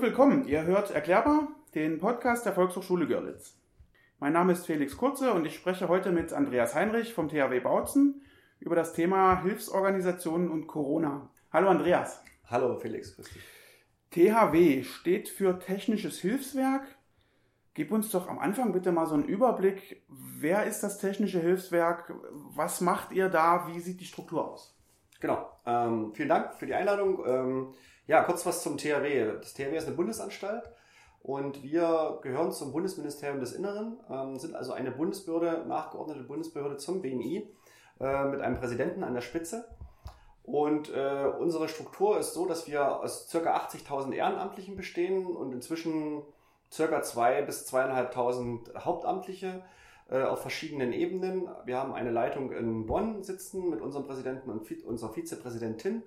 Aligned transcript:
und 0.00 0.06
willkommen. 0.06 0.48
Ihr 0.48 0.64
hört 0.64 0.90
Erklärbar, 0.92 1.48
den 1.74 1.98
Podcast 1.98 2.46
der 2.46 2.54
Volkshochschule 2.54 3.06
Görlitz. 3.06 3.58
Mein 4.18 4.32
Name 4.32 4.54
ist 4.54 4.64
Felix 4.64 4.96
Kurze 4.96 5.34
und 5.34 5.44
ich 5.44 5.54
spreche 5.54 5.88
heute 5.88 6.10
mit 6.10 6.32
Andreas 6.32 6.74
Heinrich 6.74 7.12
vom 7.12 7.28
THW 7.28 7.60
Bautzen 7.60 8.22
über 8.60 8.74
das 8.74 8.94
Thema 8.94 9.42
Hilfsorganisationen 9.42 10.50
und 10.50 10.68
Corona. 10.68 11.28
Hallo 11.52 11.68
Andreas. 11.68 12.22
Hallo 12.46 12.78
Felix, 12.78 13.14
grüß 13.14 13.28
dich. 13.28 13.42
THW 14.10 14.84
steht 14.84 15.28
für 15.28 15.58
Technisches 15.58 16.18
Hilfswerk. 16.18 16.86
Gib 17.74 17.92
uns 17.92 18.10
doch 18.10 18.26
am 18.26 18.38
Anfang 18.38 18.72
bitte 18.72 18.92
mal 18.92 19.06
so 19.06 19.12
einen 19.12 19.24
Überblick. 19.24 20.02
Wer 20.08 20.64
ist 20.64 20.80
das 20.80 20.96
Technische 20.96 21.40
Hilfswerk? 21.40 22.14
Was 22.30 22.80
macht 22.80 23.12
ihr 23.12 23.28
da? 23.28 23.66
Wie 23.68 23.80
sieht 23.80 24.00
die 24.00 24.06
Struktur 24.06 24.50
aus? 24.50 24.74
Genau. 25.20 25.46
Ähm, 25.66 26.14
vielen 26.14 26.30
Dank 26.30 26.54
für 26.54 26.64
die 26.64 26.74
Einladung. 26.74 27.22
Ähm, 27.26 27.74
ja, 28.10 28.24
kurz 28.24 28.44
was 28.44 28.64
zum 28.64 28.76
THW. 28.76 29.36
Das 29.40 29.54
THW 29.54 29.76
ist 29.76 29.86
eine 29.86 29.94
Bundesanstalt 29.94 30.68
und 31.22 31.62
wir 31.62 32.18
gehören 32.22 32.50
zum 32.50 32.72
Bundesministerium 32.72 33.38
des 33.38 33.52
Inneren, 33.52 34.00
ähm, 34.10 34.36
sind 34.36 34.56
also 34.56 34.72
eine 34.72 34.90
Bundesbehörde, 34.90 35.64
nachgeordnete 35.68 36.24
Bundesbehörde 36.24 36.76
zum 36.76 37.02
BMI 37.02 37.48
äh, 38.00 38.24
mit 38.24 38.40
einem 38.40 38.58
Präsidenten 38.58 39.04
an 39.04 39.14
der 39.14 39.20
Spitze. 39.20 39.68
Und 40.42 40.92
äh, 40.92 41.30
unsere 41.38 41.68
Struktur 41.68 42.18
ist 42.18 42.34
so, 42.34 42.46
dass 42.46 42.66
wir 42.66 43.00
aus 43.00 43.28
ca. 43.30 43.38
80.000 43.38 44.12
Ehrenamtlichen 44.12 44.74
bestehen 44.74 45.24
und 45.24 45.52
inzwischen 45.52 46.22
ca. 46.76 46.82
2.000 46.82 47.42
bis 47.42 47.72
2.500 47.72 48.84
Hauptamtliche 48.84 49.62
äh, 50.10 50.22
auf 50.22 50.40
verschiedenen 50.42 50.92
Ebenen. 50.92 51.48
Wir 51.64 51.76
haben 51.76 51.94
eine 51.94 52.10
Leitung 52.10 52.50
in 52.50 52.86
Bonn 52.86 53.22
sitzen 53.22 53.70
mit 53.70 53.80
unserem 53.80 54.04
Präsidenten 54.04 54.50
und 54.50 54.68
unserer 54.84 55.12
Vizepräsidentin 55.12 56.02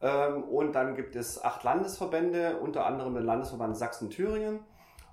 und 0.00 0.72
dann 0.72 0.94
gibt 0.94 1.14
es 1.14 1.42
acht 1.44 1.62
Landesverbände, 1.62 2.58
unter 2.58 2.86
anderem 2.86 3.14
den 3.14 3.24
Landesverband 3.24 3.76
Sachsen-Thüringen 3.76 4.60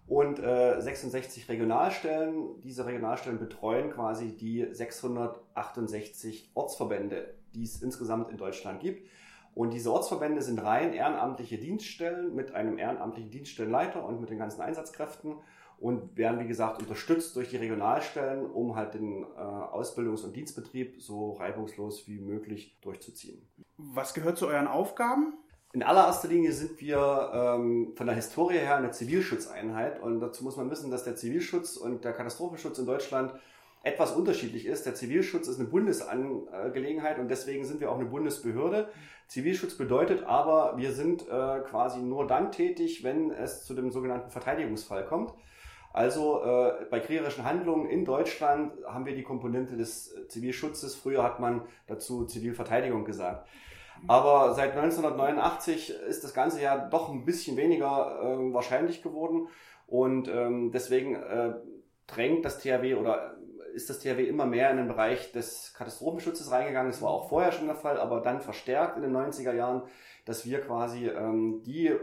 und 0.08 0.38
66 0.38 1.44
äh, 1.50 1.52
Regionalstellen. 1.52 2.62
Diese 2.62 2.86
Regionalstellen 2.86 3.40
betreuen 3.40 3.92
quasi 3.92 4.36
die 4.38 4.68
668 4.72 6.52
Ortsverbände, 6.54 7.34
die 7.54 7.64
es 7.64 7.82
insgesamt 7.82 8.30
in 8.30 8.38
Deutschland 8.38 8.80
gibt. 8.80 9.10
Und 9.54 9.74
diese 9.74 9.92
Ortsverbände 9.92 10.42
sind 10.42 10.64
rein 10.64 10.94
ehrenamtliche 10.94 11.58
Dienststellen 11.58 12.36
mit 12.36 12.54
einem 12.54 12.78
ehrenamtlichen 12.78 13.32
Dienststellenleiter 13.32 14.06
und 14.06 14.22
mit 14.22 14.30
den 14.30 14.38
ganzen 14.38 14.62
Einsatzkräften 14.62 15.36
und 15.80 16.17
werden, 16.17 16.39
wie 16.39 16.47
gesagt, 16.47 16.81
unterstützt 16.81 17.36
durch 17.36 17.50
die 17.50 17.58
Regionalstellen, 17.58 18.45
um 18.45 18.75
halt 18.75 18.95
den 18.95 19.23
äh, 19.23 19.38
Ausbildungs- 19.38 20.23
und 20.23 20.36
Dienstbetrieb 20.36 21.02
so 21.02 21.33
reibungslos 21.33 22.08
wie 22.08 22.20
möglich 22.20 22.78
durchzuziehen. 22.81 23.47
Was 23.78 24.14
gehört 24.14 24.38
zu 24.38 24.48
euren 24.48 24.67
Aufgaben? 24.67 25.33
In 25.73 25.83
allererster 25.83 26.30
Linie 26.30 26.53
sind 26.53 26.81
wir 26.81 27.31
ähm, 27.33 27.94
von 27.95 28.08
der 28.08 28.16
Historie 28.16 28.58
her 28.58 28.78
eine 28.78 28.92
Zivilschutzeinheit 28.92 30.02
und 30.02 30.20
dazu 30.20 30.44
muss 30.44 30.58
man 30.58 30.72
wissen, 30.72 30.89
dass 30.89 31.03
der 31.03 31.16
Zivilschutz 31.16 31.78
und 31.78 32.03
der 32.03 32.14
Katastrophenschutz 32.14 32.80
in 32.80 32.86
Deutschland 32.86 33.33
etwas 33.83 34.11
unterschiedlich 34.14 34.66
ist. 34.66 34.86
Der 34.86 34.95
Zivilschutz 34.95 35.48
ist 35.48 35.59
eine 35.59 35.67
Bundesangelegenheit 35.67 37.20
und 37.20 37.30
deswegen 37.30 37.66
sind 37.66 37.80
wir 37.80 37.92
auch 37.92 38.00
eine 38.00 38.09
Bundesbehörde. 38.09 38.89
Zivilschutz 39.28 39.75
bedeutet 39.75 40.23
aber, 40.23 40.78
wir 40.78 40.94
sind 40.94 41.28
äh, 41.28 41.59
quasi 41.59 42.00
nur 42.00 42.25
dann 42.28 42.52
tätig, 42.52 43.03
wenn 43.03 43.31
es 43.31 43.66
zu 43.66 43.73
dem 43.73 43.92
sogenannten 43.92 44.31
Verteidigungsfall 44.31 45.05
kommt. 45.05 45.33
Also 45.94 46.44
äh, 46.44 46.86
bei 46.90 47.00
kriegerischen 47.00 47.44
Handlungen 47.44 47.90
in 47.90 48.06
Deutschland 48.06 48.74
haben 48.86 49.06
wir 49.06 49.16
die 49.16 49.24
Komponente 49.24 49.76
des 49.76 50.14
Zivilschutzes. 50.28 50.96
Früher 50.96 51.24
hat 51.24 51.40
man 51.40 51.64
dazu 51.88 52.26
Zivilverteidigung 52.26 53.06
gesagt. 53.06 53.48
Aber 54.06 54.54
seit 54.54 54.73
1989 54.73 55.89
ist 55.89 56.23
das 56.23 56.34
Ganze 56.34 56.61
ja 56.61 56.78
doch 56.78 57.10
ein 57.10 57.26
bisschen 57.26 57.58
weniger 57.58 58.20
äh, 58.22 58.54
wahrscheinlich 58.54 59.02
geworden. 59.02 59.48
Und 59.88 60.28
ähm, 60.28 60.72
deswegen 60.72 61.16
äh, 61.16 61.54
drängt 62.06 62.45
das 62.45 62.60
THW 62.60 62.95
oder 62.95 63.38
ist 63.73 63.90
das 63.90 64.00
THW 64.00 64.28
immer 64.28 64.45
mehr 64.45 64.72
in 64.72 64.78
den 64.78 64.88
Bereich 64.88 65.32
des 65.32 65.73
Katastrophenschutzes 65.76 66.52
reingegangen. 66.52 66.92
Das 66.92 67.02
war 67.02 67.10
auch 67.10 67.30
vorher 67.30 67.52
schon 67.52 67.67
der 67.67 67.76
Fall, 67.76 68.00
aber 68.00 68.22
dann 68.22 68.42
verstärkt 68.42 68.98
in 68.98 69.04
den 69.04 69.16
90er 69.16 69.54
Jahren, 69.54 69.84
dass 70.26 70.45
wir 70.45 70.61
quasi 70.61 71.08
ähm, 71.08 71.61
die 71.64 71.95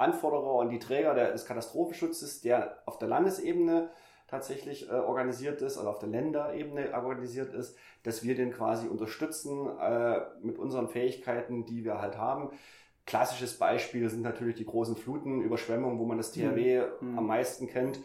Anforderer 0.00 0.54
und 0.54 0.70
die 0.70 0.78
Träger 0.78 1.14
des 1.14 1.44
Katastrophenschutzes, 1.44 2.40
der 2.40 2.78
auf 2.86 2.98
der 2.98 3.08
Landesebene 3.08 3.90
tatsächlich 4.30 4.88
äh, 4.88 4.92
organisiert 4.92 5.60
ist 5.60 5.76
oder 5.76 5.90
auf 5.90 5.98
der 5.98 6.08
Länderebene 6.08 6.94
organisiert 6.94 7.52
ist, 7.52 7.76
dass 8.04 8.22
wir 8.22 8.34
den 8.34 8.52
quasi 8.52 8.86
unterstützen 8.86 9.68
äh, 9.78 10.20
mit 10.40 10.58
unseren 10.58 10.88
Fähigkeiten, 10.88 11.66
die 11.66 11.84
wir 11.84 12.00
halt 12.00 12.16
haben. 12.16 12.50
Klassisches 13.06 13.58
Beispiel 13.58 14.08
sind 14.08 14.22
natürlich 14.22 14.54
die 14.54 14.64
großen 14.64 14.94
Fluten, 14.96 15.42
Überschwemmungen, 15.42 15.98
wo 15.98 16.04
man 16.04 16.16
das 16.16 16.30
THW 16.30 16.82
mhm. 17.00 17.18
am 17.18 17.26
meisten 17.26 17.66
kennt. 17.66 17.98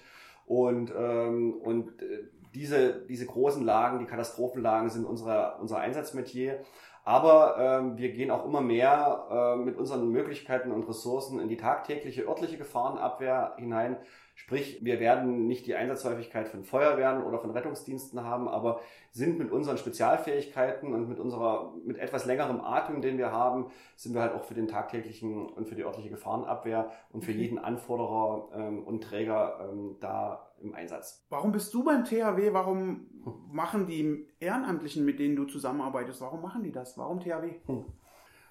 Und, 0.48 0.92
ähm, 0.98 1.54
und 1.62 2.02
äh, 2.02 2.24
diese, 2.56 3.06
diese 3.08 3.26
großen 3.26 3.64
Lagen, 3.64 4.00
die 4.00 4.06
Katastrophenlagen 4.06 4.90
sind 4.90 5.06
unser, 5.06 5.60
unser 5.60 5.78
Einsatzmetier. 5.78 6.62
Aber 7.06 7.58
ähm, 7.60 7.98
wir 8.00 8.12
gehen 8.12 8.32
auch 8.32 8.46
immer 8.46 8.62
mehr 8.62 9.28
äh, 9.30 9.56
mit 9.58 9.78
unseren 9.78 10.10
Möglichkeiten 10.10 10.72
und 10.72 10.90
Ressourcen 10.90 11.40
in 11.40 11.48
die 11.48 11.56
tagtägliche 11.56 12.28
örtliche 12.28 12.58
Gefahrenabwehr 12.58 13.54
hinein. 13.58 13.98
Sprich, 14.34 14.84
wir 14.84 15.00
werden 15.00 15.46
nicht 15.46 15.68
die 15.68 15.76
Einsatzhäufigkeit 15.76 16.50
von 16.50 16.64
Feuerwehren 16.64 17.24
oder 17.24 17.38
von 17.38 17.52
Rettungsdiensten 17.52 18.24
haben, 18.24 18.50
aber 18.50 18.82
sind 19.12 19.38
mit 19.38 19.52
unseren 19.52 19.78
Spezialfähigkeiten 19.78 20.94
und 20.94 21.08
mit 21.08 21.20
unserer, 21.20 21.74
mit 21.86 22.00
etwas 22.00 22.26
längerem 22.26 22.60
Atem, 22.60 23.02
den 23.02 23.20
wir 23.20 23.32
haben, 23.32 23.68
sind 23.96 24.16
wir 24.16 24.22
halt 24.22 24.34
auch 24.34 24.44
für 24.44 24.56
den 24.56 24.68
tagtäglichen 24.68 25.46
und 25.46 25.70
für 25.70 25.76
die 25.76 25.86
örtliche 25.86 26.10
Gefahrenabwehr 26.10 26.92
und 27.12 27.24
für 27.24 27.32
jeden 27.32 27.60
Anforderer 27.60 28.50
ähm, 28.56 28.84
und 28.84 29.04
Träger 29.04 29.70
ähm, 29.72 29.96
da 30.00 30.45
im 30.62 30.74
Einsatz. 30.74 31.26
Warum 31.30 31.52
bist 31.52 31.74
du 31.74 31.84
beim 31.84 32.04
THW? 32.04 32.54
Warum 32.54 33.08
machen 33.52 33.88
die 33.88 34.28
Ehrenamtlichen, 34.40 35.06
mit 35.06 35.20
denen 35.20 35.36
du 35.36 35.46
zusammenarbeitest, 35.46 36.22
warum 36.22 36.42
machen 36.42 36.64
die 36.64 36.72
das? 36.72 36.98
Warum 36.98 37.20
THW? 37.20 37.56
Hm. 37.66 37.86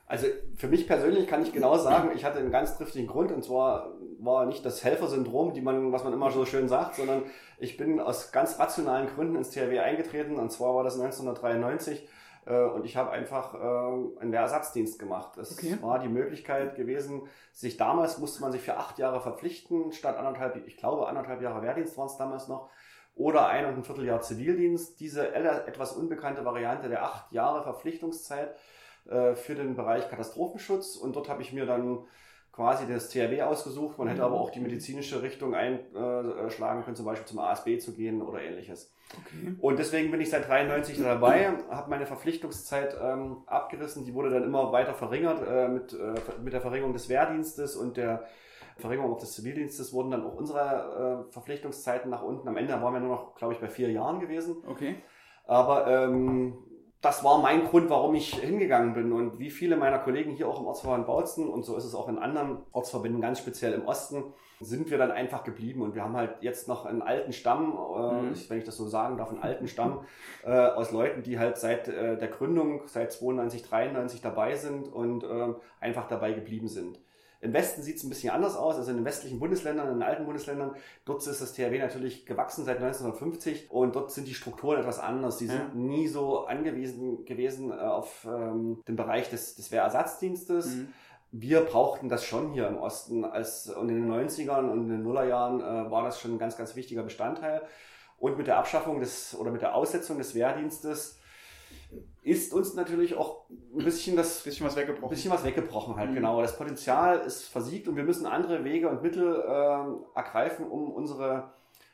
Also 0.06 0.26
für 0.56 0.69
mich 0.69 0.87
persönlich 0.87 1.26
kann 1.26 1.42
ich 1.42 1.53
genau 1.53 1.78
sagen, 1.78 2.10
ich 2.15 2.25
hatte 2.25 2.38
einen 2.38 2.50
ganz 2.50 2.76
triftigen 2.76 3.06
Grund 3.06 3.32
und 3.32 3.42
zwar 3.42 3.94
war 4.19 4.44
nicht 4.44 4.65
das 4.65 4.84
Helfersyndrom, 4.84 5.54
die 5.54 5.62
man, 5.62 5.92
was 5.92 6.04
man 6.04 6.12
immer 6.12 6.31
so 6.31 6.44
schön 6.44 6.69
sagt, 6.69 6.97
sondern 6.97 7.22
ich 7.59 7.78
bin 7.78 7.98
aus 8.00 8.31
ganz 8.31 8.59
rationalen 8.59 9.09
Gründen 9.09 9.36
ins 9.36 9.50
THW 9.50 9.78
eingetreten 9.78 10.36
und 10.36 10.53
zwar 10.53 10.75
war 10.75 10.84
das 10.84 11.00
1993 11.00 12.03
äh, 12.03 12.06
und 12.53 12.84
ich 12.84 12.97
habe 12.97 13.10
einfach 13.10 13.55
äh, 13.55 14.21
einen 14.21 14.32
Ersatzdienst 14.32 14.99
gemacht. 14.99 15.37
Es 15.38 15.53
okay. 15.53 15.78
war 15.81 15.99
die 15.99 16.09
Möglichkeit 16.09 16.77
gewesen, 16.77 17.22
sich 17.53 17.77
damals 17.77 18.19
musste 18.19 18.43
man 18.43 18.53
sich 18.53 18.62
für 18.62 18.77
acht 18.77 18.99
Jahre 18.99 19.21
verpflichten, 19.21 19.93
statt 19.93 20.16
anderthalb, 20.16 20.66
ich 20.66 20.77
glaube 20.77 21.09
anderthalb 21.09 21.41
Jahre 21.41 21.62
Wehrdienst 21.62 21.97
waren 21.97 22.06
es 22.06 22.16
damals 22.16 22.49
noch, 22.49 22.71
oder 23.15 23.47
ein 23.47 23.66
und 23.66 23.75
ein 23.75 23.84
Vierteljahr 23.84 24.21
Zivildienst. 24.21 24.99
Diese 25.00 25.33
etwas 25.33 25.93
unbekannte 25.93 26.44
Variante 26.44 26.88
der 26.88 27.04
acht 27.04 27.31
Jahre 27.33 27.62
Verpflichtungszeit 27.62 28.54
äh, 29.09 29.34
für 29.34 29.54
den 29.54 29.77
Bereich 29.77 30.09
Katastrophenschutz 30.09 30.97
und 30.97 31.15
dort 31.15 31.28
habe 31.28 31.43
ich 31.43 31.53
mir 31.53 31.66
dann 31.66 32.04
quasi 32.54 32.87
das 32.87 33.09
THW 33.09 33.42
ausgesucht. 33.42 33.98
Man 33.98 34.09
hätte 34.09 34.20
mhm. 34.20 34.26
aber 34.26 34.41
auch 34.41 34.50
die 34.50 34.60
medizinische 34.60 35.22
Richtung 35.22 35.54
einschlagen 35.54 36.84
können, 36.84 36.97
zum 36.97 37.06
Beispiel 37.06 37.26
zum 37.26 37.41
ASB 37.41 37.78
zu 37.78 37.94
gehen 37.94 38.22
oder 38.22 38.42
ähnliches. 38.42 38.94
Okay. 39.12 39.54
Und 39.60 39.78
deswegen 39.78 40.10
bin 40.10 40.20
ich 40.20 40.31
seit 40.31 40.48
93 40.48 40.98
dabei, 41.03 41.53
habe 41.70 41.91
meine 41.91 42.06
Verpflichtungszeit 42.06 42.97
ähm, 43.00 43.38
abgerissen. 43.47 44.04
Die 44.04 44.15
wurde 44.15 44.31
dann 44.31 44.44
immer 44.44 44.72
weiter 44.72 44.94
verringert 44.94 45.47
äh, 45.47 45.69
mit, 45.69 45.92
äh, 45.92 46.15
mit 46.42 46.53
der 46.53 46.60
Verringerung 46.60 46.92
des 46.92 47.09
Wehrdienstes 47.09 47.76
und 47.76 47.97
der 47.97 48.25
Verringerung 48.78 49.12
auch 49.12 49.21
des 49.21 49.32
Zivildienstes 49.32 49.92
wurden 49.92 50.10
dann 50.10 50.25
auch 50.25 50.34
unsere 50.34 51.26
äh, 51.28 51.32
Verpflichtungszeiten 51.32 52.10
nach 52.10 52.22
unten. 52.22 52.48
Am 52.48 52.56
Ende 52.56 52.72
waren 52.81 52.92
wir 52.92 53.00
nur 53.00 53.10
noch, 53.10 53.34
glaube 53.36 53.54
ich, 53.54 53.60
bei 53.60 53.68
vier 53.68 53.91
Jahren 53.91 54.21
gewesen. 54.21 54.56
Okay. 54.66 54.97
Aber 55.47 55.86
ähm, 55.86 56.64
das 57.04 57.22
war 57.22 57.41
mein 57.42 57.66
Grund, 57.66 57.91
warum 57.91 58.15
ich 58.15 58.34
hingegangen 58.34 58.95
bin. 58.95 59.12
Und 59.12 59.39
wie 59.39 59.51
viele 59.51 59.77
meiner 59.77 59.98
Kollegen 59.98 60.33
hier 60.33 60.48
auch 60.48 60.60
im 60.60 60.66
Ortsverband 60.66 61.06
Bautzen, 61.06 61.48
und 61.48 61.65
so 61.65 61.77
ist 61.77 61.84
es 61.84 61.95
auch 61.95 62.09
in 62.09 62.18
anderen 62.18 62.59
Ortsverbänden, 62.72 63.21
ganz 63.21 63.41
speziell 63.41 63.74
im 63.74 63.86
Osten, 63.86 64.24
sind 64.60 64.91
wir 64.91 64.97
dann 64.97 65.10
einfach 65.10 65.45
geblieben. 65.45 65.83
Und 65.83 65.95
wir 65.95 66.03
haben 66.03 66.16
halt 66.16 66.36
jetzt 66.41 66.66
noch 66.66 66.86
einen 66.86 67.03
alten 67.03 67.33
Stamm, 67.33 67.72
äh, 67.72 68.22
mhm. 68.22 68.34
wenn 68.48 68.59
ich 68.59 68.65
das 68.65 68.77
so 68.77 68.86
sagen 68.86 69.18
darf, 69.18 69.28
einen 69.28 69.42
alten 69.42 69.68
Stamm 69.68 70.04
äh, 70.45 70.51
aus 70.51 70.92
Leuten, 70.92 71.22
die 71.22 71.39
halt 71.39 71.59
seit 71.59 71.89
äh, 71.89 72.16
der 72.16 72.28
Gründung, 72.28 72.83
seit 72.86 73.12
92, 73.12 73.62
93 73.62 74.22
dabei 74.22 74.54
sind 74.54 74.89
und 74.89 75.24
äh, 75.24 75.54
einfach 75.80 76.09
dabei 76.09 76.33
geblieben 76.33 76.68
sind. 76.68 76.98
Im 77.44 77.52
Westen 77.52 77.82
sieht 77.82 77.96
es 77.96 78.04
ein 78.04 78.08
bisschen 78.08 78.30
anders 78.30 78.56
aus, 78.56 78.76
also 78.76 78.91
in 78.91 78.96
den 78.96 79.04
westlichen 79.04 79.38
Bundesländern, 79.38 79.88
in 79.88 79.94
den 79.94 80.02
alten 80.02 80.24
Bundesländern. 80.24 80.74
Dort 81.04 81.26
ist 81.26 81.41
das 81.41 81.52
THW 81.52 81.78
natürlich 81.78 82.24
gewachsen 82.24 82.64
seit 82.64 82.78
1950 82.78 83.70
und 83.70 83.94
dort 83.94 84.10
sind 84.10 84.26
die 84.26 84.34
Strukturen 84.34 84.80
etwas 84.80 84.98
anders. 84.98 85.36
Die 85.36 85.46
sind 85.46 85.58
ja. 85.58 85.74
nie 85.74 86.08
so 86.08 86.46
angewiesen 86.46 87.26
gewesen 87.26 87.70
äh, 87.70 87.74
auf 87.74 88.26
ähm, 88.26 88.82
den 88.88 88.96
Bereich 88.96 89.28
des, 89.28 89.56
des 89.56 89.70
Wehrersatzdienstes. 89.70 90.74
Mhm 90.74 90.88
wir 91.36 91.62
brauchten 91.62 92.08
das 92.08 92.24
schon 92.24 92.52
hier 92.52 92.68
im 92.68 92.76
Osten. 92.76 93.24
Als, 93.24 93.68
und 93.68 93.88
in 93.88 94.02
den 94.02 94.08
90ern 94.08 94.70
und 94.70 94.84
in 94.84 94.88
den 94.88 95.02
Nullerjahren 95.02 95.60
äh, 95.60 95.91
war 95.91 96.04
das 96.04 96.20
schon 96.20 96.34
ein 96.34 96.38
ganz, 96.38 96.56
ganz 96.56 96.76
wichtiger 96.76 97.02
Bestandteil. 97.02 97.62
Und 98.18 98.38
mit 98.38 98.46
der 98.46 98.56
Abschaffung 98.56 99.00
des 99.00 99.36
oder 99.36 99.50
mit 99.50 99.60
der 99.60 99.74
Aussetzung 99.74 100.16
des 100.18 100.36
Wehrdienstes 100.36 101.18
ist 102.22 102.54
uns 102.54 102.74
natürlich 102.74 103.16
auch 103.16 103.48
ein 103.50 103.84
bisschen 103.84 104.16
das 104.16 104.42
bisschen 104.42 104.66
was 104.66 104.76
weggebrochen. 104.76 105.10
bisschen 105.10 105.30
was 105.30 105.44
weggebrochen 105.44 105.96
halt, 105.96 106.10
mhm. 106.10 106.14
genau. 106.14 106.41
Das 106.41 106.56
Potenzial 106.56 107.20
ist 107.20 107.44
versiegt 107.44 107.86
und 107.88 107.96
wir 107.96 108.04
müssen 108.04 108.26
andere 108.26 108.64
Wege 108.64 108.88
und 108.88 109.02
Mittel 109.02 109.41
äh, 109.41 110.18
ergreifen, 110.18 110.66
um 110.66 110.91
unsere 110.91 111.52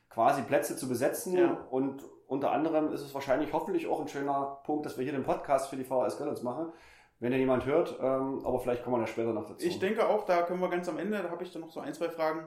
quasi 0.09 0.43
Plätze 0.43 0.77
zu 0.77 0.89
besetzen. 0.89 1.37
Ja. 1.37 1.67
Und 1.71 2.05
unter 2.27 2.53
anderem 2.53 2.93
ist 2.93 3.01
es 3.01 3.13
wahrscheinlich 3.13 3.53
hoffentlich 3.53 3.89
auch 3.89 4.01
ein 4.01 4.09
schöner 4.09 4.61
Punkt, 4.65 4.87
dass 4.87 4.97
wir 4.97 5.05
hier 5.05 5.13
den 5.13 5.25
Podcast 5.25 5.69
für 5.69 5.77
die 5.77 5.85
VHS 5.85 6.19
Girls 6.19 6.43
machen. 6.43 6.73
Wenn 7.19 7.33
ja 7.33 7.39
jemand 7.39 7.67
hört, 7.67 7.99
ähm, 8.01 8.41
aber 8.45 8.61
vielleicht 8.61 8.83
kommen 8.83 8.97
wir 8.97 9.01
da 9.01 9.07
später 9.07 9.33
noch 9.33 9.47
dazu. 9.47 9.67
Ich 9.67 9.79
denke 9.79 10.09
auch, 10.09 10.25
da 10.25 10.43
können 10.43 10.61
wir 10.61 10.71
ganz 10.71 10.89
am 10.89 10.99
Ende, 10.99 11.23
da 11.23 11.31
habe 11.31 11.43
ich 11.43 11.53
dann 11.53 11.61
noch 11.61 11.71
so 11.71 11.81
ein, 11.81 11.93
zwei 11.93 12.09
Fragen 12.09 12.47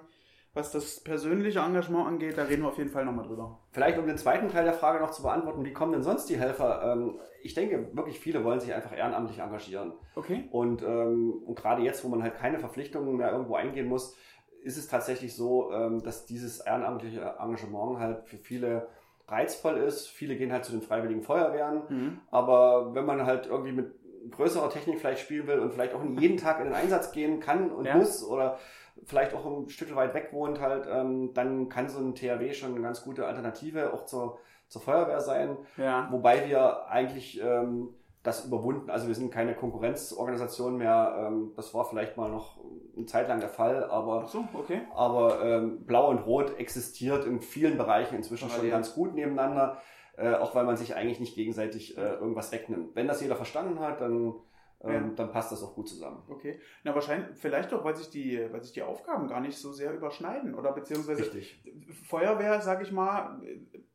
was 0.54 0.72
das 0.72 1.00
persönliche 1.00 1.60
Engagement 1.60 2.08
angeht, 2.08 2.38
da 2.38 2.44
reden 2.44 2.62
wir 2.62 2.70
auf 2.70 2.78
jeden 2.78 2.92
Fall 2.92 3.06
nochmal 3.06 3.26
drüber. 3.26 3.60
Vielleicht 3.72 3.98
um 3.98 4.06
den 4.06 4.18
zweiten 4.18 4.50
Teil 4.50 4.66
der 4.66 4.74
Frage 4.74 5.00
noch 5.00 5.10
zu 5.10 5.24
beantworten, 5.24 5.66
wie 5.66 5.74
kommen 5.74 5.94
denn 5.94 6.04
sonst 6.04 6.28
die 6.30 6.38
Helfer? 6.38 6.94
Ähm, 6.94 7.20
ich 7.42 7.56
denke, 7.56 7.90
wirklich 7.94 8.20
viele 8.20 8.44
wollen 8.44 8.60
sich 8.60 8.74
einfach 8.74 8.96
ehrenamtlich 8.96 9.40
engagieren. 9.40 9.94
Okay. 10.16 10.48
Und, 10.52 10.84
ähm, 10.84 11.42
und 11.46 11.56
gerade 11.56 11.82
jetzt, 11.82 12.04
wo 12.04 12.08
man 12.08 12.22
halt 12.22 12.36
keine 12.36 12.60
Verpflichtungen 12.60 13.18
mehr 13.18 13.32
irgendwo 13.32 13.56
eingehen 13.56 13.88
muss, 13.88 14.16
ist 14.64 14.78
es 14.78 14.88
tatsächlich 14.88 15.36
so, 15.36 15.72
ähm, 15.72 16.04
dass 16.04 16.28
dieses 16.28 16.60
ehrenamtliche 16.60 17.36
Engagement 17.40 18.00
halt 18.00 18.24
für 18.26 18.38
viele 18.38 18.88
reizvoll 19.28 19.78
ist. 19.78 20.08
Viele 20.08 20.36
gehen 20.36 20.52
halt 20.52 20.66
zu 20.66 20.72
den 20.72 20.82
Freiwilligen 20.84 21.24
Feuerwehren. 21.24 21.82
Mhm. 21.90 22.20
Aber 22.30 22.94
wenn 22.94 23.06
man 23.06 23.26
halt 23.26 23.48
irgendwie 23.48 23.72
mit 23.72 23.92
größerer 24.32 24.70
Technik 24.70 25.00
vielleicht 25.00 25.22
spielen 25.22 25.48
will 25.48 25.60
und 25.60 25.74
vielleicht 25.74 25.94
auch 25.94 26.04
jeden 26.20 26.38
Tag 26.38 26.60
in 26.60 26.66
den 26.66 26.74
Einsatz 26.74 27.12
gehen 27.12 27.40
kann 27.40 27.72
und 27.72 27.86
ja. 27.86 27.98
muss 27.98 28.24
oder 28.24 28.60
vielleicht 29.06 29.34
auch 29.34 29.46
ein 29.46 29.70
Stück 29.70 29.96
weit 29.96 30.14
weg 30.14 30.30
wohnt 30.32 30.60
halt, 30.60 30.88
ähm, 30.90 31.34
dann 31.34 31.70
kann 31.70 31.90
so 31.90 32.00
ein 32.00 32.16
THW 32.16 32.54
schon 32.54 32.72
eine 32.72 32.82
ganz 32.82 33.04
gute 33.04 33.26
Alternative 33.26 33.94
auch 33.94 34.06
zur, 34.06 34.40
zur 34.68 34.82
Feuerwehr 34.82 35.20
sein. 35.20 35.58
Ja. 35.78 36.08
Wobei 36.12 36.48
wir 36.48 36.88
eigentlich 36.88 37.42
ähm, 37.42 37.90
das 38.24 38.46
überwunden, 38.46 38.90
also 38.90 39.08
wir 39.08 39.16
sind 39.16 39.32
keine 39.32 39.54
Konkurrenzorganisation 39.54 40.78
mehr. 40.78 41.28
Ähm, 41.28 41.52
das 41.56 41.74
war 41.74 41.86
vielleicht 41.86 42.16
mal 42.16 42.30
noch 42.30 42.58
eine 42.96 43.06
Zeit 43.06 43.28
lang 43.28 43.42
der 43.42 43.50
Fall, 43.50 43.84
aber, 43.84 44.28
so, 44.28 44.46
okay. 44.54 44.82
aber 44.96 45.44
ähm, 45.44 45.86
Blau 45.86 46.10
und 46.10 46.20
Rot 46.20 46.58
existiert 46.58 47.26
in 47.26 47.42
vielen 47.42 47.78
Bereichen 47.78 48.16
inzwischen 48.16 48.50
schon 48.50 48.70
ganz 48.70 48.94
gut 48.94 49.14
nebeneinander, 49.14 49.78
äh, 50.16 50.34
auch 50.36 50.56
weil 50.56 50.64
man 50.64 50.78
sich 50.78 50.96
eigentlich 50.96 51.20
nicht 51.20 51.36
gegenseitig 51.36 51.98
äh, 51.98 52.14
irgendwas 52.14 52.52
wegnimmt. 52.54 52.96
Wenn 52.96 53.08
das 53.08 53.22
jeder 53.22 53.36
verstanden 53.36 53.80
hat, 53.80 54.00
dann 54.00 54.36
ähm, 54.84 54.92
ja. 54.92 55.12
dann 55.16 55.32
passt 55.32 55.52
das 55.52 55.64
auch 55.64 55.76
gut 55.76 55.88
zusammen. 55.88 56.24
Okay. 56.28 56.60
Na, 56.84 56.94
wahrscheinlich, 56.94 57.38
vielleicht 57.38 57.74
auch, 57.74 57.84
weil 57.86 57.96
sich 57.96 58.10
die, 58.10 58.40
weil 58.52 58.62
sich 58.62 58.74
die 58.74 58.82
Aufgaben 58.82 59.28
gar 59.28 59.40
nicht 59.40 59.58
so 59.58 59.72
sehr 59.72 59.94
überschneiden 59.94 60.56
oder 60.56 60.74
beziehungsweise 60.74 61.22
Richtig. 61.22 61.64
Feuerwehr, 62.08 62.60
sag 62.62 62.82
ich 62.82 62.92
mal, 62.92 63.42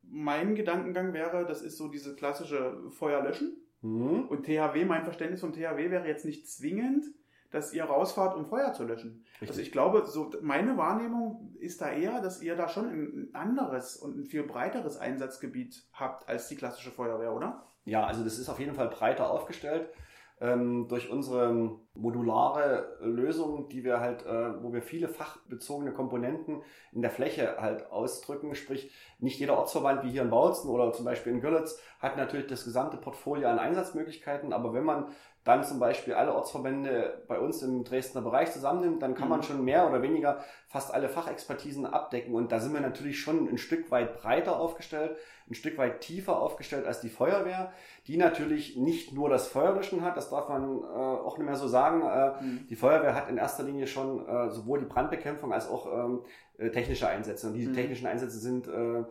mein 0.03 0.55
Gedankengang 0.55 1.13
wäre, 1.13 1.45
das 1.45 1.61
ist 1.61 1.77
so 1.77 1.89
diese 1.89 2.17
klassische 2.17 2.91
Feuerlöschen. 2.91 3.59
Mhm. 3.83 4.29
Und 4.29 4.45
THW, 4.47 4.85
mein 4.87 5.05
Verständnis 5.05 5.41
von 5.41 5.53
THW 5.53 5.91
wäre 5.91 6.07
jetzt 6.07 6.25
nicht 6.25 6.49
zwingend, 6.49 7.05
dass 7.51 7.73
ihr 7.73 7.85
rausfahrt, 7.85 8.37
um 8.37 8.47
Feuer 8.47 8.73
zu 8.73 8.85
löschen. 8.85 9.25
Richtig. 9.35 9.49
Also 9.51 9.61
ich 9.61 9.73
glaube, 9.73 10.07
so 10.07 10.31
meine 10.41 10.77
Wahrnehmung 10.77 11.55
ist 11.61 11.81
da 11.81 11.91
eher, 11.91 12.21
dass 12.21 12.43
ihr 12.43 12.57
da 12.57 12.69
schon 12.69 12.87
ein 12.87 13.35
anderes 13.35 13.97
und 13.97 14.19
ein 14.19 14.25
viel 14.25 14.43
breiteres 14.43 14.97
Einsatzgebiet 14.97 15.85
habt 15.93 16.29
als 16.29 16.49
die 16.49 16.57
klassische 16.57 16.91
Feuerwehr, 16.91 17.35
oder? 17.35 17.67
Ja, 17.85 18.05
also 18.05 18.25
das 18.25 18.39
ist 18.39 18.49
auf 18.49 18.59
jeden 18.59 18.75
Fall 18.75 18.89
breiter 18.89 19.31
aufgestellt 19.31 19.91
ähm, 20.41 20.87
durch 20.89 21.11
unsere 21.11 21.79
modulare 21.95 22.97
Lösung, 23.01 23.69
die 23.69 23.85
wir 23.85 24.01
halt, 24.01 24.25
äh, 24.25 24.63
wo 24.63 24.73
wir 24.73 24.83
viele 24.83 25.09
fachbezogene 25.09 25.93
Komponenten 25.93 26.63
in 26.93 27.03
der 27.03 27.11
Fläche 27.11 27.57
halt 27.59 27.91
ausdrücken, 27.91 28.55
sprich 28.55 28.93
nicht 29.19 29.41
jeder 29.41 29.59
Ortsverband 29.59 30.05
wie 30.05 30.11
hier 30.11 30.23
in 30.23 30.31
Bautzen 30.31 30.71
oder 30.71 30.93
zum 30.93 31.05
Beispiel 31.05 31.33
in 31.33 31.41
Görlitz 31.41 31.81
hat 31.99 32.17
natürlich 32.17 32.47
das 32.47 32.65
gesamte 32.65 32.97
Portfolio 32.97 33.49
an 33.49 33.59
Einsatzmöglichkeiten, 33.59 34.53
aber 34.53 34.73
wenn 34.73 34.85
man 34.85 35.09
dann 35.49 35.65
zum 35.65 35.79
Beispiel 35.79 36.13
alle 36.13 36.35
Ortsverbände 36.35 37.23
bei 37.27 37.39
uns 37.39 37.63
im 37.63 37.83
Dresdner 37.83 38.21
Bereich 38.21 38.53
zusammennimmt, 38.53 39.03
dann 39.03 39.15
kann 39.15 39.31
man 39.31 39.41
mhm. 39.41 39.45
schon 39.45 39.65
mehr 39.65 39.89
oder 39.89 40.03
weniger 40.03 40.45
fast 40.69 40.93
alle 40.93 41.09
Fachexpertisen 41.09 41.87
abdecken. 41.87 42.35
Und 42.35 42.53
da 42.53 42.61
sind 42.61 42.75
wir 42.75 42.81
natürlich 42.81 43.19
schon 43.19 43.49
ein 43.49 43.57
Stück 43.57 43.91
weit 43.91 44.21
breiter 44.21 44.61
aufgestellt, 44.61 45.17
ein 45.49 45.55
Stück 45.55 45.79
weit 45.79 46.03
tiefer 46.03 46.39
aufgestellt 46.39 46.87
als 46.87 47.01
die 47.01 47.09
Feuerwehr, 47.09 47.73
die 48.07 48.19
natürlich 48.19 48.77
nicht 48.77 49.15
nur 49.15 49.31
das 49.31 49.49
Feuerlöschen 49.49 50.03
hat, 50.03 50.19
das 50.19 50.29
darf 50.29 50.51
man 50.51 50.83
äh, 50.83 50.85
auch 50.85 51.39
nicht 51.39 51.47
mehr 51.47 51.57
so 51.57 51.67
sagen. 51.67 52.03
Äh, 52.03 52.43
mhm. 52.45 52.67
Die 52.69 52.77
Feuerwehr 52.77 53.15
hat 53.15 53.31
in 53.31 53.39
erster 53.39 53.63
Linie 53.63 53.87
schon 53.87 54.29
äh, 54.29 54.51
sowohl 54.51 54.81
die 54.81 54.87
Brandbekämpfung 54.87 55.55
als 55.55 55.69
auch 55.71 55.87
ähm, 55.91 56.21
äh, 56.59 56.69
technische 56.71 57.09
Einsätze. 57.09 57.47
Und 57.47 57.55
diese 57.55 57.71
mhm. 57.71 57.75
technischen 57.75 58.07
Einsätze 58.07 58.39
sind 58.39 58.69
äh, 58.69 59.05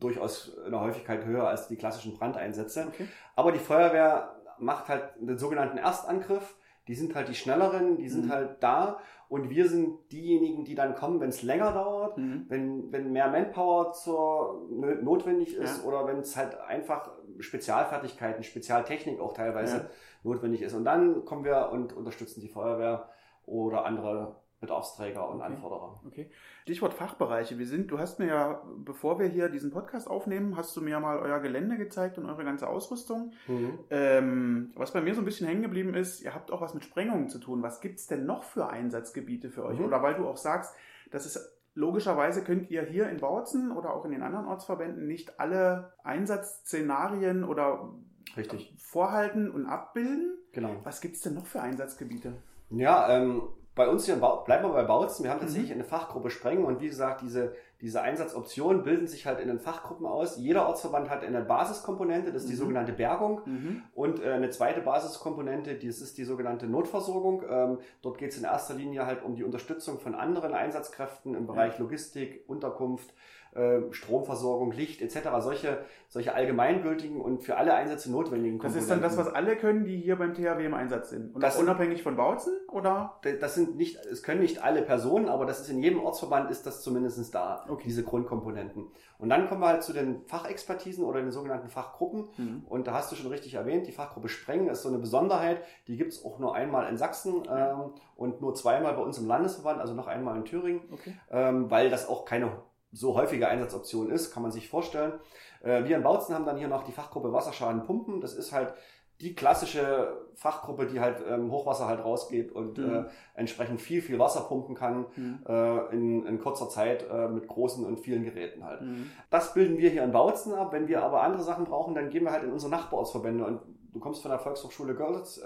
durchaus 0.00 0.56
in 0.64 0.72
der 0.72 0.80
Häufigkeit 0.80 1.24
höher 1.24 1.46
als 1.46 1.68
die 1.68 1.76
klassischen 1.76 2.14
Brandeinsätze. 2.14 2.88
Okay. 2.88 3.06
Aber 3.36 3.52
die 3.52 3.60
Feuerwehr 3.60 4.33
macht 4.58 4.88
halt 4.88 5.14
den 5.18 5.38
sogenannten 5.38 5.78
Erstangriff. 5.78 6.56
Die 6.86 6.94
sind 6.94 7.14
halt 7.14 7.28
die 7.28 7.34
schnelleren, 7.34 7.96
die 7.96 8.08
sind 8.10 8.26
mhm. 8.26 8.32
halt 8.32 8.62
da 8.62 8.98
und 9.28 9.48
wir 9.48 9.68
sind 9.68 10.12
diejenigen, 10.12 10.64
die 10.64 10.74
dann 10.74 10.94
kommen, 10.94 11.18
wenn 11.18 11.30
es 11.30 11.42
länger 11.42 11.72
dauert, 11.72 12.18
mhm. 12.18 12.44
wenn, 12.48 12.92
wenn 12.92 13.10
mehr 13.10 13.28
Manpower 13.28 13.92
zur, 13.92 14.68
notwendig 14.70 15.56
ist 15.56 15.82
ja. 15.82 15.88
oder 15.88 16.06
wenn 16.06 16.18
es 16.18 16.36
halt 16.36 16.60
einfach 16.60 17.10
Spezialfertigkeiten, 17.38 18.44
Spezialtechnik 18.44 19.18
auch 19.20 19.32
teilweise 19.32 19.76
ja. 19.76 19.90
notwendig 20.24 20.60
ist. 20.60 20.74
Und 20.74 20.84
dann 20.84 21.24
kommen 21.24 21.44
wir 21.44 21.70
und 21.72 21.94
unterstützen 21.94 22.42
die 22.42 22.48
Feuerwehr 22.48 23.08
oder 23.46 23.86
andere 23.86 24.36
Bedarfsträger 24.66 25.28
und 25.28 25.36
okay. 25.36 25.46
Anforderer. 25.46 26.00
Okay. 26.06 26.30
Stichwort 26.62 26.94
Fachbereiche. 26.94 27.58
Wir 27.58 27.66
sind, 27.66 27.90
du 27.90 27.98
hast 27.98 28.18
mir 28.18 28.26
ja, 28.26 28.62
bevor 28.78 29.18
wir 29.18 29.26
hier 29.26 29.48
diesen 29.48 29.70
Podcast 29.70 30.08
aufnehmen, 30.08 30.56
hast 30.56 30.76
du 30.76 30.80
mir 30.80 31.00
mal 31.00 31.18
euer 31.18 31.40
Gelände 31.40 31.76
gezeigt 31.76 32.18
und 32.18 32.26
eure 32.26 32.44
ganze 32.44 32.68
Ausrüstung. 32.68 33.32
Mhm. 33.46 33.78
Ähm, 33.90 34.72
was 34.76 34.92
bei 34.92 35.00
mir 35.00 35.14
so 35.14 35.20
ein 35.20 35.24
bisschen 35.24 35.46
hängen 35.46 35.62
geblieben 35.62 35.94
ist, 35.94 36.22
ihr 36.22 36.34
habt 36.34 36.50
auch 36.50 36.60
was 36.60 36.74
mit 36.74 36.84
Sprengungen 36.84 37.28
zu 37.28 37.38
tun. 37.38 37.62
Was 37.62 37.80
gibt 37.80 37.98
es 37.98 38.06
denn 38.06 38.26
noch 38.26 38.42
für 38.44 38.68
Einsatzgebiete 38.68 39.50
für 39.50 39.64
euch? 39.64 39.78
Mhm. 39.78 39.86
Oder 39.86 40.02
weil 40.02 40.14
du 40.14 40.26
auch 40.26 40.36
sagst, 40.36 40.74
das 41.10 41.26
ist 41.26 41.54
Logischerweise 41.76 42.44
könnt 42.44 42.70
ihr 42.70 42.82
hier 42.82 43.08
in 43.08 43.18
Bautzen 43.18 43.72
oder 43.72 43.94
auch 43.94 44.04
in 44.04 44.12
den 44.12 44.22
anderen 44.22 44.46
Ortsverbänden 44.46 45.08
nicht 45.08 45.40
alle 45.40 45.92
Einsatzszenarien 46.04 47.42
oder 47.42 47.92
Richtig. 48.36 48.76
vorhalten 48.78 49.50
und 49.50 49.66
abbilden. 49.66 50.38
Genau. 50.52 50.76
Was 50.84 51.00
gibt 51.00 51.16
es 51.16 51.22
denn 51.22 51.34
noch 51.34 51.46
für 51.46 51.60
Einsatzgebiete? 51.60 52.34
Ja, 52.70 53.08
ähm, 53.10 53.42
bei 53.74 53.88
uns 53.88 54.06
hier, 54.06 54.16
bleiben 54.16 54.64
wir 54.64 54.72
bei 54.72 54.84
Bautzen, 54.84 55.24
wir 55.24 55.32
haben 55.32 55.40
tatsächlich 55.40 55.70
mhm. 55.70 55.80
eine 55.80 55.84
Fachgruppe 55.84 56.30
Sprengen 56.30 56.64
und 56.64 56.80
wie 56.80 56.88
gesagt, 56.88 57.22
diese, 57.22 57.54
diese 57.80 58.02
Einsatzoptionen 58.02 58.84
bilden 58.84 59.08
sich 59.08 59.26
halt 59.26 59.40
in 59.40 59.48
den 59.48 59.58
Fachgruppen 59.58 60.06
aus. 60.06 60.36
Jeder 60.38 60.68
Ortsverband 60.68 61.10
hat 61.10 61.24
eine 61.24 61.42
Basiskomponente, 61.42 62.32
das 62.32 62.42
ist 62.42 62.50
die 62.50 62.54
mhm. 62.54 62.58
sogenannte 62.58 62.92
Bergung 62.92 63.40
mhm. 63.44 63.82
und 63.94 64.22
äh, 64.22 64.32
eine 64.32 64.50
zweite 64.50 64.80
Basiskomponente, 64.80 65.74
das 65.74 66.00
ist 66.00 66.16
die 66.18 66.24
sogenannte 66.24 66.66
Notversorgung. 66.66 67.42
Ähm, 67.48 67.78
dort 68.00 68.18
geht 68.18 68.30
es 68.30 68.38
in 68.38 68.44
erster 68.44 68.74
Linie 68.74 69.06
halt 69.06 69.24
um 69.24 69.34
die 69.34 69.42
Unterstützung 69.42 69.98
von 69.98 70.14
anderen 70.14 70.54
Einsatzkräften 70.54 71.34
im 71.34 71.46
Bereich 71.46 71.78
Logistik, 71.80 72.44
Unterkunft, 72.46 73.12
äh, 73.54 73.80
Stromversorgung, 73.90 74.72
Licht 74.72 75.02
etc. 75.02 75.28
Solche, 75.40 75.78
solche 76.08 76.34
allgemeingültigen 76.34 77.20
und 77.20 77.42
für 77.42 77.56
alle 77.56 77.74
Einsätze 77.74 78.10
notwendigen 78.10 78.58
Komponenten. 78.58 78.74
Das 78.74 78.82
ist 78.82 78.90
dann 78.90 79.02
das, 79.02 79.16
was 79.16 79.34
alle 79.34 79.56
können, 79.56 79.84
die 79.84 79.96
hier 79.96 80.16
beim 80.16 80.34
THW 80.34 80.64
im 80.64 80.74
Einsatz 80.74 81.10
sind. 81.10 81.34
Und 81.34 81.42
das 81.42 81.58
unabhängig 81.58 82.02
von 82.02 82.16
Bautzen 82.16 82.52
oder? 82.74 83.20
Das 83.40 83.54
sind 83.54 83.76
nicht, 83.76 84.04
es 84.04 84.24
können 84.24 84.40
nicht 84.40 84.62
alle 84.62 84.82
Personen, 84.82 85.28
aber 85.28 85.46
das 85.46 85.60
ist 85.60 85.70
in 85.70 85.80
jedem 85.80 86.00
Ortsverband 86.00 86.50
ist 86.50 86.66
das 86.66 86.82
zumindest 86.82 87.32
da, 87.32 87.64
okay. 87.68 87.84
diese 87.86 88.02
Grundkomponenten. 88.02 88.88
Und 89.18 89.28
dann 89.28 89.48
kommen 89.48 89.60
wir 89.60 89.68
halt 89.68 89.84
zu 89.84 89.92
den 89.92 90.26
Fachexpertisen 90.26 91.04
oder 91.04 91.20
den 91.20 91.30
sogenannten 91.30 91.68
Fachgruppen. 91.68 92.28
Mhm. 92.36 92.64
Und 92.68 92.88
da 92.88 92.94
hast 92.94 93.12
du 93.12 93.16
schon 93.16 93.30
richtig 93.30 93.54
erwähnt, 93.54 93.86
die 93.86 93.92
Fachgruppe 93.92 94.28
Sprengen 94.28 94.66
ist 94.68 94.82
so 94.82 94.88
eine 94.88 94.98
Besonderheit. 94.98 95.62
Die 95.86 95.96
gibt 95.96 96.12
es 96.12 96.24
auch 96.24 96.40
nur 96.40 96.56
einmal 96.56 96.88
in 96.88 96.96
Sachsen 96.96 97.44
ähm, 97.48 97.92
und 98.16 98.40
nur 98.40 98.54
zweimal 98.54 98.94
bei 98.94 99.02
uns 99.02 99.18
im 99.18 99.28
Landesverband, 99.28 99.80
also 99.80 99.94
noch 99.94 100.08
einmal 100.08 100.36
in 100.36 100.44
Thüringen, 100.44 100.82
okay. 100.92 101.14
ähm, 101.30 101.70
weil 101.70 101.90
das 101.90 102.08
auch 102.08 102.24
keine 102.24 102.50
so 102.94 103.14
häufige 103.14 103.48
Einsatzoption 103.48 104.10
ist, 104.10 104.32
kann 104.32 104.42
man 104.42 104.52
sich 104.52 104.68
vorstellen. 104.68 105.14
Äh, 105.62 105.84
wir 105.84 105.96
in 105.96 106.02
Bautzen 106.02 106.34
haben 106.34 106.46
dann 106.46 106.56
hier 106.56 106.68
noch 106.68 106.84
die 106.84 106.92
Fachgruppe 106.92 107.32
Wasserschaden 107.32 107.84
Pumpen. 107.84 108.20
Das 108.20 108.34
ist 108.34 108.52
halt 108.52 108.72
die 109.20 109.34
klassische 109.34 110.26
Fachgruppe, 110.34 110.86
die 110.86 111.00
halt 111.00 111.22
ähm, 111.28 111.50
Hochwasser 111.50 111.86
halt 111.86 112.04
rausgeht 112.04 112.50
und 112.50 112.78
mhm. 112.78 112.94
äh, 112.94 113.04
entsprechend 113.34 113.80
viel, 113.80 114.02
viel 114.02 114.18
Wasser 114.18 114.40
pumpen 114.42 114.74
kann 114.74 115.06
mhm. 115.14 115.38
äh, 115.46 115.94
in, 115.94 116.26
in 116.26 116.38
kurzer 116.40 116.68
Zeit 116.68 117.06
äh, 117.08 117.28
mit 117.28 117.46
großen 117.46 117.84
und 117.84 118.00
vielen 118.00 118.24
Geräten 118.24 118.64
halt. 118.64 118.82
Mhm. 118.82 119.10
Das 119.30 119.54
bilden 119.54 119.78
wir 119.78 119.90
hier 119.90 120.02
in 120.02 120.12
Bautzen 120.12 120.52
ab. 120.54 120.72
Wenn 120.72 120.88
wir 120.88 121.02
aber 121.02 121.22
andere 121.22 121.42
Sachen 121.42 121.64
brauchen, 121.64 121.94
dann 121.94 122.10
gehen 122.10 122.24
wir 122.24 122.32
halt 122.32 122.42
in 122.42 122.52
unsere 122.52 122.70
Nachbarortsverbände. 122.70 123.44
Und 123.44 123.60
du 123.92 124.00
kommst 124.00 124.22
von 124.22 124.30
der 124.30 124.40
Volkshochschule 124.40 124.94
Görlitz. 124.94 125.40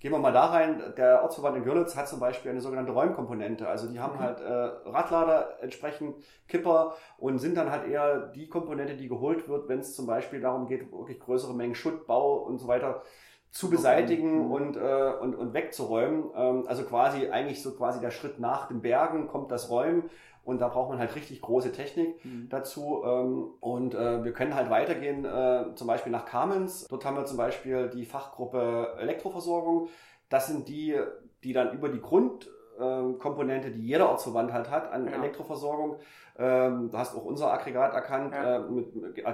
Gehen 0.00 0.12
wir 0.12 0.18
mal 0.18 0.32
da 0.32 0.46
rein, 0.46 0.80
der 0.96 1.22
Ortsverband 1.24 1.56
in 1.56 1.64
Görlitz 1.64 1.96
hat 1.96 2.08
zum 2.08 2.20
Beispiel 2.20 2.52
eine 2.52 2.60
sogenannte 2.60 2.92
Räumkomponente. 2.92 3.66
Also 3.66 3.88
die 3.88 3.98
haben 3.98 4.14
okay. 4.14 4.22
halt 4.22 4.40
äh, 4.40 4.88
Radlader, 4.88 5.60
entsprechend 5.60 6.14
Kipper 6.46 6.94
und 7.16 7.38
sind 7.38 7.56
dann 7.56 7.72
halt 7.72 7.88
eher 7.88 8.28
die 8.28 8.48
Komponente, 8.48 8.96
die 8.96 9.08
geholt 9.08 9.48
wird, 9.48 9.68
wenn 9.68 9.80
es 9.80 9.96
zum 9.96 10.06
Beispiel 10.06 10.40
darum 10.40 10.68
geht, 10.68 10.92
wirklich 10.92 11.18
größere 11.18 11.52
Mengen 11.52 11.74
Schutt, 11.74 12.06
Bau 12.06 12.36
und 12.36 12.58
so 12.58 12.68
weiter 12.68 13.02
zu 13.50 13.70
beseitigen 13.70 14.44
mhm. 14.46 14.52
und, 14.52 14.76
äh, 14.76 15.12
und, 15.20 15.34
und 15.34 15.52
wegzuräumen. 15.52 16.30
Ähm, 16.36 16.64
also 16.68 16.84
quasi 16.84 17.28
eigentlich 17.28 17.60
so 17.60 17.74
quasi 17.74 18.00
der 18.00 18.12
Schritt 18.12 18.38
nach 18.38 18.68
dem 18.68 18.82
Bergen 18.82 19.26
kommt 19.26 19.50
das 19.50 19.68
Räumen 19.68 20.10
Und 20.48 20.62
da 20.62 20.68
braucht 20.68 20.88
man 20.88 20.98
halt 20.98 21.14
richtig 21.14 21.42
große 21.42 21.72
Technik 21.72 22.24
mhm. 22.24 22.48
dazu. 22.48 23.02
Ähm, 23.04 23.50
und 23.60 23.94
äh, 23.94 24.24
wir 24.24 24.32
können 24.32 24.54
halt 24.54 24.70
weitergehen, 24.70 25.26
äh, 25.26 25.74
zum 25.74 25.86
Beispiel 25.86 26.10
nach 26.10 26.24
Kamenz. 26.24 26.88
Dort 26.88 27.04
haben 27.04 27.18
wir 27.18 27.26
zum 27.26 27.36
Beispiel 27.36 27.90
die 27.90 28.06
Fachgruppe 28.06 28.94
Elektroversorgung. 28.98 29.88
Das 30.30 30.46
sind 30.46 30.66
die, 30.68 30.98
die 31.44 31.52
dann 31.52 31.74
über 31.74 31.90
die 31.90 32.00
Grundkomponente, 32.00 33.72
die 33.72 33.86
jeder 33.86 34.08
Ortsverband 34.08 34.50
halt 34.54 34.70
hat 34.70 34.90
an 34.90 35.04
ja. 35.04 35.12
Elektroversorgung, 35.12 35.98
ähm, 36.40 36.88
du 36.88 36.96
hast 36.96 37.16
auch 37.16 37.24
unser 37.24 37.52
Aggregat 37.52 37.92
erkannt, 37.94 38.32
ja. 38.32 38.58
äh, 38.58 38.60
mit, 38.60 38.86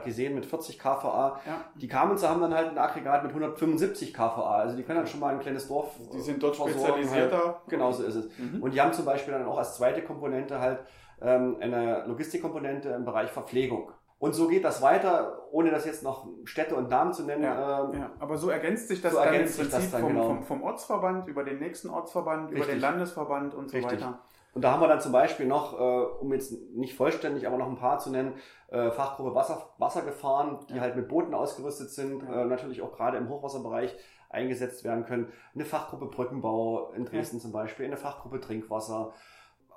gesehen 0.04 0.34
mit 0.34 0.46
40 0.46 0.78
kVA. 0.78 1.38
Ja. 1.46 1.64
Die 1.74 1.86
Kamenzer 1.86 2.30
haben 2.30 2.40
dann 2.40 2.54
halt 2.54 2.70
ein 2.70 2.78
Aggregat 2.78 3.22
mit 3.22 3.30
175 3.30 4.14
kVA. 4.14 4.56
Also 4.56 4.74
die 4.76 4.84
können 4.84 5.00
dann 5.00 5.06
schon 5.06 5.20
mal 5.20 5.34
ein 5.34 5.40
kleines 5.40 5.68
Dorf. 5.68 5.96
Die 6.14 6.20
sind 6.20 6.42
dort 6.42 6.56
spezialisierter. 6.56 7.44
Halt. 7.44 7.56
Genau 7.68 7.92
so 7.92 8.04
ist 8.04 8.14
es. 8.14 8.28
Mhm. 8.38 8.62
Und 8.62 8.72
die 8.72 8.80
haben 8.80 8.94
zum 8.94 9.04
Beispiel 9.04 9.34
dann 9.34 9.44
auch 9.44 9.58
als 9.58 9.76
zweite 9.76 10.00
Komponente 10.00 10.60
halt 10.60 10.78
ähm, 11.20 11.56
eine 11.60 12.04
Logistikkomponente 12.06 12.90
im 12.90 13.04
Bereich 13.04 13.30
Verpflegung. 13.30 13.90
Und 14.18 14.32
so 14.32 14.48
geht 14.48 14.64
das 14.64 14.80
weiter, 14.80 15.48
ohne 15.50 15.70
das 15.70 15.84
jetzt 15.84 16.02
noch 16.02 16.26
Städte 16.44 16.76
und 16.76 16.88
Namen 16.88 17.12
zu 17.12 17.24
nennen. 17.24 17.42
Ja, 17.42 17.84
ähm, 17.84 18.00
ja. 18.00 18.10
Aber 18.20 18.38
so 18.38 18.48
ergänzt 18.48 18.88
sich 18.88 19.02
das 19.02 19.12
so 19.12 19.18
dann 19.18 19.34
im 19.34 19.42
Prinzip 19.42 19.70
das 19.70 19.90
dann, 19.90 20.00
vom, 20.00 20.08
genau. 20.08 20.26
vom, 20.26 20.42
vom, 20.44 20.62
Ortsverband 20.62 21.28
über 21.28 21.44
den 21.44 21.58
nächsten 21.58 21.90
Ortsverband, 21.90 22.50
Richtig. 22.50 22.62
über 22.62 22.72
den 22.72 22.80
Landesverband 22.80 23.54
und 23.54 23.70
so 23.70 23.76
Richtig. 23.76 24.00
weiter. 24.00 24.20
Und 24.54 24.62
da 24.62 24.72
haben 24.72 24.80
wir 24.80 24.88
dann 24.88 25.00
zum 25.00 25.12
Beispiel 25.12 25.46
noch, 25.46 25.78
äh, 25.78 26.04
um 26.20 26.32
jetzt 26.32 26.52
nicht 26.74 26.96
vollständig, 26.96 27.46
aber 27.46 27.58
noch 27.58 27.68
ein 27.68 27.76
paar 27.76 27.98
zu 27.98 28.10
nennen, 28.10 28.34
äh, 28.68 28.90
Fachgruppe 28.92 29.34
Wasser, 29.34 29.74
Wassergefahren, 29.78 30.60
die 30.68 30.76
ja. 30.76 30.80
halt 30.80 30.96
mit 30.96 31.08
Booten 31.08 31.34
ausgerüstet 31.34 31.90
sind, 31.90 32.22
ja. 32.22 32.42
äh, 32.42 32.44
natürlich 32.44 32.80
auch 32.80 32.92
gerade 32.92 33.18
im 33.18 33.28
Hochwasserbereich 33.28 33.96
eingesetzt 34.30 34.84
werden 34.84 35.04
können. 35.04 35.32
Eine 35.54 35.64
Fachgruppe 35.64 36.06
Brückenbau 36.06 36.92
in 36.92 37.04
Dresden 37.04 37.36
ja. 37.36 37.42
zum 37.42 37.52
Beispiel, 37.52 37.86
eine 37.86 37.96
Fachgruppe 37.96 38.40
Trinkwasser. 38.40 39.12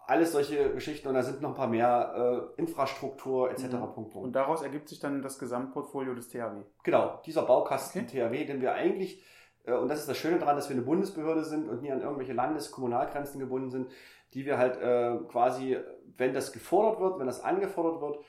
Alles 0.07 0.31
solche 0.31 0.71
Geschichten 0.71 1.09
und 1.09 1.15
da 1.15 1.21
sind 1.21 1.41
noch 1.41 1.49
ein 1.49 1.55
paar 1.55 1.67
mehr 1.67 2.49
äh, 2.55 2.61
Infrastruktur 2.61 3.51
etc. 3.51 3.63
Mhm. 3.63 3.69
Punkt, 3.69 3.93
Punkt. 3.93 4.15
Und 4.15 4.33
daraus 4.33 4.61
ergibt 4.61 4.87
sich 4.87 4.99
dann 4.99 5.21
das 5.21 5.37
Gesamtportfolio 5.37 6.15
des 6.15 6.29
THW. 6.29 6.63
Genau, 6.83 7.21
dieser 7.25 7.41
Baukasten 7.41 8.03
okay. 8.03 8.29
THW, 8.29 8.45
den 8.45 8.61
wir 8.61 8.73
eigentlich, 8.73 9.21
äh, 9.65 9.73
und 9.73 9.89
das 9.89 9.99
ist 9.99 10.07
das 10.07 10.17
Schöne 10.17 10.39
daran, 10.39 10.55
dass 10.55 10.69
wir 10.69 10.77
eine 10.77 10.85
Bundesbehörde 10.85 11.43
sind 11.43 11.67
und 11.67 11.81
nie 11.81 11.91
an 11.91 12.01
irgendwelche 12.01 12.31
Landes-, 12.31 12.71
Kommunalgrenzen 12.71 13.37
gebunden 13.37 13.69
sind, 13.69 13.91
die 14.33 14.45
wir 14.45 14.57
halt 14.57 14.77
äh, 14.77 15.17
quasi, 15.27 15.77
wenn 16.15 16.33
das 16.33 16.53
gefordert 16.53 17.01
wird, 17.01 17.19
wenn 17.19 17.27
das 17.27 17.43
angefordert 17.43 17.99
wird, 17.99 18.19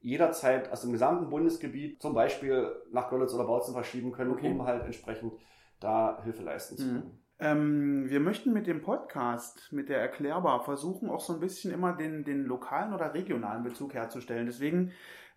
jederzeit 0.00 0.72
aus 0.72 0.80
dem 0.80 0.90
gesamten 0.90 1.30
Bundesgebiet 1.30 2.02
zum 2.02 2.14
Beispiel 2.14 2.74
nach 2.90 3.10
Görlitz 3.10 3.32
oder 3.32 3.44
Bautzen 3.44 3.74
verschieben 3.74 4.10
können, 4.10 4.32
okay. 4.32 4.50
um 4.50 4.66
halt 4.66 4.84
entsprechend 4.84 5.34
da 5.78 6.20
Hilfe 6.24 6.42
leisten 6.42 6.76
zu 6.76 6.84
können. 6.84 7.04
Mhm. 7.04 7.27
Ähm, 7.40 8.08
wir 8.08 8.20
möchten 8.20 8.52
mit 8.52 8.66
dem 8.66 8.82
Podcast, 8.82 9.72
mit 9.72 9.88
der 9.88 10.00
Erklärbar, 10.00 10.64
versuchen 10.64 11.08
auch 11.08 11.20
so 11.20 11.34
ein 11.34 11.40
bisschen 11.40 11.72
immer 11.72 11.92
den, 11.92 12.24
den 12.24 12.44
lokalen 12.44 12.92
oder 12.92 13.14
regionalen 13.14 13.62
Bezug 13.62 13.94
herzustellen. 13.94 14.46
Deswegen 14.46 14.92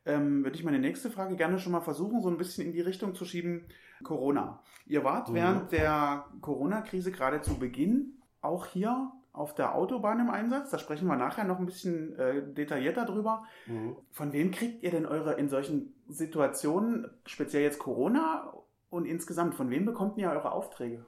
ähm, 0.06 0.44
würde 0.44 0.58
ich 0.58 0.64
meine 0.64 0.80
nächste 0.80 1.12
Frage 1.12 1.36
gerne 1.36 1.60
schon 1.60 1.72
mal 1.72 1.82
versuchen, 1.82 2.22
so 2.22 2.30
ein 2.30 2.38
bisschen 2.38 2.66
in 2.66 2.74
die 2.74 2.82
Richtung 2.82 3.14
zu 3.14 3.26
schieben. 3.26 3.68
Corona. 4.04 4.64
Ihr 4.88 5.04
wart 5.04 5.30
mhm. 5.30 5.36
während 5.36 5.72
der 5.72 6.26
Corona-Krise 6.42 7.12
gerade 7.12 7.42
zu 7.42 7.60
Beginn 7.60 8.18
auch 8.42 8.66
hier 8.66 9.12
auf 9.34 9.54
der 9.54 9.76
Autobahn 9.76 10.20
im 10.20 10.30
Einsatz. 10.30 10.72
Da 10.72 10.80
sprechen 10.80 11.08
wir 11.08 11.16
nachher 11.16 11.44
noch 11.44 11.60
ein 11.60 11.66
bisschen 11.66 12.18
äh, 12.18 12.42
detaillierter 12.54 13.06
drüber. 13.06 13.44
Mhm. 13.68 13.96
Von 14.12 14.34
wem 14.34 14.52
kriegt 14.52 14.84
ihr 14.84 14.92
denn 14.92 15.06
eure 15.06 15.34
in 15.34 15.50
solchen 15.50 15.94
Situationen, 16.08 17.10
speziell 17.26 17.64
jetzt 17.64 17.80
Corona 17.80 18.54
und 18.90 19.06
insgesamt, 19.06 19.56
von 19.56 19.70
wem 19.70 19.86
bekommt 19.86 20.18
ihr 20.18 20.30
eure 20.32 20.52
Aufträge? 20.52 21.06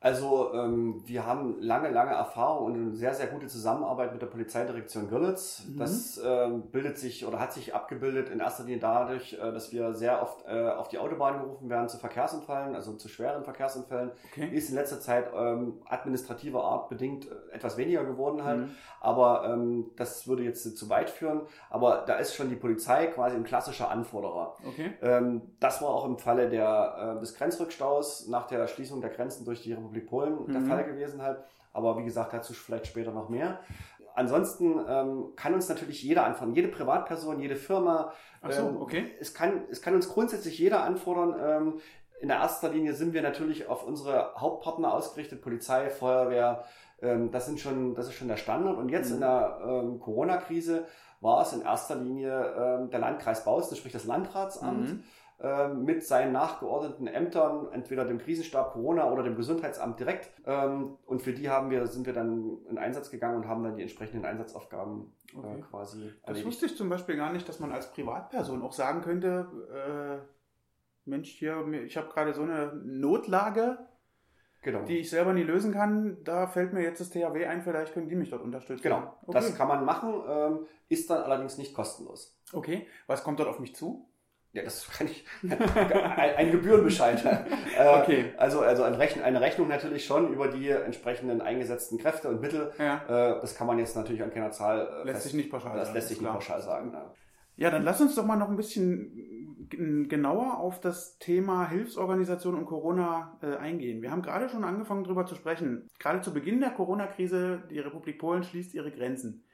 Also 0.00 0.52
ähm, 0.54 1.02
wir 1.06 1.26
haben 1.26 1.60
lange, 1.60 1.90
lange 1.90 2.12
Erfahrung 2.12 2.66
und 2.66 2.74
eine 2.74 2.94
sehr, 2.94 3.14
sehr 3.14 3.26
gute 3.26 3.48
Zusammenarbeit 3.48 4.12
mit 4.12 4.22
der 4.22 4.28
Polizeidirektion 4.28 5.10
Görlitz. 5.10 5.64
Mhm. 5.66 5.76
Das 5.76 6.20
ähm, 6.24 6.70
bildet 6.70 6.98
sich 6.98 7.26
oder 7.26 7.40
hat 7.40 7.52
sich 7.52 7.74
abgebildet 7.74 8.28
in 8.28 8.38
erster 8.38 8.62
Linie 8.62 8.78
dadurch, 8.78 9.32
äh, 9.32 9.52
dass 9.52 9.72
wir 9.72 9.94
sehr 9.94 10.22
oft 10.22 10.44
äh, 10.46 10.68
auf 10.68 10.86
die 10.86 10.98
Autobahn 10.98 11.40
gerufen 11.40 11.68
werden 11.68 11.88
zu 11.88 11.98
Verkehrsunfällen, 11.98 12.76
also 12.76 12.92
zu 12.92 13.08
schweren 13.08 13.42
Verkehrsunfällen. 13.42 14.12
Okay. 14.30 14.48
Ist 14.54 14.68
in 14.68 14.76
letzter 14.76 15.00
Zeit 15.00 15.32
ähm, 15.34 15.82
administrativer 15.88 16.62
Art 16.62 16.88
bedingt 16.88 17.26
äh, 17.26 17.54
etwas 17.56 17.76
weniger 17.76 18.04
geworden 18.04 18.44
halt. 18.44 18.60
Mhm. 18.60 18.70
Aber 19.00 19.48
ähm, 19.48 19.90
das 19.96 20.28
würde 20.28 20.44
jetzt 20.44 20.76
zu 20.76 20.88
weit 20.88 21.10
führen. 21.10 21.42
Aber 21.70 22.04
da 22.06 22.14
ist 22.16 22.34
schon 22.34 22.50
die 22.50 22.56
Polizei 22.56 23.06
quasi 23.08 23.34
ein 23.34 23.44
klassischer 23.44 23.90
Anforderer. 23.90 24.54
Okay. 24.64 24.92
Ähm, 25.02 25.42
das 25.58 25.82
war 25.82 25.88
auch 25.88 26.04
im 26.04 26.18
Falle 26.18 26.48
der, 26.48 27.16
äh, 27.16 27.20
des 27.20 27.34
Grenzrückstaus 27.34 28.28
nach 28.28 28.46
der 28.46 28.68
Schließung 28.68 29.00
der 29.00 29.10
Grenzen 29.10 29.44
durch 29.44 29.62
die 29.62 29.72
Republik 29.72 29.87
Republik 29.88 30.08
Polen 30.08 30.46
mhm. 30.46 30.52
der 30.52 30.62
Fall 30.62 30.84
gewesen 30.84 31.22
halt. 31.22 31.38
Aber 31.72 31.98
wie 31.98 32.04
gesagt, 32.04 32.32
dazu 32.32 32.52
vielleicht 32.52 32.86
später 32.86 33.12
noch 33.12 33.28
mehr. 33.28 33.60
Ansonsten 34.14 34.80
ähm, 34.88 35.26
kann 35.36 35.54
uns 35.54 35.68
natürlich 35.68 36.02
jeder 36.02 36.26
anfordern, 36.26 36.54
jede 36.54 36.68
Privatperson, 36.68 37.40
jede 37.40 37.54
Firma. 37.54 38.12
Ach 38.42 38.50
so, 38.50 38.68
ähm, 38.68 38.82
okay. 38.82 39.12
Es 39.20 39.32
kann, 39.32 39.62
es 39.70 39.80
kann 39.80 39.94
uns 39.94 40.08
grundsätzlich 40.08 40.58
jeder 40.58 40.82
anfordern. 40.82 41.36
Ähm, 41.40 41.80
in 42.20 42.28
der 42.28 42.38
ersten 42.38 42.72
Linie 42.72 42.94
sind 42.94 43.12
wir 43.12 43.22
natürlich 43.22 43.68
auf 43.68 43.86
unsere 43.86 44.34
Hauptpartner 44.34 44.92
ausgerichtet, 44.92 45.40
Polizei, 45.40 45.88
Feuerwehr. 45.88 46.64
Ähm, 47.00 47.30
das 47.30 47.46
sind 47.46 47.60
schon, 47.60 47.94
das 47.94 48.08
ist 48.08 48.14
schon 48.14 48.26
der 48.26 48.38
Standard. 48.38 48.76
Und 48.76 48.88
jetzt 48.88 49.10
mhm. 49.10 49.14
in 49.14 49.20
der 49.20 49.60
ähm, 49.64 50.00
Corona-Krise 50.00 50.86
war 51.20 51.42
es 51.42 51.52
in 51.52 51.62
erster 51.62 51.94
Linie 51.94 52.54
ähm, 52.58 52.90
der 52.90 52.98
Landkreis 52.98 53.44
Bautzen, 53.44 53.76
sprich 53.76 53.92
das 53.92 54.04
Landratsamt. 54.04 54.94
Mhm 54.94 55.04
mit 55.74 56.04
seinen 56.04 56.32
nachgeordneten 56.32 57.06
Ämtern, 57.06 57.68
entweder 57.72 58.04
dem 58.04 58.18
Krisenstab 58.18 58.72
Corona 58.72 59.08
oder 59.10 59.22
dem 59.22 59.36
Gesundheitsamt 59.36 60.00
direkt. 60.00 60.32
Ähm, 60.44 60.96
und 61.06 61.22
für 61.22 61.32
die 61.32 61.48
haben 61.48 61.70
wir, 61.70 61.86
sind 61.86 62.06
wir 62.06 62.12
dann 62.12 62.58
in 62.68 62.76
Einsatz 62.76 63.10
gegangen 63.10 63.36
und 63.36 63.48
haben 63.48 63.62
dann 63.62 63.76
die 63.76 63.82
entsprechenden 63.82 64.24
Einsatzaufgaben 64.24 65.12
äh, 65.32 65.36
okay. 65.38 65.64
quasi 65.70 65.98
erledigt. 65.98 66.18
Das 66.26 66.44
wusste 66.44 66.66
ich 66.66 66.76
zum 66.76 66.88
Beispiel 66.88 67.16
gar 67.16 67.32
nicht, 67.32 67.48
dass 67.48 67.60
man 67.60 67.70
als 67.70 67.92
Privatperson 67.92 68.62
auch 68.62 68.72
sagen 68.72 69.00
könnte, 69.00 69.46
äh, 69.72 71.08
Mensch, 71.08 71.30
hier, 71.30 71.66
ich 71.84 71.96
habe 71.96 72.08
gerade 72.08 72.34
so 72.34 72.42
eine 72.42 72.72
Notlage, 72.84 73.78
Genau. 74.62 74.82
die 74.82 74.98
ich 74.98 75.10
selber 75.10 75.32
nie 75.32 75.44
lösen 75.44 75.72
kann. 75.72 76.18
Da 76.24 76.48
fällt 76.48 76.72
mir 76.72 76.82
jetzt 76.82 77.00
das 77.00 77.10
THW 77.10 77.46
ein, 77.46 77.62
vielleicht 77.62 77.94
können 77.94 78.08
die 78.08 78.16
mich 78.16 78.30
dort 78.30 78.42
unterstützen. 78.42 78.82
Genau, 78.82 79.14
okay. 79.22 79.32
das 79.32 79.54
kann 79.54 79.68
man 79.68 79.84
machen, 79.84 80.20
ähm, 80.28 80.66
ist 80.88 81.08
dann 81.10 81.22
allerdings 81.22 81.58
nicht 81.58 81.74
kostenlos. 81.74 82.36
Okay, 82.52 82.88
was 83.06 83.22
kommt 83.22 83.38
dort 83.38 83.48
auf 83.48 83.60
mich 83.60 83.76
zu? 83.76 84.07
Ja, 84.52 84.62
das 84.62 84.88
kann 84.88 85.06
ich. 85.06 85.24
ein, 85.42 86.36
ein 86.36 86.50
Gebührenbescheid. 86.52 87.18
Äh, 87.78 88.00
okay. 88.00 88.32
Also, 88.38 88.60
also 88.60 88.82
eine, 88.82 88.98
Rechnung, 88.98 89.24
eine 89.24 89.40
Rechnung 89.40 89.68
natürlich 89.68 90.04
schon 90.04 90.32
über 90.32 90.48
die 90.48 90.68
entsprechenden 90.68 91.40
eingesetzten 91.40 91.98
Kräfte 91.98 92.28
und 92.28 92.40
Mittel. 92.40 92.72
Ja. 92.78 93.02
Äh, 93.06 93.40
das 93.40 93.54
kann 93.54 93.66
man 93.66 93.78
jetzt 93.78 93.94
natürlich 93.94 94.22
an 94.22 94.30
keiner 94.30 94.50
Zahl. 94.50 94.88
Äh, 95.02 95.06
lässt 95.06 95.22
sich 95.22 95.34
nicht 95.34 95.50
pauschal 95.50 95.76
das 95.76 95.88
sagen. 95.88 95.94
lässt 95.94 96.08
sich 96.08 96.20
nicht 96.20 96.30
pauschal 96.30 96.60
sagen. 96.60 96.92
Ja. 96.92 97.14
ja, 97.56 97.70
dann 97.70 97.84
lass 97.84 98.00
uns 98.00 98.16
doch 98.16 98.24
mal 98.24 98.36
noch 98.36 98.48
ein 98.48 98.56
bisschen 98.56 99.38
genauer 99.68 100.58
auf 100.58 100.80
das 100.80 101.18
Thema 101.18 101.68
Hilfsorganisation 101.68 102.54
und 102.54 102.66
Corona 102.66 103.38
äh, 103.42 103.56
eingehen. 103.56 104.02
Wir 104.02 104.10
haben 104.10 104.22
gerade 104.22 104.48
schon 104.48 104.64
angefangen 104.64 105.04
darüber 105.04 105.26
zu 105.26 105.34
sprechen. 105.34 105.88
Gerade 105.98 106.20
zu 106.20 106.32
Beginn 106.32 106.60
der 106.60 106.70
Corona-Krise, 106.70 107.62
die 107.70 107.78
Republik 107.78 108.18
Polen 108.18 108.42
schließt 108.42 108.74
ihre 108.74 108.90
Grenzen. 108.90 109.44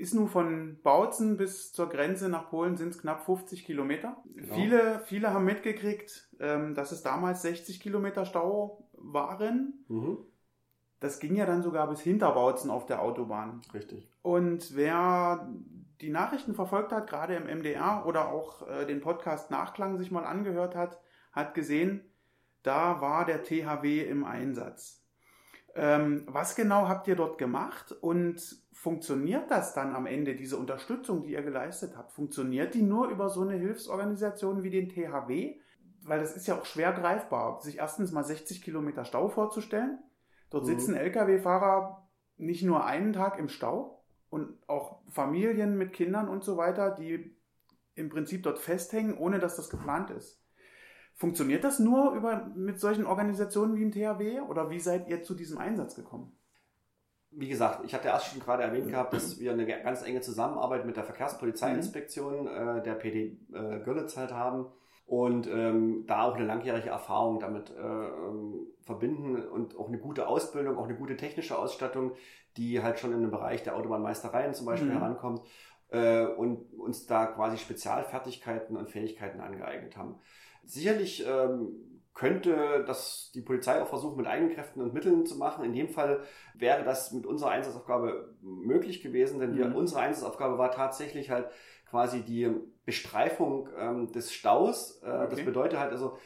Ist 0.00 0.14
nun 0.14 0.28
von 0.28 0.78
Bautzen 0.82 1.36
bis 1.36 1.74
zur 1.74 1.90
Grenze 1.90 2.30
nach 2.30 2.48
Polen 2.48 2.78
sind 2.78 2.88
es 2.88 3.02
knapp 3.02 3.22
50 3.22 3.66
Kilometer. 3.66 4.16
Genau. 4.34 4.54
Viele, 4.54 5.00
viele 5.00 5.34
haben 5.34 5.44
mitgekriegt, 5.44 6.30
ähm, 6.40 6.74
dass 6.74 6.90
es 6.90 7.02
damals 7.02 7.42
60 7.42 7.80
Kilometer 7.80 8.24
Stau 8.24 8.88
waren. 8.94 9.84
Mhm. 9.88 10.16
Das 11.00 11.20
ging 11.20 11.34
ja 11.34 11.44
dann 11.44 11.60
sogar 11.60 11.86
bis 11.86 12.00
Hinterbautzen 12.00 12.70
auf 12.70 12.86
der 12.86 13.02
Autobahn. 13.02 13.60
Richtig. 13.74 14.10
Und 14.22 14.74
wer 14.74 15.52
die 16.00 16.08
Nachrichten 16.08 16.54
verfolgt 16.54 16.92
hat, 16.92 17.06
gerade 17.06 17.34
im 17.34 17.44
MDR 17.44 18.04
oder 18.06 18.30
auch 18.30 18.66
äh, 18.68 18.86
den 18.86 19.02
Podcast 19.02 19.50
Nachklang 19.50 19.98
sich 19.98 20.10
mal 20.10 20.24
angehört 20.24 20.74
hat, 20.76 20.98
hat 21.30 21.52
gesehen, 21.52 22.10
da 22.62 23.02
war 23.02 23.26
der 23.26 23.42
THW 23.42 24.00
im 24.00 24.24
Einsatz. 24.24 24.99
Ähm, 25.74 26.24
was 26.26 26.56
genau 26.56 26.88
habt 26.88 27.06
ihr 27.08 27.16
dort 27.16 27.38
gemacht 27.38 27.92
und 27.92 28.40
funktioniert 28.72 29.50
das 29.50 29.74
dann 29.74 29.94
am 29.94 30.06
Ende, 30.06 30.34
diese 30.34 30.56
Unterstützung, 30.56 31.22
die 31.22 31.32
ihr 31.32 31.42
geleistet 31.42 31.96
habt? 31.96 32.12
Funktioniert 32.12 32.74
die 32.74 32.82
nur 32.82 33.08
über 33.08 33.28
so 33.28 33.42
eine 33.42 33.56
Hilfsorganisation 33.56 34.62
wie 34.62 34.70
den 34.70 34.88
THW? 34.88 35.60
Weil 36.02 36.18
das 36.18 36.34
ist 36.34 36.46
ja 36.46 36.58
auch 36.58 36.64
schwer 36.64 36.92
greifbar, 36.92 37.60
sich 37.60 37.78
erstens 37.78 38.10
mal 38.10 38.24
60 38.24 38.62
Kilometer 38.62 39.04
Stau 39.04 39.28
vorzustellen. 39.28 39.98
Dort 40.48 40.64
mhm. 40.64 40.68
sitzen 40.68 40.94
Lkw-Fahrer 40.94 42.08
nicht 42.36 42.62
nur 42.62 42.84
einen 42.84 43.12
Tag 43.12 43.38
im 43.38 43.48
Stau 43.48 44.02
und 44.30 44.56
auch 44.66 45.02
Familien 45.08 45.76
mit 45.76 45.92
Kindern 45.92 46.28
und 46.28 46.42
so 46.42 46.56
weiter, 46.56 46.90
die 46.90 47.36
im 47.94 48.08
Prinzip 48.08 48.42
dort 48.42 48.58
festhängen, 48.58 49.16
ohne 49.16 49.38
dass 49.38 49.56
das 49.56 49.68
geplant 49.68 50.10
ist. 50.10 50.40
Funktioniert 51.20 51.64
das 51.64 51.78
nur 51.78 52.14
über, 52.14 52.50
mit 52.56 52.80
solchen 52.80 53.04
Organisationen 53.04 53.76
wie 53.76 53.80
dem 53.80 53.92
THW 53.92 54.40
oder 54.40 54.70
wie 54.70 54.80
seid 54.80 55.08
ihr 55.08 55.22
zu 55.22 55.34
diesem 55.34 55.58
Einsatz 55.58 55.94
gekommen? 55.94 56.32
wie 57.32 57.48
gesagt, 57.48 57.84
ich 57.84 57.94
hatte 57.94 58.08
erst 58.08 58.26
schon 58.26 58.40
gerade 58.40 58.64
erwähnt 58.64 58.88
gehabt, 58.88 59.12
dass 59.12 59.38
wir 59.38 59.52
eine 59.52 59.66
ganz 59.66 60.02
enge 60.02 60.20
Zusammenarbeit 60.20 60.84
mit 60.84 60.96
der 60.96 61.04
Verkehrspolizeiinspektion 61.04 62.42
mhm. 62.42 62.78
äh, 62.78 62.82
der 62.82 62.94
PD 62.94 63.38
äh, 63.52 63.78
Görlitz 63.84 64.16
halt 64.16 64.32
haben. 64.32 64.66
und 65.06 65.46
ähm, 65.46 66.04
da 66.06 66.24
auch 66.24 66.34
eine 66.34 66.46
langjährige 66.46 66.90
Erfahrung 66.90 67.38
damit 67.38 67.70
äh, 67.70 67.80
ähm, 67.80 68.66
verbinden 68.82 69.36
und 69.48 69.76
auch 69.76 69.88
eine 69.88 69.98
gute 69.98 70.26
Ausbildung, 70.26 70.76
auch 70.76 70.84
eine 70.84 70.96
gute 70.96 71.16
technische 71.16 71.56
Ausstattung, 71.56 72.12
die 72.56 72.82
halt 72.82 72.98
schon 72.98 73.12
in 73.12 73.20
den 73.20 73.30
Bereich 73.30 73.62
der 73.62 73.76
Autobahnmeistereien 73.76 74.54
zum 74.54 74.66
Beispiel 74.66 74.88
mhm. 74.88 74.98
herankommt 74.98 75.42
äh, 75.90 76.24
und 76.24 76.72
uns 76.74 77.06
da 77.06 77.26
quasi 77.26 77.58
Spezialfertigkeiten 77.58 78.76
und 78.76 78.90
Fähigkeiten 78.90 79.40
angeeignet 79.40 79.96
haben. 79.96 80.16
Sicherlich 80.64 81.24
ähm, 81.26 81.90
könnte 82.14 82.84
das 82.86 83.30
die 83.34 83.40
Polizei 83.40 83.80
auch 83.80 83.88
versuchen, 83.88 84.16
mit 84.16 84.26
eigenen 84.26 84.54
Kräften 84.54 84.82
und 84.82 84.92
Mitteln 84.92 85.26
zu 85.26 85.36
machen. 85.36 85.64
In 85.64 85.72
dem 85.72 85.88
Fall 85.88 86.22
wäre 86.54 86.84
das 86.84 87.12
mit 87.12 87.26
unserer 87.26 87.50
Einsatzaufgabe 87.50 88.34
möglich 88.42 89.02
gewesen, 89.02 89.40
denn 89.40 89.56
wir, 89.56 89.66
mhm. 89.66 89.76
unsere 89.76 90.00
Einsatzaufgabe 90.00 90.58
war 90.58 90.70
tatsächlich 90.70 91.30
halt 91.30 91.48
quasi 91.88 92.22
die 92.22 92.48
Bestreifung 92.84 93.68
ähm, 93.78 94.12
des 94.12 94.32
Staus. 94.32 95.00
Äh, 95.02 95.06
okay. 95.06 95.26
Das 95.30 95.44
bedeutet 95.44 95.78
halt 95.78 95.92
also, 95.92 96.18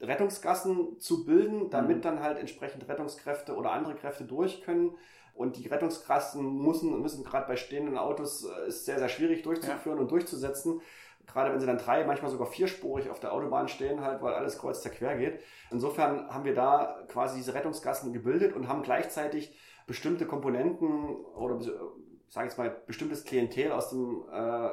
Rettungsgassen 0.00 0.98
zu 0.98 1.24
bilden, 1.24 1.70
damit 1.70 1.98
mhm. 1.98 2.02
dann 2.02 2.20
halt 2.20 2.38
entsprechend 2.38 2.88
Rettungskräfte 2.88 3.54
oder 3.54 3.72
andere 3.72 3.94
Kräfte 3.94 4.24
durch 4.24 4.62
können. 4.62 4.96
Und 5.34 5.56
die 5.56 5.66
Rettungsgassen 5.66 6.62
müssen, 6.62 7.00
müssen 7.00 7.24
gerade 7.24 7.48
bei 7.48 7.56
stehenden 7.56 7.98
Autos 7.98 8.44
äh, 8.44 8.68
ist 8.68 8.84
sehr, 8.84 8.98
sehr 8.98 9.08
schwierig 9.08 9.42
durchzuführen 9.42 9.98
ja. 9.98 10.02
und 10.02 10.10
durchzusetzen. 10.10 10.80
Gerade 11.26 11.52
wenn 11.52 11.60
sie 11.60 11.66
dann 11.66 11.78
drei, 11.78 12.04
manchmal 12.04 12.30
sogar 12.30 12.46
vierspurig 12.46 13.10
auf 13.10 13.20
der 13.20 13.32
Autobahn 13.32 13.68
stehen, 13.68 14.00
halt, 14.02 14.22
weil 14.22 14.34
alles 14.34 14.58
kreuz 14.58 14.82
quer 14.82 15.16
geht. 15.16 15.40
Insofern 15.70 16.28
haben 16.28 16.44
wir 16.44 16.54
da 16.54 17.04
quasi 17.08 17.36
diese 17.36 17.54
Rettungsgassen 17.54 18.12
gebildet 18.12 18.54
und 18.54 18.68
haben 18.68 18.82
gleichzeitig 18.82 19.56
bestimmte 19.86 20.26
Komponenten 20.26 21.16
oder 21.16 21.60
sage 22.28 22.46
ich 22.46 22.52
jetzt 22.52 22.58
mal 22.58 22.70
bestimmtes 22.86 23.24
Klientel 23.24 23.72
aus 23.72 23.90
dem 23.90 24.24
äh, 24.32 24.68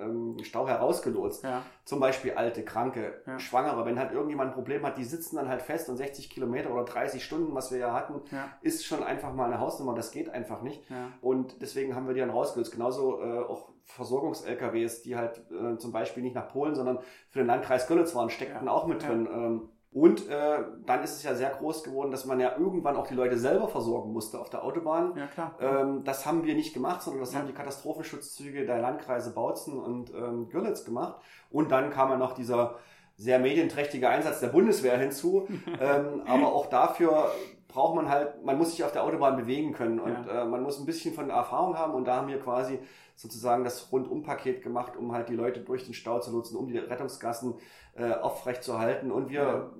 ähm, 0.00 0.36
Stau 0.42 0.66
herausgelotst. 0.66 1.44
Ja. 1.44 1.62
Zum 1.84 2.00
Beispiel 2.00 2.32
alte, 2.32 2.64
kranke, 2.64 3.22
ja. 3.26 3.38
Schwangere. 3.38 3.84
Wenn 3.84 3.98
halt 3.98 4.12
irgendjemand 4.12 4.50
ein 4.50 4.54
Problem 4.54 4.84
hat, 4.84 4.98
die 4.98 5.04
sitzen 5.04 5.36
dann 5.36 5.48
halt 5.48 5.62
fest 5.62 5.88
und 5.88 5.96
60 5.96 6.30
Kilometer 6.30 6.72
oder 6.72 6.84
30 6.84 7.24
Stunden, 7.24 7.54
was 7.54 7.70
wir 7.70 7.78
ja 7.78 7.92
hatten, 7.92 8.20
ja. 8.30 8.48
ist 8.60 8.84
schon 8.84 9.02
einfach 9.02 9.32
mal 9.32 9.46
eine 9.46 9.60
Hausnummer. 9.60 9.94
Das 9.94 10.10
geht 10.10 10.28
einfach 10.28 10.62
nicht. 10.62 10.82
Und 11.20 11.60
deswegen 11.62 11.94
haben 11.94 12.06
wir 12.06 12.14
die 12.14 12.20
dann 12.20 12.30
rausgelöst. 12.30 12.72
Genauso 12.72 13.20
äh, 13.20 13.38
auch 13.40 13.68
Versorgungs-LKWs, 13.84 15.02
die 15.02 15.16
halt 15.16 15.42
äh, 15.50 15.76
zum 15.76 15.92
Beispiel 15.92 16.22
nicht 16.22 16.34
nach 16.34 16.48
Polen, 16.48 16.74
sondern 16.74 16.98
für 17.28 17.40
den 17.40 17.46
Landkreis 17.46 17.86
Görlitz 17.86 18.14
waren, 18.14 18.30
steckten 18.30 18.68
auch 18.68 18.86
mit 18.86 19.02
drin. 19.02 19.28
Ähm, 19.30 19.68
und 19.92 20.26
äh, 20.30 20.58
dann 20.86 21.02
ist 21.02 21.16
es 21.16 21.22
ja 21.22 21.34
sehr 21.34 21.50
groß 21.50 21.84
geworden, 21.84 22.10
dass 22.10 22.24
man 22.24 22.40
ja 22.40 22.56
irgendwann 22.56 22.96
auch 22.96 23.06
die 23.06 23.14
Leute 23.14 23.36
selber 23.36 23.68
versorgen 23.68 24.10
musste 24.12 24.40
auf 24.40 24.48
der 24.48 24.64
Autobahn. 24.64 25.14
Ja, 25.16 25.26
klar. 25.26 25.54
Ähm, 25.60 26.02
das 26.02 26.24
haben 26.24 26.44
wir 26.44 26.54
nicht 26.54 26.72
gemacht, 26.72 27.02
sondern 27.02 27.20
das 27.20 27.34
ja. 27.34 27.40
haben 27.40 27.46
die 27.46 27.52
Katastrophenschutzzüge 27.52 28.64
der 28.64 28.78
Landkreise 28.78 29.34
Bautzen 29.34 29.78
und 29.78 30.10
ähm, 30.14 30.48
Görlitz 30.48 30.84
gemacht. 30.84 31.20
Und 31.50 31.70
dann 31.70 31.90
kam 31.90 32.08
ja 32.08 32.16
noch 32.16 32.32
dieser 32.32 32.76
sehr 33.16 33.38
medienträchtige 33.38 34.08
Einsatz 34.08 34.40
der 34.40 34.48
Bundeswehr 34.48 34.96
hinzu. 34.96 35.46
ähm, 35.80 36.22
aber 36.26 36.54
auch 36.54 36.66
dafür 36.66 37.30
braucht 37.72 37.94
man 37.96 38.08
halt, 38.08 38.44
man 38.44 38.58
muss 38.58 38.72
sich 38.72 38.84
auf 38.84 38.92
der 38.92 39.02
Autobahn 39.02 39.36
bewegen 39.36 39.72
können 39.72 39.98
und 39.98 40.26
ja. 40.26 40.42
äh, 40.42 40.44
man 40.44 40.62
muss 40.62 40.78
ein 40.78 40.86
bisschen 40.86 41.14
von 41.14 41.30
Erfahrung 41.30 41.76
haben 41.78 41.94
und 41.94 42.06
da 42.06 42.16
haben 42.16 42.28
wir 42.28 42.38
quasi 42.38 42.78
sozusagen 43.16 43.64
das 43.64 43.90
Rundumpaket 43.90 44.62
gemacht, 44.62 44.96
um 44.96 45.12
halt 45.12 45.28
die 45.28 45.34
Leute 45.34 45.60
durch 45.60 45.84
den 45.84 45.94
Stau 45.94 46.20
zu 46.20 46.32
nutzen, 46.32 46.56
um 46.56 46.66
die 46.66 46.78
Rettungsgassen 46.78 47.54
äh, 47.94 48.12
aufrecht 48.12 48.62
zu 48.62 48.78
halten. 48.78 49.10
Und 49.10 49.30
wir 49.30 49.42
ja. 49.42 49.70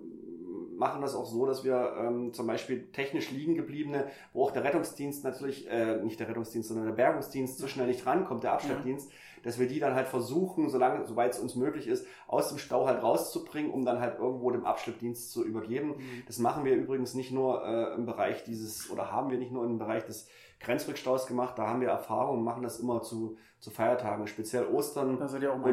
Machen 0.83 1.01
das 1.01 1.15
auch 1.15 1.27
so, 1.27 1.47
dass 1.47 1.62
wir 1.62 1.95
ähm, 1.97 2.33
zum 2.33 2.49
Beispiel 2.49 2.89
technisch 2.91 3.31
liegen 3.31 3.55
gebliebene, 3.55 4.07
wo 4.33 4.45
auch 4.45 4.51
der 4.51 4.65
Rettungsdienst 4.65 5.23
natürlich, 5.23 5.71
äh, 5.71 6.03
nicht 6.03 6.19
der 6.19 6.29
Rettungsdienst, 6.29 6.69
sondern 6.69 6.87
der 6.87 6.95
Bergungsdienst 6.95 7.57
so 7.57 7.69
schnell 7.69 7.87
nicht 7.87 8.05
rankommt, 8.05 8.43
der 8.43 8.53
Abschleppdienst, 8.53 9.09
ja. 9.09 9.17
dass 9.45 9.61
wir 9.61 9.69
die 9.69 9.79
dann 9.79 9.95
halt 9.95 10.09
versuchen, 10.09 10.69
solange, 10.71 11.07
soweit 11.07 11.35
es 11.35 11.39
uns 11.39 11.55
möglich 11.55 11.87
ist, 11.87 12.05
aus 12.27 12.49
dem 12.49 12.59
Stau 12.59 12.87
halt 12.87 13.01
rauszubringen, 13.01 13.71
um 13.71 13.85
dann 13.85 14.01
halt 14.01 14.19
irgendwo 14.19 14.51
dem 14.51 14.67
Abschleppdienst 14.67 15.31
zu 15.31 15.45
übergeben. 15.45 15.91
Mhm. 15.91 16.23
Das 16.27 16.39
machen 16.39 16.65
wir 16.65 16.75
übrigens 16.75 17.15
nicht 17.15 17.31
nur 17.31 17.65
äh, 17.65 17.95
im 17.95 18.05
Bereich 18.05 18.43
dieses, 18.43 18.91
oder 18.91 19.12
haben 19.12 19.31
wir 19.31 19.39
nicht 19.39 19.53
nur 19.53 19.65
im 19.65 19.79
Bereich 19.79 20.05
des 20.05 20.27
Grenzrückstaus 20.62 21.26
gemacht, 21.26 21.59
da 21.59 21.69
haben 21.69 21.81
wir 21.81 21.88
Erfahrung 21.88 22.38
und 22.38 22.45
machen 22.45 22.62
das 22.62 22.78
immer 22.78 23.02
zu, 23.02 23.37
zu 23.59 23.71
Feiertagen, 23.71 24.26
speziell 24.26 24.66
Ostern 24.66 25.11
und 25.11 25.21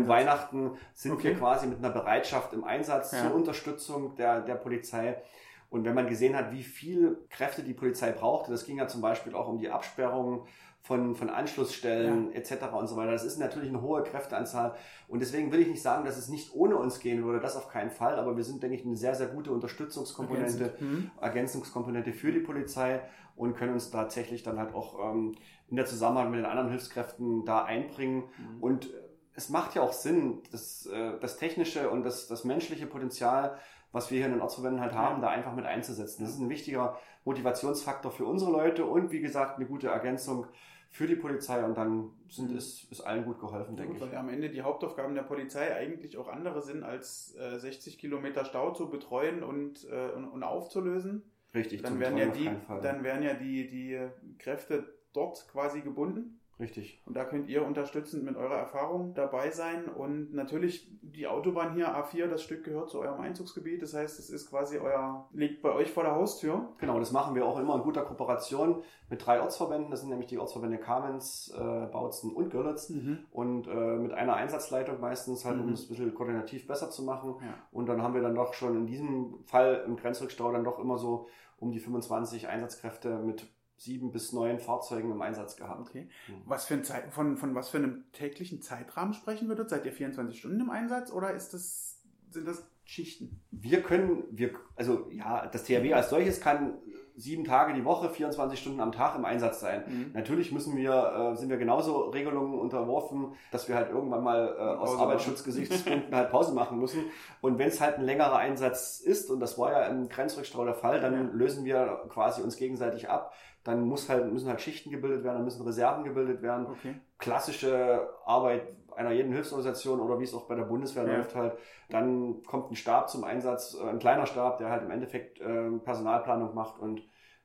Weihnachten 0.07 0.71
sind 0.93 1.13
okay. 1.13 1.29
wir 1.29 1.35
quasi 1.37 1.67
mit 1.67 1.79
einer 1.79 1.89
Bereitschaft 1.89 2.53
im 2.53 2.63
Einsatz 2.63 3.11
ja. 3.11 3.23
zur 3.23 3.35
Unterstützung 3.35 4.15
der, 4.15 4.41
der 4.41 4.55
Polizei. 4.55 5.21
Und 5.69 5.85
wenn 5.85 5.93
man 5.93 6.07
gesehen 6.07 6.35
hat, 6.35 6.51
wie 6.51 6.63
viel 6.63 7.19
Kräfte 7.29 7.61
die 7.61 7.73
Polizei 7.73 8.11
brauchte, 8.11 8.51
das 8.51 8.65
ging 8.65 8.77
ja 8.77 8.87
zum 8.87 9.01
Beispiel 9.01 9.35
auch 9.35 9.47
um 9.47 9.59
die 9.59 9.69
Absperrung 9.69 10.47
von, 10.81 11.15
von 11.15 11.29
Anschlussstellen 11.29 12.31
ja. 12.31 12.37
etc. 12.37 12.73
und 12.73 12.87
so 12.87 12.95
weiter. 12.95 13.11
Das 13.11 13.23
ist 13.23 13.37
natürlich 13.37 13.69
eine 13.69 13.81
hohe 13.81 14.03
Kräfteanzahl. 14.03 14.75
Und 15.07 15.19
deswegen 15.19 15.51
will 15.51 15.59
ich 15.59 15.67
nicht 15.67 15.81
sagen, 15.81 16.05
dass 16.05 16.17
es 16.17 16.29
nicht 16.29 16.55
ohne 16.55 16.77
uns 16.77 16.99
gehen 16.99 17.23
würde, 17.23 17.39
das 17.39 17.55
auf 17.55 17.67
keinen 17.67 17.91
Fall. 17.91 18.15
Aber 18.15 18.35
wir 18.35 18.43
sind, 18.43 18.63
denke 18.63 18.77
ich, 18.77 18.85
eine 18.85 18.95
sehr, 18.95 19.13
sehr 19.13 19.27
gute 19.27 19.51
Unterstützungskomponente, 19.51 20.75
mhm. 20.79 21.11
Ergänzungskomponente 21.21 22.13
für 22.13 22.31
die 22.31 22.39
Polizei 22.39 23.01
und 23.39 23.55
können 23.55 23.73
uns 23.73 23.89
tatsächlich 23.89 24.43
dann 24.43 24.59
halt 24.59 24.75
auch 24.75 24.99
ähm, 25.11 25.35
in 25.69 25.77
der 25.77 25.85
Zusammenarbeit 25.85 26.31
mit 26.31 26.39
den 26.39 26.45
anderen 26.45 26.69
Hilfskräften 26.69 27.45
da 27.45 27.63
einbringen. 27.63 28.25
Mhm. 28.37 28.61
Und 28.61 28.89
es 29.33 29.47
macht 29.47 29.75
ja 29.75 29.81
auch 29.81 29.93
Sinn, 29.93 30.43
das, 30.51 30.85
äh, 30.87 31.17
das 31.21 31.37
technische 31.37 31.89
und 31.89 32.03
das, 32.03 32.27
das 32.27 32.43
menschliche 32.43 32.85
Potenzial, 32.85 33.57
was 33.93 34.11
wir 34.11 34.17
hier 34.17 34.25
in 34.25 34.33
den 34.33 34.41
Ortsverbänden 34.41 34.81
halt 34.81 34.93
haben, 34.93 35.21
ja. 35.21 35.27
da 35.27 35.29
einfach 35.29 35.55
mit 35.55 35.65
einzusetzen. 35.65 36.23
Das 36.23 36.33
ist 36.33 36.39
ein 36.39 36.49
wichtiger 36.49 36.99
Motivationsfaktor 37.23 38.11
für 38.11 38.25
unsere 38.25 38.51
Leute 38.51 38.85
und 38.85 39.11
wie 39.11 39.21
gesagt 39.21 39.55
eine 39.55 39.67
gute 39.67 39.87
Ergänzung 39.87 40.45
für 40.89 41.07
die 41.07 41.15
Polizei 41.15 41.63
und 41.63 41.77
dann 41.77 42.11
sind, 42.27 42.51
mhm. 42.51 42.57
ist, 42.57 42.91
ist 42.91 43.01
allen 43.01 43.23
gut 43.23 43.39
geholfen, 43.39 43.77
denke 43.77 43.93
gut, 43.93 44.01
ich. 44.01 44.11
Weil 44.11 44.17
am 44.17 44.27
Ende 44.27 44.49
die 44.49 44.63
Hauptaufgaben 44.63 45.15
der 45.15 45.23
Polizei 45.23 45.73
eigentlich 45.73 46.17
auch 46.17 46.27
andere 46.27 46.61
sind, 46.61 46.83
als 46.83 47.35
äh, 47.39 47.57
60 47.57 47.99
Kilometer 47.99 48.43
Stau 48.43 48.73
zu 48.73 48.89
betreuen 48.89 49.43
und, 49.43 49.87
äh, 49.89 50.11
und, 50.13 50.27
und 50.27 50.43
aufzulösen. 50.43 51.23
Richtig, 51.53 51.81
dann 51.81 51.99
werden 51.99 52.17
ja 52.17 52.27
die, 52.27 52.49
dann 52.81 53.03
werden 53.03 53.23
ja 53.23 53.33
die, 53.33 53.69
die 53.69 53.99
Kräfte 54.37 54.99
dort 55.13 55.47
quasi 55.47 55.81
gebunden. 55.81 56.38
Richtig. 56.59 57.01
Und 57.05 57.15
da 57.15 57.23
könnt 57.23 57.47
ihr 57.47 57.65
unterstützend 57.65 58.25
mit 58.25 58.35
eurer 58.35 58.57
Erfahrung 58.57 59.13
dabei 59.13 59.49
sein. 59.49 59.85
Und 59.87 60.33
natürlich 60.33 60.91
die 61.01 61.25
Autobahn 61.25 61.73
hier, 61.73 61.95
A4, 61.95 62.27
das 62.27 62.43
Stück 62.43 62.65
gehört 62.65 62.89
zu 62.89 62.99
eurem 62.99 63.21
Einzugsgebiet. 63.21 63.81
Das 63.81 63.93
heißt, 63.93 64.19
es 64.19 64.29
ist 64.29 64.49
quasi 64.49 64.77
euer, 64.77 65.29
liegt 65.31 65.61
bei 65.61 65.71
euch 65.71 65.89
vor 65.89 66.03
der 66.03 66.15
Haustür. 66.15 66.73
Genau, 66.79 66.99
das 66.99 67.13
machen 67.13 67.33
wir 67.33 67.45
auch 67.45 67.57
immer 67.57 67.75
in 67.75 67.83
guter 67.83 68.01
Kooperation 68.01 68.83
mit 69.09 69.25
drei 69.25 69.41
Ortsverbänden. 69.41 69.89
Das 69.89 70.01
sind 70.01 70.09
nämlich 70.09 70.27
die 70.27 70.37
Ortsverbände 70.37 70.79
Kamenz, 70.79 71.53
äh, 71.55 71.85
Bautzen 71.87 72.33
und 72.33 72.49
Görlitz. 72.49 72.89
Mhm. 72.89 73.19
Und 73.31 73.67
äh, 73.67 73.95
mit 73.95 74.11
einer 74.11 74.35
Einsatzleitung 74.35 74.99
meistens 74.99 75.45
halt, 75.45 75.59
um 75.59 75.67
mhm. 75.67 75.73
es 75.73 75.85
ein 75.85 75.89
bisschen 75.89 76.13
koordinativ 76.13 76.67
besser 76.67 76.89
zu 76.89 77.03
machen. 77.03 77.35
Ja. 77.39 77.53
Und 77.71 77.87
dann 77.87 78.03
haben 78.03 78.13
wir 78.13 78.21
dann 78.21 78.35
doch 78.35 78.53
schon 78.53 78.75
in 78.75 78.85
diesem 78.85 79.45
Fall 79.45 79.85
im 79.87 79.95
Grenzrückstau 79.95 80.51
dann 80.51 80.65
doch 80.65 80.79
immer 80.79 80.97
so 80.97 81.27
um 81.57 81.71
die 81.71 81.79
25 81.79 82.49
Einsatzkräfte 82.49 83.19
mit 83.19 83.47
sieben 83.79 84.11
bis 84.11 84.33
neun 84.33 84.59
Fahrzeugen 84.59 85.11
im 85.11 85.21
Einsatz 85.21 85.55
gehabt. 85.55 85.81
Okay. 85.81 86.09
Mhm. 86.27 86.41
Was 86.45 86.65
für 86.65 86.75
ein 86.75 86.83
Zeit, 86.83 87.11
von, 87.13 87.37
von 87.37 87.55
was 87.55 87.69
für 87.69 87.77
einem 87.77 88.11
täglichen 88.11 88.61
Zeitrahmen 88.61 89.13
sprechen 89.13 89.47
wir 89.47 89.55
dort? 89.55 89.69
Seid 89.69 89.85
ihr 89.85 89.93
24 89.93 90.37
Stunden 90.37 90.59
im 90.59 90.69
Einsatz 90.69 91.11
oder 91.11 91.33
ist 91.33 91.53
das, 91.53 92.01
sind 92.29 92.47
das 92.47 92.63
Schichten? 92.83 93.41
Wir 93.51 93.81
können, 93.81 94.23
wir, 94.31 94.51
also 94.75 95.07
ja, 95.11 95.47
das 95.47 95.63
THW 95.63 95.93
als 95.93 96.09
solches 96.09 96.39
kann 96.39 96.75
sieben 97.19 97.43
Tage 97.43 97.73
die 97.73 97.83
Woche, 97.83 98.09
24 98.09 98.57
Stunden 98.57 98.79
am 98.79 98.93
Tag 98.93 99.15
im 99.15 99.25
Einsatz 99.25 99.59
sein. 99.59 99.83
Mhm. 99.87 100.11
Natürlich 100.13 100.53
müssen 100.53 100.77
wir, 100.77 101.33
äh, 101.33 101.35
sind 101.35 101.49
wir 101.49 101.57
genauso 101.57 102.03
Regelungen 102.11 102.57
unterworfen, 102.57 103.33
dass 103.51 103.67
wir 103.67 103.75
halt 103.75 103.89
irgendwann 103.89 104.23
mal 104.23 104.55
äh, 104.57 104.61
aus 104.61 104.97
Arbeitsschutzgesichtspunkten 104.97 106.15
halt 106.15 106.31
Pause 106.31 106.53
machen 106.53 106.79
müssen. 106.79 107.03
Und 107.41 107.59
wenn 107.59 107.67
es 107.67 107.81
halt 107.81 107.97
ein 107.97 108.05
längerer 108.05 108.37
Einsatz 108.37 109.01
ist, 109.01 109.29
und 109.29 109.41
das 109.41 109.57
war 109.57 109.71
ja 109.73 109.87
im 109.87 110.07
Grenzrückstau 110.07 110.63
der 110.63 110.75
Fall, 110.75 111.01
dann 111.01 111.13
ja. 111.13 111.29
lösen 111.33 111.65
wir 111.65 112.03
quasi 112.09 112.41
uns 112.41 112.55
gegenseitig 112.55 113.09
ab 113.09 113.33
dann 113.63 113.81
muss 113.81 114.09
halt, 114.09 114.31
müssen 114.31 114.47
halt 114.47 114.61
Schichten 114.61 114.89
gebildet 114.89 115.23
werden, 115.23 115.35
dann 115.35 115.43
müssen 115.43 115.63
Reserven 115.63 116.03
gebildet 116.03 116.41
werden. 116.41 116.67
Okay. 116.67 116.95
Klassische 117.17 118.09
Arbeit 118.25 118.63
einer 118.95 119.11
jeden 119.11 119.31
Hilfsorganisation 119.31 119.99
oder 119.99 120.19
wie 120.19 120.23
es 120.23 120.33
auch 120.33 120.45
bei 120.45 120.55
der 120.55 120.63
Bundeswehr 120.63 121.05
ja. 121.05 121.17
läuft 121.17 121.35
halt. 121.35 121.53
Dann 121.89 122.43
kommt 122.43 122.71
ein 122.71 122.75
Stab 122.75 123.09
zum 123.09 123.23
Einsatz, 123.23 123.38
äh, 123.45 123.87
ein 123.87 123.99
kleiner 123.99 124.25
Stab, 124.25 124.57
der 124.57 124.69
halt 124.69 124.83
im 124.83 124.91
Endeffekt 124.91 125.39
äh, 125.39 125.69
Personalplanung 125.83 126.53
macht 126.53 126.79
und 126.79 127.01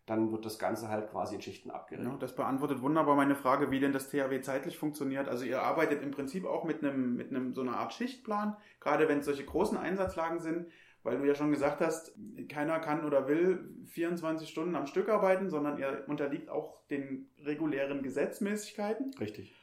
dann 0.07 0.33
wird 0.33 0.45
das 0.45 0.59
Ganze 0.59 0.91
halt 0.91 1.11
quasi 1.11 1.35
in 1.35 1.41
Schichten 1.41 1.71
abgeregelt. 1.71 2.13
Ja, 2.13 2.19
das 2.19 2.37
beantwortet 2.37 2.83
wunderbar 2.83 3.17
meine 3.17 3.35
Frage, 3.35 3.71
wie 3.71 3.81
denn 3.81 3.93
das 3.93 4.11
THW 4.11 4.39
zeitlich 4.43 4.77
funktioniert. 4.77 5.29
Also 5.29 5.47
ihr 5.47 5.63
arbeitet 5.63 6.03
im 6.03 6.11
Prinzip 6.11 6.45
auch 6.45 6.65
mit 6.65 6.85
einem, 6.85 7.17
mit 7.17 7.31
einem 7.31 7.55
so 7.55 7.63
einer 7.63 7.79
Art 7.79 7.95
Schichtplan, 7.95 8.57
gerade 8.81 9.09
wenn 9.09 9.21
es 9.21 9.25
solche 9.25 9.47
großen 9.47 9.79
Einsatzlagen 9.79 10.41
sind 10.41 10.67
weil 11.05 11.19
du 11.19 11.25
ja 11.27 11.35
schon 11.35 11.51
gesagt 11.51 11.81
hast, 11.81 12.17
keiner 12.49 12.81
kann 12.81 13.05
oder 13.05 13.29
will 13.29 13.69
24 13.91 14.49
Stunden 14.49 14.75
am 14.75 14.87
Stück 14.87 15.11
arbeiten, 15.11 15.51
sondern 15.51 15.79
er 15.79 16.09
unterliegt 16.09 16.49
auch 16.49 16.85
den 16.89 17.31
regulären 17.45 18.03
Gesetzmäßigkeiten. 18.03 19.15
Richtig. 19.21 19.55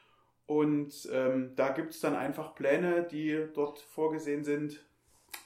Und 0.46 1.08
ähm, 1.12 1.52
da 1.56 1.70
gibt 1.70 1.94
es 1.94 2.00
dann 2.00 2.14
einfach 2.14 2.54
Pläne, 2.54 3.02
die 3.10 3.48
dort 3.54 3.80
vorgesehen 3.80 4.44
sind. 4.44 4.86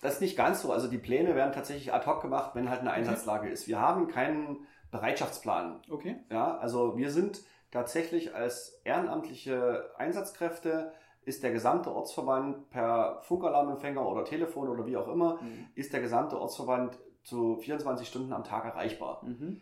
Das 0.03 0.15
ist 0.15 0.21
nicht 0.21 0.37
ganz 0.37 0.63
so. 0.63 0.73
Also 0.73 0.89
die 0.89 0.99
Pläne 0.99 1.35
werden 1.35 1.53
tatsächlich 1.53 1.93
ad 1.93 2.07
hoc 2.07 2.23
gemacht, 2.23 2.51
wenn 2.55 2.71
halt 2.71 2.81
eine 2.81 2.93
Einsatzlage 2.93 3.45
okay. 3.45 3.53
ist. 3.53 3.69
Wir 3.69 3.81
haben 3.81 4.09
keinen 4.09 4.67
Bereitschaftsplan. 4.91 5.81
Okay. 5.91 6.17
Ja, 6.31 6.59
also 6.59 6.97
wir 6.97 7.11
sind 7.11 7.43
tatsächlich 7.71 8.35
als 8.35 8.81
ehrenamtliche 8.85 9.91
Einsatzkräfte 9.97 10.93
ist 11.27 11.43
der 11.43 11.51
gesamte 11.51 11.93
Ortsverband 11.93 12.71
per 12.71 13.19
Funkalarmempfänger 13.23 14.07
oder 14.09 14.25
Telefon 14.25 14.69
oder 14.69 14.87
wie 14.87 14.97
auch 14.97 15.09
immer, 15.09 15.43
mhm. 15.43 15.67
ist 15.75 15.93
der 15.93 16.01
gesamte 16.01 16.41
Ortsverband 16.41 16.99
zu 17.25 17.57
24 17.57 18.07
Stunden 18.07 18.33
am 18.33 18.45
Tag 18.45 18.65
erreichbar. 18.65 19.25
Mhm. 19.25 19.61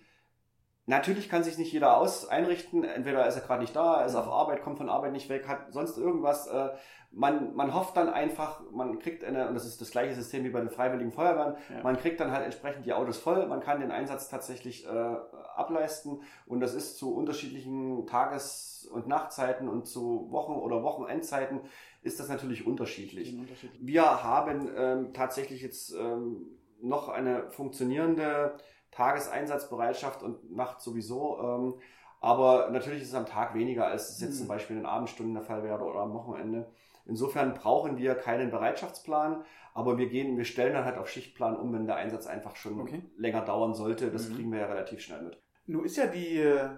Natürlich 0.86 1.30
kann 1.30 1.42
sich 1.42 1.56
nicht 1.56 1.72
jeder 1.72 1.96
aus 1.96 2.28
einrichten. 2.28 2.84
Entweder 2.84 3.26
ist 3.26 3.36
er 3.36 3.40
gerade 3.42 3.62
nicht 3.62 3.74
da, 3.74 4.04
ist 4.04 4.14
auf 4.14 4.28
Arbeit, 4.28 4.62
kommt 4.62 4.78
von 4.78 4.90
Arbeit 4.90 5.12
nicht 5.12 5.28
weg, 5.30 5.48
hat 5.48 5.72
sonst 5.72 5.96
irgendwas. 5.96 6.46
Äh, 6.46 6.70
man, 7.16 7.54
man 7.54 7.74
hofft 7.74 7.96
dann 7.96 8.08
einfach, 8.08 8.60
man 8.70 8.98
kriegt 8.98 9.24
eine, 9.24 9.48
und 9.48 9.54
das 9.54 9.64
ist 9.64 9.80
das 9.80 9.90
gleiche 9.90 10.14
System 10.14 10.44
wie 10.44 10.50
bei 10.50 10.60
den 10.60 10.70
Freiwilligen 10.70 11.12
Feuerwehren, 11.12 11.56
ja. 11.72 11.82
man 11.82 11.96
kriegt 11.96 12.20
dann 12.20 12.32
halt 12.32 12.44
entsprechend 12.44 12.86
die 12.86 12.92
Autos 12.92 13.18
voll, 13.18 13.46
man 13.46 13.60
kann 13.60 13.80
den 13.80 13.90
Einsatz 13.90 14.28
tatsächlich 14.28 14.84
äh, 14.86 15.16
ableisten 15.54 16.22
und 16.46 16.60
das 16.60 16.74
ist 16.74 16.98
zu 16.98 17.14
unterschiedlichen 17.14 18.06
Tages- 18.06 18.88
und 18.92 19.06
Nachtzeiten 19.06 19.68
und 19.68 19.86
zu 19.86 20.30
Wochen- 20.30 20.56
oder 20.56 20.82
Wochenendzeiten 20.82 21.60
ist 22.02 22.20
das 22.20 22.28
natürlich 22.28 22.66
unterschiedlich. 22.66 23.38
unterschiedlich. 23.38 23.80
Wir 23.80 24.24
haben 24.24 24.68
ähm, 24.76 25.12
tatsächlich 25.14 25.62
jetzt 25.62 25.94
ähm, 25.94 26.58
noch 26.82 27.08
eine 27.08 27.50
funktionierende 27.50 28.56
Tageseinsatzbereitschaft 28.94 30.22
und 30.22 30.54
Nacht 30.54 30.80
sowieso. 30.80 31.38
Ähm, 31.40 31.74
aber 32.20 32.70
natürlich 32.70 33.02
ist 33.02 33.08
es 33.08 33.14
am 33.14 33.26
Tag 33.26 33.54
weniger, 33.54 33.86
als 33.86 34.10
es 34.10 34.20
jetzt 34.20 34.34
mhm. 34.34 34.38
zum 34.38 34.48
Beispiel 34.48 34.76
in 34.76 34.82
den 34.82 34.90
Abendstunden 34.90 35.34
der 35.34 35.42
Fall 35.42 35.62
wäre 35.62 35.84
oder 35.84 36.00
am 36.00 36.14
Wochenende. 36.14 36.70
Insofern 37.06 37.52
brauchen 37.52 37.98
wir 37.98 38.14
keinen 38.14 38.50
Bereitschaftsplan, 38.50 39.44
aber 39.74 39.98
wir 39.98 40.08
gehen, 40.08 40.38
wir 40.38 40.44
stellen 40.44 40.72
dann 40.72 40.86
halt 40.86 40.96
auf 40.96 41.08
Schichtplan 41.08 41.56
um, 41.56 41.72
wenn 41.72 41.86
der 41.86 41.96
Einsatz 41.96 42.26
einfach 42.26 42.56
schon 42.56 42.80
okay. 42.80 43.02
länger 43.18 43.44
dauern 43.44 43.74
sollte. 43.74 44.10
Das 44.10 44.28
mhm. 44.28 44.36
kriegen 44.36 44.52
wir 44.52 44.60
ja 44.60 44.66
relativ 44.66 45.00
schnell 45.00 45.22
mit. 45.22 45.38
Nun 45.66 45.84
ist 45.84 45.96
ja 45.96 46.06
die 46.06 46.38
äh, 46.38 46.70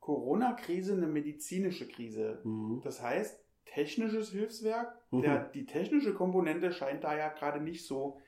Corona-Krise 0.00 0.94
eine 0.94 1.06
medizinische 1.06 1.86
Krise. 1.86 2.40
Mhm. 2.42 2.80
Das 2.82 3.02
heißt, 3.02 3.40
technisches 3.66 4.30
Hilfswerk, 4.30 4.96
mhm. 5.10 5.22
der, 5.22 5.44
die 5.50 5.64
technische 5.64 6.14
Komponente 6.14 6.72
scheint 6.72 7.04
da 7.04 7.16
ja 7.16 7.28
gerade 7.28 7.60
nicht 7.60 7.86
so 7.86 8.18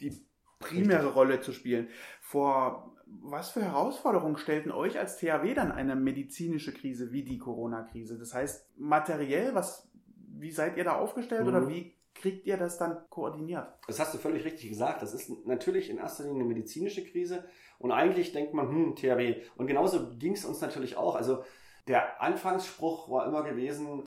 die 0.00 0.24
primäre 0.58 1.00
Richtig. 1.00 1.16
Rolle 1.16 1.40
zu 1.40 1.52
spielen. 1.52 1.88
Vor 2.20 2.96
was 3.06 3.50
für 3.50 3.62
Herausforderungen 3.62 4.36
stellten 4.36 4.72
euch 4.72 4.98
als 4.98 5.16
THW 5.16 5.54
dann 5.54 5.72
eine 5.72 5.94
medizinische 5.94 6.72
Krise 6.72 7.12
wie 7.12 7.22
die 7.22 7.38
Corona-Krise? 7.38 8.18
Das 8.18 8.34
heißt, 8.34 8.66
materiell, 8.76 9.54
was, 9.54 9.88
wie 10.28 10.50
seid 10.50 10.76
ihr 10.76 10.84
da 10.84 10.96
aufgestellt 10.96 11.42
mhm. 11.42 11.48
oder 11.48 11.68
wie 11.68 11.94
kriegt 12.14 12.46
ihr 12.46 12.56
das 12.56 12.78
dann 12.78 12.98
koordiniert? 13.08 13.68
Das 13.86 14.00
hast 14.00 14.14
du 14.14 14.18
völlig 14.18 14.44
richtig 14.44 14.70
gesagt. 14.70 15.02
Das 15.02 15.14
ist 15.14 15.30
natürlich 15.46 15.88
in 15.90 15.98
erster 15.98 16.24
Linie 16.24 16.40
eine 16.40 16.48
medizinische 16.48 17.04
Krise. 17.04 17.44
Und 17.78 17.92
eigentlich 17.92 18.32
denkt 18.32 18.54
man, 18.54 18.68
hm, 18.68 18.96
THW. 18.96 19.42
Und 19.56 19.66
genauso 19.66 20.16
ging 20.18 20.32
es 20.32 20.44
uns 20.44 20.60
natürlich 20.60 20.96
auch. 20.96 21.14
Also 21.14 21.44
der 21.86 22.20
Anfangsspruch 22.20 23.10
war 23.10 23.26
immer 23.26 23.44
gewesen, 23.44 24.04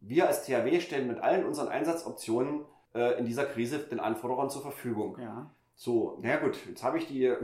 wir 0.00 0.28
als 0.28 0.44
THW 0.44 0.80
stellen 0.80 1.08
mit 1.08 1.18
allen 1.18 1.44
unseren 1.44 1.68
Einsatzoptionen 1.68 2.64
äh, 2.94 3.18
in 3.18 3.26
dieser 3.26 3.44
Krise 3.46 3.78
den 3.80 4.00
Anforderern 4.00 4.48
zur 4.48 4.62
Verfügung. 4.62 5.18
Ja. 5.18 5.50
So, 5.74 6.18
na 6.22 6.36
gut, 6.36 6.58
jetzt 6.66 6.82
habe 6.82 6.98
ich 6.98 7.06
die, 7.06 7.34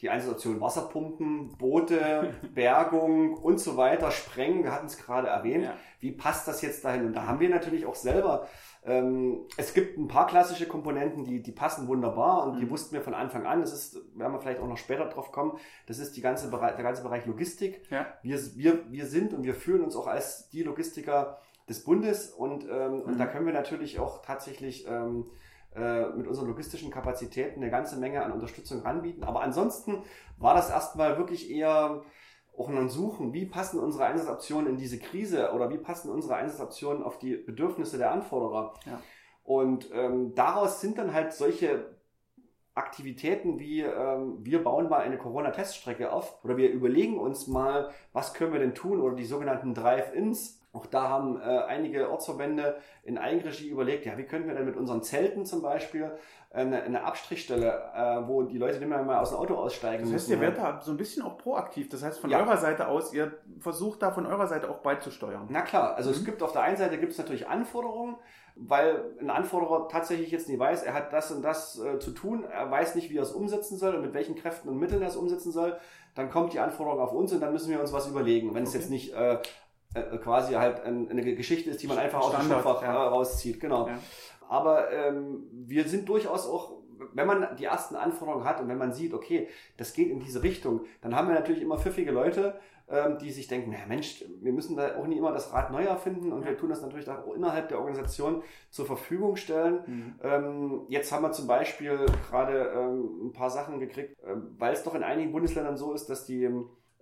die 0.00 0.10
Einsatzoption 0.10 0.60
Wasserpumpen, 0.60 1.56
Boote, 1.56 2.34
Bergung 2.54 3.34
und 3.34 3.58
so 3.58 3.76
weiter, 3.76 4.10
Sprengen, 4.10 4.64
wir 4.64 4.72
hatten 4.72 4.86
es 4.86 4.98
gerade 4.98 5.28
erwähnt. 5.28 5.64
Ja. 5.64 5.76
Wie 6.00 6.10
passt 6.10 6.48
das 6.48 6.60
jetzt 6.60 6.84
dahin? 6.84 7.06
Und 7.06 7.14
da 7.14 7.26
haben 7.26 7.38
wir 7.38 7.48
natürlich 7.48 7.86
auch 7.86 7.94
selber, 7.94 8.48
ähm, 8.84 9.46
es 9.56 9.74
gibt 9.74 9.96
ein 9.96 10.08
paar 10.08 10.26
klassische 10.26 10.66
Komponenten, 10.66 11.24
die, 11.24 11.40
die 11.40 11.52
passen 11.52 11.86
wunderbar 11.86 12.46
und 12.46 12.56
mhm. 12.56 12.60
die 12.60 12.70
wussten 12.70 12.94
wir 12.94 13.02
von 13.02 13.14
Anfang 13.14 13.46
an. 13.46 13.60
Das 13.60 13.72
ist, 13.72 13.94
werden 14.18 14.32
wir 14.32 14.40
vielleicht 14.40 14.58
auch 14.58 14.66
noch 14.66 14.76
später 14.76 15.06
drauf 15.06 15.30
kommen, 15.30 15.56
das 15.86 16.00
ist 16.00 16.16
die 16.16 16.20
ganze 16.20 16.50
Bereich, 16.50 16.74
der 16.74 16.84
ganze 16.84 17.04
Bereich 17.04 17.24
Logistik. 17.26 17.82
Ja. 17.90 18.06
Wir, 18.22 18.40
wir, 18.56 18.90
wir 18.90 19.06
sind 19.06 19.32
und 19.32 19.44
wir 19.44 19.54
fühlen 19.54 19.84
uns 19.84 19.94
auch 19.94 20.08
als 20.08 20.48
die 20.50 20.64
Logistiker 20.64 21.38
des 21.68 21.84
Bundes 21.84 22.30
und, 22.30 22.66
ähm, 22.68 22.96
mhm. 22.96 23.00
und 23.02 23.18
da 23.18 23.26
können 23.26 23.46
wir 23.46 23.52
natürlich 23.52 24.00
auch 24.00 24.22
tatsächlich 24.22 24.84
ähm, 24.88 25.26
äh, 25.74 26.08
mit 26.10 26.26
unseren 26.26 26.48
logistischen 26.48 26.90
Kapazitäten 26.90 27.60
eine 27.60 27.70
ganze 27.70 27.96
Menge 27.96 28.22
an 28.22 28.32
Unterstützung 28.32 28.84
anbieten. 28.84 29.24
Aber 29.24 29.42
ansonsten 29.42 30.02
war 30.38 30.54
das 30.54 30.70
erstmal 30.70 31.18
wirklich 31.18 31.50
eher 31.50 32.02
auch 32.56 32.68
ein 32.68 32.88
Suchen, 32.88 33.32
wie 33.32 33.46
passen 33.46 33.80
unsere 33.80 34.04
Einsatzoptionen 34.04 34.68
in 34.68 34.76
diese 34.76 34.98
Krise 34.98 35.52
oder 35.52 35.70
wie 35.70 35.78
passen 35.78 36.10
unsere 36.10 36.34
Einsatzoptionen 36.34 37.02
auf 37.02 37.18
die 37.18 37.36
Bedürfnisse 37.36 37.98
der 37.98 38.12
Anforderer. 38.12 38.74
Ja. 38.84 39.00
Und 39.44 39.90
ähm, 39.92 40.34
daraus 40.34 40.80
sind 40.80 40.98
dann 40.98 41.12
halt 41.12 41.32
solche 41.32 41.96
Aktivitäten 42.74 43.58
wie 43.58 43.82
ähm, 43.82 44.38
wir 44.40 44.64
bauen 44.64 44.88
mal 44.88 45.00
eine 45.00 45.18
Corona-Teststrecke 45.18 46.10
auf 46.10 46.42
oder 46.42 46.56
wir 46.56 46.70
überlegen 46.70 47.18
uns 47.18 47.46
mal, 47.46 47.90
was 48.12 48.32
können 48.32 48.52
wir 48.52 48.60
denn 48.60 48.74
tun 48.74 49.00
oder 49.00 49.14
die 49.14 49.26
sogenannten 49.26 49.74
Drive-Ins 49.74 50.61
auch 50.72 50.86
da 50.86 51.08
haben 51.08 51.40
äh, 51.40 51.44
einige 51.44 52.10
Ortsverbände 52.10 52.76
in 53.04 53.18
Eigenregie 53.18 53.68
überlegt, 53.68 54.06
ja, 54.06 54.16
wie 54.16 54.24
könnten 54.24 54.48
wir 54.48 54.54
denn 54.54 54.64
mit 54.64 54.76
unseren 54.76 55.02
Zelten 55.02 55.44
zum 55.44 55.60
Beispiel 55.60 56.12
eine, 56.50 56.82
eine 56.82 57.04
Abstrichstelle, 57.04 57.92
äh, 57.94 58.28
wo 58.28 58.42
die 58.42 58.58
Leute 58.58 58.78
nicht 58.78 58.88
mehr 58.88 59.02
mal 59.02 59.18
aus 59.18 59.30
dem 59.30 59.38
Auto 59.38 59.54
aussteigen 59.54 60.04
Das 60.04 60.12
heißt, 60.12 60.28
müssen, 60.28 60.32
ihr 60.32 60.40
werdet 60.40 60.58
da 60.58 60.80
so 60.80 60.90
ein 60.90 60.96
bisschen 60.96 61.22
auch 61.22 61.38
proaktiv. 61.38 61.88
Das 61.88 62.02
heißt, 62.02 62.20
von 62.20 62.30
ja. 62.30 62.38
eurer 62.38 62.56
Seite 62.56 62.88
aus, 62.88 63.12
ihr 63.12 63.32
versucht 63.58 64.02
da 64.02 64.10
von 64.10 64.26
eurer 64.26 64.46
Seite 64.46 64.70
auch 64.70 64.78
beizusteuern. 64.78 65.46
Na 65.50 65.62
klar, 65.62 65.94
also 65.94 66.10
mhm. 66.10 66.16
es 66.16 66.24
gibt 66.24 66.42
auf 66.42 66.52
der 66.52 66.62
einen 66.62 66.76
Seite 66.76 66.98
gibt 66.98 67.12
es 67.12 67.18
natürlich 67.18 67.48
Anforderungen, 67.48 68.16
weil 68.54 69.14
ein 69.20 69.30
Anforderer 69.30 69.88
tatsächlich 69.88 70.30
jetzt 70.30 70.48
nicht 70.48 70.58
weiß, 70.58 70.82
er 70.82 70.94
hat 70.94 71.12
das 71.12 71.30
und 71.30 71.42
das 71.42 71.78
äh, 71.80 71.98
zu 71.98 72.10
tun, 72.10 72.44
er 72.44 72.70
weiß 72.70 72.94
nicht, 72.94 73.10
wie 73.10 73.16
er 73.16 73.22
es 73.22 73.32
umsetzen 73.32 73.78
soll 73.78 73.94
und 73.94 74.02
mit 74.02 74.12
welchen 74.12 74.36
Kräften 74.36 74.68
und 74.68 74.78
Mitteln 74.78 75.00
er 75.00 75.08
es 75.08 75.16
umsetzen 75.16 75.52
soll, 75.52 75.78
dann 76.14 76.30
kommt 76.30 76.52
die 76.52 76.60
Anforderung 76.60 77.00
auf 77.00 77.12
uns 77.12 77.32
und 77.32 77.40
dann 77.40 77.52
müssen 77.52 77.70
wir 77.70 77.80
uns 77.80 77.92
was 77.92 78.06
überlegen. 78.06 78.54
Wenn 78.54 78.64
okay. 78.64 78.68
es 78.68 78.74
jetzt 78.74 78.90
nicht 78.90 79.14
äh, 79.14 79.38
äh, 79.94 80.18
quasi 80.18 80.54
halt 80.54 80.82
eine 80.82 81.34
Geschichte 81.34 81.70
ist, 81.70 81.82
die 81.82 81.86
man 81.86 81.98
einfach 81.98 82.22
Standard, 82.22 82.40
aus 82.40 82.46
dem 82.46 82.52
Schulfach 82.52 82.82
ja. 82.82 83.08
rauszieht. 83.08 83.60
Genau. 83.60 83.88
Ja. 83.88 83.98
Aber 84.48 84.90
ähm, 84.92 85.44
wir 85.52 85.88
sind 85.88 86.08
durchaus 86.08 86.46
auch, 86.46 86.72
wenn 87.14 87.26
man 87.26 87.56
die 87.56 87.64
ersten 87.64 87.96
Anforderungen 87.96 88.44
hat 88.44 88.60
und 88.60 88.68
wenn 88.68 88.78
man 88.78 88.92
sieht, 88.92 89.14
okay, 89.14 89.48
das 89.76 89.92
geht 89.92 90.10
in 90.10 90.20
diese 90.20 90.42
Richtung, 90.42 90.82
dann 91.00 91.16
haben 91.16 91.28
wir 91.28 91.34
natürlich 91.34 91.62
immer 91.62 91.78
pfiffige 91.78 92.12
Leute, 92.12 92.60
ähm, 92.88 93.16
die 93.18 93.30
sich 93.30 93.46
denken, 93.46 93.70
na 93.72 93.86
Mensch, 93.86 94.24
wir 94.40 94.52
müssen 94.52 94.76
da 94.76 94.96
auch 94.96 95.06
nie 95.06 95.16
immer 95.16 95.32
das 95.32 95.52
Rad 95.52 95.70
neu 95.70 95.84
erfinden 95.84 96.32
und 96.32 96.42
ja. 96.42 96.48
wir 96.48 96.58
tun 96.58 96.68
das 96.68 96.82
natürlich 96.82 97.08
auch 97.08 97.34
innerhalb 97.34 97.68
der 97.68 97.78
Organisation 97.78 98.42
zur 98.70 98.84
Verfügung 98.86 99.36
stellen. 99.36 99.80
Mhm. 99.86 100.14
Ähm, 100.22 100.82
jetzt 100.88 101.10
haben 101.12 101.22
wir 101.22 101.32
zum 101.32 101.46
Beispiel 101.46 102.04
gerade 102.28 102.72
ähm, 102.76 103.28
ein 103.28 103.32
paar 103.32 103.50
Sachen 103.50 103.80
gekriegt, 103.80 104.16
ähm, 104.26 104.54
weil 104.58 104.74
es 104.74 104.82
doch 104.82 104.94
in 104.94 105.02
einigen 105.02 105.32
Bundesländern 105.32 105.76
so 105.76 105.94
ist, 105.94 106.10
dass 106.10 106.26
die 106.26 106.50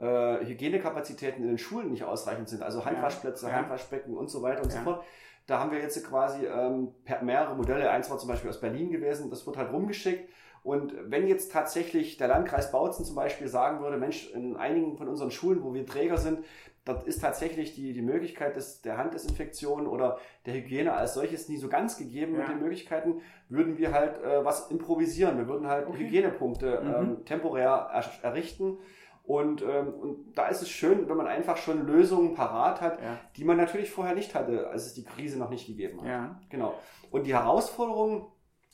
äh, 0.01 0.45
Hygienekapazitäten 0.47 1.43
in 1.43 1.49
den 1.49 1.59
Schulen 1.59 1.91
nicht 1.91 2.05
ausreichend 2.05 2.49
sind, 2.49 2.63
also 2.63 2.85
Handwaschplätze, 2.85 3.49
ja. 3.49 3.53
Handwaschbecken 3.53 4.17
und 4.17 4.31
so 4.31 4.43
weiter 4.43 4.63
und 4.63 4.73
ja. 4.73 4.79
so 4.79 4.85
fort. 4.85 5.05
Da 5.47 5.59
haben 5.59 5.73
wir 5.73 5.81
jetzt 5.81 6.03
quasi 6.07 6.47
ähm, 6.47 6.95
mehrere 7.23 7.57
Modelle, 7.57 7.91
eins 7.91 8.09
war 8.11 8.19
zum 8.19 8.29
Beispiel 8.29 8.51
aus 8.51 8.61
Berlin 8.61 8.91
gewesen, 8.91 9.31
das 9.31 9.47
wird 9.47 9.57
halt 9.57 9.73
rumgeschickt. 9.73 10.29
Und 10.63 10.95
wenn 11.07 11.27
jetzt 11.27 11.53
tatsächlich 11.53 12.19
der 12.19 12.29
Landkreis 12.29 12.71
Bautzen 12.71 13.05
zum 13.05 13.17
Beispiel 13.17 13.49
sagen 13.49 13.81
würde, 13.81 13.97
Mensch, 13.97 14.31
in 14.31 14.57
einigen 14.57 14.97
von 14.99 15.09
unseren 15.09 15.31
Schulen, 15.31 15.63
wo 15.63 15.73
wir 15.73 15.87
Träger 15.87 16.19
sind, 16.19 16.45
dort 16.85 17.07
ist 17.07 17.21
tatsächlich 17.21 17.75
die, 17.75 17.93
die 17.93 18.03
Möglichkeit 18.03 18.57
des, 18.57 18.83
der 18.83 18.99
Handdesinfektion 18.99 19.87
oder 19.87 20.19
der 20.47 20.55
Hygiene 20.55 20.93
als 20.93 21.15
solches 21.15 21.49
nie 21.49 21.57
so 21.57 21.69
ganz 21.69 21.97
gegeben 21.97 22.35
ja. 22.35 22.41
mit 22.41 22.49
den 22.49 22.61
Möglichkeiten, 22.61 23.23
würden 23.49 23.79
wir 23.79 23.93
halt 23.93 24.23
äh, 24.23 24.45
was 24.45 24.71
improvisieren. 24.71 25.39
Wir 25.39 25.49
würden 25.49 25.67
halt 25.67 25.89
okay. 25.89 25.99
Hygienepunkte 25.99 26.81
mhm. 26.83 26.95
ähm, 26.95 27.25
temporär 27.25 27.91
er, 27.93 28.05
errichten 28.23 28.79
und, 29.31 29.62
ähm, 29.62 29.95
und 29.95 30.37
da 30.37 30.49
ist 30.49 30.61
es 30.61 30.69
schön, 30.69 31.09
wenn 31.09 31.16
man 31.16 31.29
einfach 31.29 31.57
schon 31.57 31.87
Lösungen 31.87 32.35
parat 32.35 32.81
hat, 32.81 33.01
ja. 33.01 33.16
die 33.37 33.45
man 33.45 33.57
natürlich 33.57 33.88
vorher 33.88 34.16
nicht 34.16 34.35
hatte, 34.35 34.66
als 34.66 34.87
es 34.87 34.95
die 34.95 35.05
Krise 35.05 35.38
noch 35.38 35.51
nicht 35.51 35.69
gegeben 35.69 36.01
hat. 36.01 36.09
Ja. 36.09 36.40
Genau. 36.49 36.75
Und 37.12 37.29
die 37.29 37.35
Herausforderungen 37.35 38.27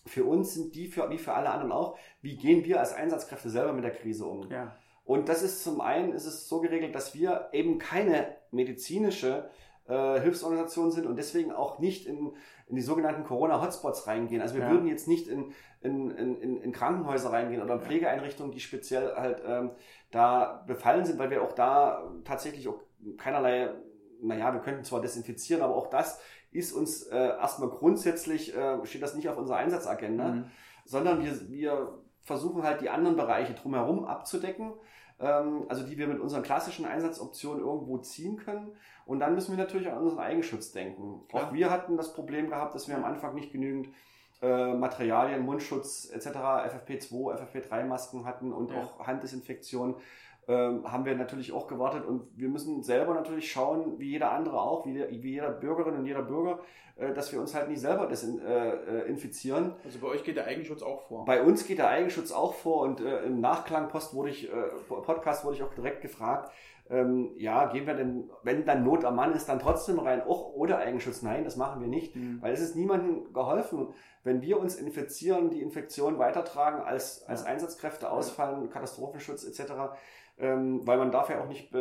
für 0.06 0.24
uns 0.24 0.54
sind 0.54 0.74
die, 0.74 0.88
für, 0.88 1.10
wie 1.10 1.18
für 1.18 1.34
alle 1.34 1.50
anderen 1.50 1.72
auch, 1.72 1.98
wie 2.22 2.38
gehen 2.38 2.64
wir 2.64 2.80
als 2.80 2.94
Einsatzkräfte 2.94 3.50
selber 3.50 3.74
mit 3.74 3.84
der 3.84 3.90
Krise 3.90 4.24
um? 4.24 4.50
Ja. 4.50 4.74
Und 5.04 5.28
das 5.28 5.42
ist 5.42 5.62
zum 5.62 5.82
einen 5.82 6.12
ist 6.12 6.24
es 6.24 6.48
so 6.48 6.62
geregelt, 6.62 6.94
dass 6.94 7.14
wir 7.14 7.50
eben 7.52 7.78
keine 7.78 8.26
medizinische 8.50 9.50
äh, 9.88 10.20
Hilfsorganisationen 10.20 10.92
sind 10.92 11.06
und 11.06 11.16
deswegen 11.16 11.52
auch 11.52 11.78
nicht 11.78 12.06
in, 12.06 12.32
in 12.66 12.76
die 12.76 12.82
sogenannten 12.82 13.24
Corona-Hotspots 13.24 14.06
reingehen. 14.06 14.42
Also 14.42 14.54
wir 14.54 14.62
ja. 14.62 14.70
würden 14.70 14.86
jetzt 14.86 15.08
nicht 15.08 15.28
in, 15.28 15.52
in, 15.80 16.10
in, 16.10 16.60
in 16.60 16.72
Krankenhäuser 16.72 17.32
reingehen 17.32 17.62
oder 17.62 17.74
in 17.74 17.80
Pflegeeinrichtungen, 17.80 18.52
die 18.52 18.60
speziell 18.60 19.14
halt 19.14 19.42
ähm, 19.46 19.70
da 20.10 20.64
befallen 20.66 21.04
sind, 21.04 21.18
weil 21.18 21.30
wir 21.30 21.42
auch 21.42 21.52
da 21.52 22.10
tatsächlich 22.24 22.68
auch 22.68 22.80
keinerlei, 23.16 23.70
naja, 24.20 24.52
wir 24.52 24.60
könnten 24.60 24.84
zwar 24.84 25.00
desinfizieren, 25.00 25.62
aber 25.62 25.76
auch 25.76 25.88
das 25.88 26.20
ist 26.50 26.72
uns 26.72 27.02
äh, 27.04 27.16
erstmal 27.16 27.68
grundsätzlich, 27.68 28.56
äh, 28.56 28.84
steht 28.86 29.02
das 29.02 29.14
nicht 29.14 29.28
auf 29.28 29.36
unserer 29.36 29.58
Einsatzagenda, 29.58 30.28
mhm. 30.28 30.44
sondern 30.84 31.22
wir, 31.22 31.48
wir 31.48 31.98
versuchen 32.22 32.62
halt 32.62 32.80
die 32.80 32.90
anderen 32.90 33.16
Bereiche 33.16 33.54
drumherum 33.54 34.04
abzudecken 34.04 34.72
also 35.24 35.86
die 35.86 35.96
wir 35.96 36.06
mit 36.08 36.20
unseren 36.20 36.42
klassischen 36.42 36.84
Einsatzoptionen 36.84 37.64
irgendwo 37.64 37.98
ziehen 37.98 38.36
können. 38.36 38.72
Und 39.06 39.20
dann 39.20 39.34
müssen 39.34 39.56
wir 39.56 39.62
natürlich 39.62 39.90
an 39.90 39.98
unseren 39.98 40.20
Eigenschutz 40.20 40.72
denken. 40.72 41.26
Klar. 41.28 41.48
Auch 41.48 41.52
wir 41.52 41.70
hatten 41.70 41.96
das 41.96 42.12
Problem 42.12 42.50
gehabt, 42.50 42.74
dass 42.74 42.88
wir 42.88 42.96
am 42.96 43.04
Anfang 43.04 43.34
nicht 43.34 43.52
genügend 43.52 43.88
äh, 44.42 44.74
Materialien, 44.74 45.44
Mundschutz 45.44 46.10
etc., 46.12 46.26
FFP2, 46.26 47.38
FFP3-Masken 47.40 48.26
hatten 48.26 48.52
und 48.52 48.70
ja. 48.70 48.82
auch 48.82 49.06
Handdesinfektion. 49.06 49.96
Ähm, 50.48 50.90
haben 50.90 51.04
wir 51.04 51.14
natürlich 51.16 51.52
auch 51.52 51.66
gewartet 51.66 52.04
und 52.04 52.28
wir 52.36 52.48
müssen 52.48 52.82
selber 52.82 53.14
natürlich 53.14 53.50
schauen, 53.50 53.98
wie 53.98 54.10
jeder 54.10 54.30
andere 54.32 54.60
auch, 54.60 54.86
wie, 54.86 54.94
wie 55.22 55.32
jeder 55.32 55.50
Bürgerin 55.50 55.94
und 55.94 56.06
jeder 56.06 56.22
Bürger, 56.22 56.60
äh, 56.96 57.12
dass 57.12 57.32
wir 57.32 57.40
uns 57.40 57.54
halt 57.54 57.68
nicht 57.68 57.80
selber 57.80 58.06
desinfizieren. 58.06 59.70
Äh, 59.70 59.84
also 59.84 59.98
bei 59.98 60.06
euch 60.06 60.22
geht 60.22 60.36
der 60.36 60.46
Eigenschutz 60.46 60.82
auch 60.82 61.02
vor? 61.08 61.24
Bei 61.24 61.42
uns 61.42 61.66
geht 61.66 61.78
der 61.78 61.88
Eigenschutz 61.88 62.30
auch 62.30 62.54
vor 62.54 62.82
und 62.82 63.00
äh, 63.00 63.24
im 63.24 63.40
Nachklangpost 63.40 64.14
wurde 64.14 64.30
ich, 64.30 64.48
äh, 64.48 64.56
Podcast 64.88 65.44
wurde 65.44 65.56
ich 65.56 65.62
auch 65.62 65.74
direkt 65.74 66.00
gefragt, 66.00 66.52
ähm, 66.88 67.32
ja, 67.36 67.66
gehen 67.66 67.86
wir 67.86 67.94
denn, 67.94 68.30
wenn 68.44 68.64
dann 68.64 68.84
Not 68.84 69.04
am 69.04 69.16
Mann 69.16 69.32
ist, 69.32 69.48
dann 69.48 69.58
trotzdem 69.58 69.98
rein, 69.98 70.22
auch 70.22 70.54
ohne 70.54 70.76
Eigenschutz? 70.76 71.22
Nein, 71.22 71.42
das 71.42 71.56
machen 71.56 71.80
wir 71.80 71.88
nicht, 71.88 72.14
mhm. 72.14 72.40
weil 72.40 72.52
es 72.52 72.60
ist 72.60 72.76
niemandem 72.76 73.32
geholfen, 73.32 73.88
wenn 74.22 74.40
wir 74.40 74.60
uns 74.60 74.76
infizieren, 74.76 75.50
die 75.50 75.62
Infektion 75.62 76.18
weitertragen, 76.18 76.82
als, 76.82 77.24
als 77.26 77.44
Einsatzkräfte 77.44 78.10
ausfallen, 78.10 78.70
Katastrophenschutz 78.70 79.44
etc., 79.44 79.72
ähm, 80.38 80.86
weil 80.86 80.98
man 80.98 81.10
darf 81.10 81.30
ja 81.30 81.42
auch 81.42 81.48
nicht, 81.48 81.72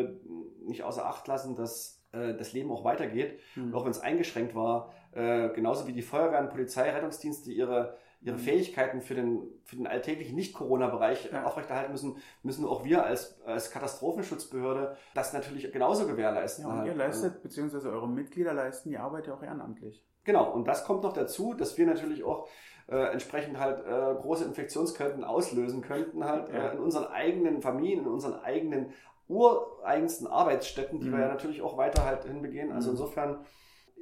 nicht 0.64 0.84
außer 0.84 1.06
Acht 1.06 1.28
lassen, 1.28 1.56
dass 1.56 2.04
äh, 2.12 2.34
das 2.34 2.54
Leben 2.54 2.72
auch 2.72 2.84
weitergeht, 2.84 3.40
mhm. 3.56 3.74
auch 3.76 3.86
wenn 3.86 3.92
es 3.92 4.00
eingeschränkt 4.00 4.56
war, 4.56 4.94
äh, 5.12 5.50
genauso 5.50 5.88
wie 5.88 5.94
die 5.94 6.02
Feuerwehren, 6.02 6.50
Polizei, 6.50 6.90
Rettungsdienste 6.90 7.52
ihre 7.52 7.98
ihre 8.26 8.38
Fähigkeiten 8.40 9.02
für 9.02 9.14
den, 9.14 9.44
für 9.64 9.76
den 9.76 9.86
alltäglichen 9.86 10.36
Nicht-Corona-Bereich 10.36 11.32
ja. 11.32 11.44
aufrechterhalten 11.44 11.92
müssen, 11.92 12.18
müssen 12.42 12.66
auch 12.66 12.84
wir 12.84 13.06
als, 13.06 13.40
als 13.44 13.70
Katastrophenschutzbehörde 13.70 14.98
das 15.14 15.32
natürlich 15.34 15.72
genauso 15.72 16.08
gewährleisten. 16.08 16.66
Ja, 16.66 16.72
und 16.72 16.78
halt. 16.80 16.88
ihr 16.88 16.96
leistet, 16.96 17.44
beziehungsweise 17.44 17.92
eure 17.92 18.10
Mitglieder 18.10 18.54
leisten 18.54 18.90
die 18.90 18.98
Arbeit 18.98 19.28
ja 19.28 19.36
auch 19.36 19.44
ehrenamtlich. 19.44 20.04
Genau, 20.24 20.52
und 20.52 20.68
das 20.68 20.86
kommt 20.86 21.04
noch 21.04 21.14
dazu, 21.14 21.54
dass 21.54 21.78
wir 21.78 21.86
natürlich 21.86 22.24
auch 22.24 22.50
äh, 22.88 23.12
entsprechend 23.12 23.60
halt 23.60 23.80
äh, 23.86 24.22
große 24.22 24.46
Infektionsketten 24.46 25.24
auslösen 25.24 25.82
könnten, 25.82 26.24
halt 26.24 26.50
ja. 26.54 26.70
äh, 26.70 26.74
in 26.74 26.80
unseren 26.80 27.08
eigenen 27.08 27.62
Familien, 27.62 28.02
in 28.02 28.08
unseren 28.08 28.36
eigenen 28.36 28.94
ureigensten 29.28 30.28
Arbeitsstätten, 30.28 31.00
die 31.00 31.08
mhm. 31.08 31.14
wir 31.14 31.20
ja 31.22 31.28
natürlich 31.28 31.62
auch 31.62 31.78
weiter 31.78 32.06
halt 32.06 32.26
hinbegehen. 32.26 32.72
Also 32.72 32.90
mhm. 32.90 32.94
insofern 32.96 33.46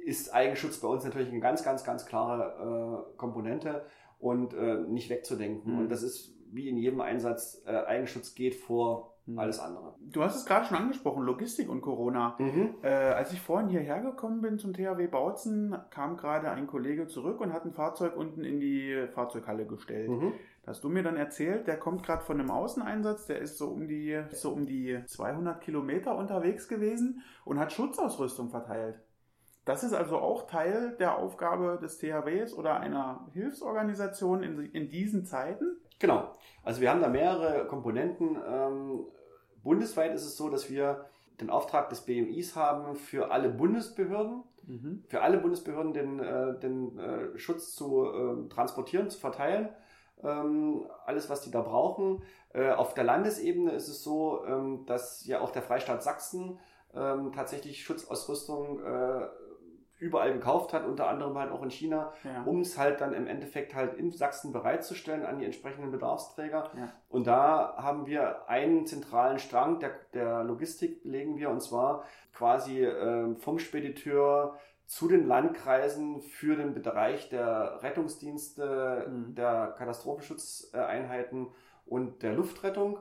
ist 0.04 0.34
Eigenschutz 0.34 0.78
bei 0.78 0.88
uns 0.88 1.04
natürlich 1.04 1.30
eine 1.30 1.40
ganz, 1.40 1.64
ganz, 1.64 1.82
ganz 1.84 2.04
klare 2.04 3.06
äh, 3.12 3.16
Komponente 3.16 3.86
und 4.18 4.52
äh, 4.54 4.76
nicht 4.82 5.08
wegzudenken. 5.08 5.72
Mhm. 5.72 5.78
Und 5.80 5.88
das 5.88 6.02
ist 6.02 6.34
wie 6.52 6.68
in 6.68 6.76
jedem 6.76 7.00
Einsatz, 7.00 7.62
äh, 7.66 7.72
Eigenschutz 7.72 8.34
geht 8.34 8.54
vor 8.54 8.98
mhm. 9.08 9.13
Alles 9.36 9.58
andere. 9.58 9.94
Du 10.00 10.22
hast 10.22 10.36
es 10.36 10.44
gerade 10.44 10.66
schon 10.66 10.76
angesprochen, 10.76 11.22
Logistik 11.22 11.68
und 11.68 11.80
Corona. 11.80 12.36
Mhm. 12.38 12.74
Äh, 12.82 12.88
als 12.88 13.32
ich 13.32 13.40
vorhin 13.40 13.68
hierher 13.68 14.02
gekommen 14.02 14.42
bin 14.42 14.58
zum 14.58 14.74
THW 14.74 15.06
Bautzen, 15.06 15.76
kam 15.90 16.16
gerade 16.16 16.50
ein 16.50 16.66
Kollege 16.66 17.06
zurück 17.06 17.40
und 17.40 17.52
hat 17.52 17.64
ein 17.64 17.72
Fahrzeug 17.72 18.16
unten 18.16 18.44
in 18.44 18.60
die 18.60 19.06
Fahrzeughalle 19.14 19.66
gestellt. 19.66 20.10
Mhm. 20.10 20.32
Da 20.62 20.70
hast 20.70 20.84
du 20.84 20.88
mir 20.88 21.02
dann 21.02 21.16
erzählt, 21.16 21.66
der 21.66 21.78
kommt 21.78 22.02
gerade 22.02 22.24
von 22.24 22.38
einem 22.38 22.50
Außeneinsatz, 22.50 23.26
der 23.26 23.38
ist 23.38 23.58
so 23.58 23.68
um 23.68 23.86
die 23.86 24.22
so 24.30 24.50
um 24.50 24.66
die 24.66 24.98
200 25.04 25.60
Kilometer 25.60 26.16
unterwegs 26.16 26.68
gewesen 26.68 27.22
und 27.44 27.58
hat 27.58 27.72
Schutzausrüstung 27.72 28.50
verteilt. 28.50 29.00
Das 29.64 29.82
ist 29.82 29.94
also 29.94 30.18
auch 30.18 30.46
Teil 30.46 30.94
der 30.98 31.16
Aufgabe 31.16 31.78
des 31.80 31.98
THWs 31.98 32.52
oder 32.54 32.80
einer 32.80 33.26
Hilfsorganisation 33.32 34.42
in, 34.42 34.58
in 34.72 34.90
diesen 34.90 35.24
Zeiten? 35.24 35.78
Genau. 35.98 36.34
Also 36.62 36.80
wir 36.80 36.90
haben 36.90 37.00
da 37.00 37.08
mehrere 37.08 37.66
Komponenten. 37.66 38.36
Ähm, 38.46 39.06
bundesweit 39.62 40.14
ist 40.14 40.24
es 40.24 40.36
so, 40.36 40.48
dass 40.48 40.70
wir 40.70 41.06
den 41.40 41.50
Auftrag 41.50 41.88
des 41.88 42.02
BMIs 42.02 42.56
haben, 42.56 42.94
für 42.94 43.30
alle 43.30 43.48
Bundesbehörden, 43.48 44.44
mhm. 44.66 45.04
für 45.08 45.22
alle 45.22 45.38
Bundesbehörden 45.38 45.92
den, 45.92 46.20
äh, 46.20 46.58
den 46.60 46.98
äh, 46.98 47.38
Schutz 47.38 47.74
zu 47.74 48.06
äh, 48.06 48.48
transportieren, 48.48 49.10
zu 49.10 49.18
verteilen. 49.18 49.68
Ähm, 50.22 50.86
alles, 51.04 51.28
was 51.28 51.42
die 51.42 51.50
da 51.50 51.60
brauchen. 51.60 52.22
Äh, 52.52 52.70
auf 52.70 52.94
der 52.94 53.04
Landesebene 53.04 53.72
ist 53.72 53.88
es 53.88 54.02
so, 54.02 54.44
ähm, 54.46 54.86
dass 54.86 55.26
ja 55.26 55.40
auch 55.40 55.50
der 55.50 55.62
Freistaat 55.62 56.02
Sachsen 56.02 56.58
ähm, 56.94 57.32
tatsächlich 57.32 57.82
Schutzausrüstung 57.82 58.80
überall 59.98 60.32
gekauft 60.32 60.72
hat, 60.72 60.84
unter 60.84 61.08
anderem 61.08 61.38
halt 61.38 61.50
auch 61.50 61.62
in 61.62 61.70
China, 61.70 62.12
ja. 62.24 62.42
um 62.44 62.60
es 62.60 62.76
halt 62.78 63.00
dann 63.00 63.14
im 63.14 63.26
Endeffekt 63.26 63.74
halt 63.74 63.94
in 63.94 64.12
Sachsen 64.12 64.52
bereitzustellen 64.52 65.24
an 65.24 65.38
die 65.38 65.44
entsprechenden 65.44 65.90
Bedarfsträger. 65.90 66.70
Ja. 66.76 66.92
Und 67.08 67.26
da 67.26 67.74
haben 67.78 68.06
wir 68.06 68.48
einen 68.48 68.86
zentralen 68.86 69.38
Strang 69.38 69.78
der, 69.78 69.92
der 70.12 70.44
Logistik 70.44 71.04
legen 71.04 71.36
wir 71.36 71.50
und 71.50 71.62
zwar 71.62 72.04
quasi 72.32 72.84
äh, 72.84 73.34
vom 73.36 73.58
Spediteur 73.58 74.58
zu 74.86 75.08
den 75.08 75.26
Landkreisen 75.26 76.20
für 76.20 76.56
den 76.56 76.74
Bereich 76.74 77.28
der 77.28 77.82
Rettungsdienste, 77.82 79.06
mhm. 79.08 79.34
der 79.34 79.74
Katastrophenschutzeinheiten 79.78 81.48
und 81.86 82.22
der 82.22 82.34
Luftrettung. 82.34 82.98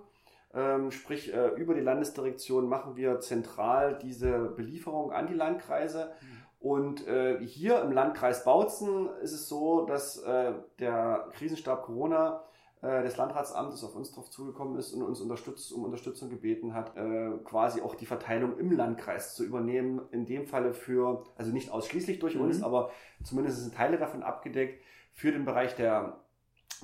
Ähm, 0.56 0.92
sprich, 0.92 1.34
äh, 1.34 1.48
über 1.56 1.74
die 1.74 1.82
Landesdirektion 1.82 2.70
machen 2.70 2.96
wir 2.96 3.20
zentral 3.20 3.98
diese 3.98 4.50
Belieferung 4.56 5.12
an 5.12 5.26
die 5.28 5.34
Landkreise. 5.34 6.12
Mhm. 6.22 6.43
Und 6.63 7.06
äh, 7.10 7.45
hier 7.45 7.82
im 7.82 7.91
Landkreis 7.91 8.45
Bautzen 8.45 9.10
ist 9.21 9.34
es 9.34 9.49
so, 9.49 9.86
dass 9.86 10.17
äh, 10.19 10.54
der 10.80 11.28
Krisenstab 11.34 11.84
Corona 11.84 12.41
äh, 12.82 13.04
des 13.04 13.17
Landratsamtes 13.17 13.84
auf 13.84 13.97
uns 13.97 14.13
drauf 14.13 14.30
zugekommen 14.30 14.78
ist 14.78 14.93
und 14.93 15.04
uns 15.04 15.19
unterstützt, 15.19 15.73
um 15.73 15.84
Unterstützung 15.84 16.30
gebeten 16.30 16.73
hat, 16.73 16.95
äh, 16.95 17.32
quasi 17.43 17.82
auch 17.82 17.95
die 17.95 18.06
Verteilung 18.06 18.58
im 18.58 18.71
Landkreis 18.71 19.36
zu 19.36 19.43
übernehmen. 19.43 20.04
In 20.12 20.26
dem 20.26 20.45
Falle 20.47 20.73
für, 20.73 21.26
also 21.36 21.52
nicht 21.52 21.69
ausschließlich 21.69 22.19
durch 22.19 22.36
mhm. 22.36 22.43
uns, 22.43 22.63
aber 22.63 22.91
zumindest 23.26 23.62
sind 23.62 23.76
Teile 23.76 23.97
davon 23.97 24.23
abgedeckt 24.23 24.82
für 25.12 25.34
den 25.34 25.43
Bereich 25.43 25.76
der 25.76 26.21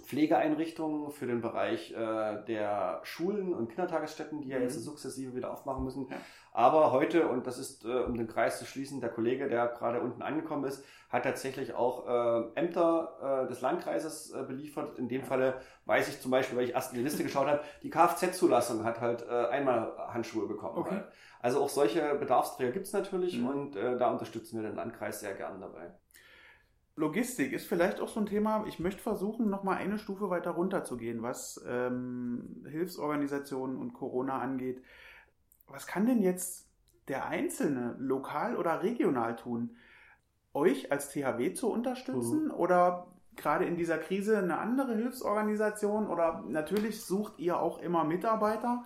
Pflegeeinrichtungen, 0.01 1.11
für 1.11 1.25
den 1.25 1.39
Bereich 1.39 1.91
äh, 1.93 2.43
der 2.45 2.99
Schulen 3.03 3.53
und 3.53 3.69
Kindertagesstätten, 3.69 4.41
die 4.41 4.49
ja 4.49 4.59
jetzt 4.59 4.75
mhm. 4.75 4.81
sukzessive 4.81 5.35
wieder 5.35 5.53
aufmachen 5.53 5.85
müssen. 5.85 6.07
Ja. 6.09 6.17
Aber 6.59 6.91
heute, 6.91 7.29
und 7.29 7.47
das 7.47 7.57
ist, 7.57 7.85
äh, 7.85 8.01
um 8.01 8.17
den 8.17 8.27
Kreis 8.27 8.59
zu 8.59 8.65
schließen, 8.65 8.99
der 8.99 9.09
Kollege, 9.11 9.47
der 9.47 9.67
gerade 9.67 10.01
unten 10.01 10.21
angekommen 10.21 10.65
ist, 10.65 10.83
hat 11.07 11.23
tatsächlich 11.23 11.73
auch 11.73 12.05
äh, 12.05 12.59
Ämter 12.59 13.45
äh, 13.45 13.47
des 13.47 13.61
Landkreises 13.61 14.33
äh, 14.33 14.43
beliefert. 14.43 14.99
In 14.99 15.07
dem 15.07 15.23
Falle 15.23 15.61
weiß 15.85 16.09
ich 16.09 16.19
zum 16.19 16.31
Beispiel, 16.31 16.57
weil 16.57 16.65
ich 16.65 16.73
erst 16.73 16.91
in 16.91 16.97
die 16.97 17.05
Liste 17.05 17.23
geschaut 17.23 17.47
habe, 17.47 17.61
die 17.81 17.89
Kfz-Zulassung 17.89 18.83
hat 18.83 18.99
halt 18.99 19.21
äh, 19.21 19.45
einmal 19.45 19.93
Handschuhe 20.09 20.49
bekommen. 20.49 20.79
Okay. 20.79 20.95
Halt. 20.95 21.05
Also 21.39 21.61
auch 21.61 21.69
solche 21.69 22.15
Bedarfsträger 22.15 22.73
gibt 22.73 22.87
es 22.87 22.91
natürlich 22.91 23.37
mhm. 23.37 23.47
und 23.47 23.75
äh, 23.77 23.97
da 23.97 24.11
unterstützen 24.11 24.61
wir 24.61 24.67
den 24.67 24.75
Landkreis 24.75 25.21
sehr 25.21 25.35
gern 25.35 25.61
dabei. 25.61 25.93
Logistik 26.97 27.53
ist 27.53 27.67
vielleicht 27.67 28.01
auch 28.01 28.09
so 28.09 28.19
ein 28.19 28.25
Thema. 28.25 28.65
Ich 28.67 28.79
möchte 28.79 29.01
versuchen, 29.01 29.49
nochmal 29.49 29.77
eine 29.77 29.97
Stufe 29.97 30.29
weiter 30.29 30.51
runter 30.51 30.83
zu 30.83 30.97
gehen, 30.97 31.21
was 31.21 31.63
ähm, 31.65 32.65
Hilfsorganisationen 32.69 33.77
und 33.77 33.93
Corona 33.93 34.39
angeht. 34.39 34.83
Was 35.71 35.87
kann 35.87 36.05
denn 36.05 36.21
jetzt 36.21 36.67
der 37.07 37.27
Einzelne 37.27 37.95
lokal 37.99 38.55
oder 38.55 38.83
regional 38.83 39.35
tun? 39.35 39.75
Euch 40.53 40.91
als 40.91 41.09
THW 41.09 41.53
zu 41.53 41.71
unterstützen 41.71 42.45
mhm. 42.45 42.51
oder 42.51 43.07
gerade 43.35 43.65
in 43.65 43.77
dieser 43.77 43.97
Krise 43.97 44.37
eine 44.37 44.57
andere 44.57 44.95
Hilfsorganisation 44.95 46.07
oder 46.07 46.43
natürlich 46.47 47.01
sucht 47.01 47.39
ihr 47.39 47.59
auch 47.59 47.79
immer 47.79 48.03
Mitarbeiter. 48.03 48.85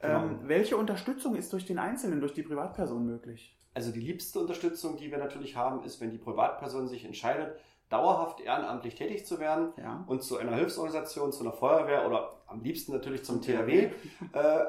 Genau. 0.00 0.22
Ähm, 0.22 0.38
welche 0.44 0.76
Unterstützung 0.76 1.34
ist 1.34 1.52
durch 1.52 1.66
den 1.66 1.78
Einzelnen, 1.78 2.20
durch 2.20 2.32
die 2.32 2.42
Privatperson 2.42 3.04
möglich? 3.04 3.56
Also 3.74 3.90
die 3.90 4.00
liebste 4.00 4.38
Unterstützung, 4.38 4.96
die 4.96 5.10
wir 5.10 5.18
natürlich 5.18 5.56
haben, 5.56 5.84
ist, 5.84 6.00
wenn 6.00 6.10
die 6.10 6.18
Privatperson 6.18 6.88
sich 6.88 7.04
entscheidet, 7.04 7.58
dauerhaft 7.88 8.40
ehrenamtlich 8.40 8.94
tätig 8.94 9.26
zu 9.26 9.40
werden 9.40 9.72
ja. 9.76 10.04
und 10.06 10.22
zu 10.22 10.36
einer 10.36 10.54
Hilfsorganisation, 10.54 11.32
zu 11.32 11.42
einer 11.42 11.52
Feuerwehr 11.52 12.06
oder 12.06 12.32
am 12.46 12.62
liebsten 12.62 12.92
natürlich 12.92 13.24
zum 13.24 13.40
THW 13.40 13.84
äh, 13.84 13.90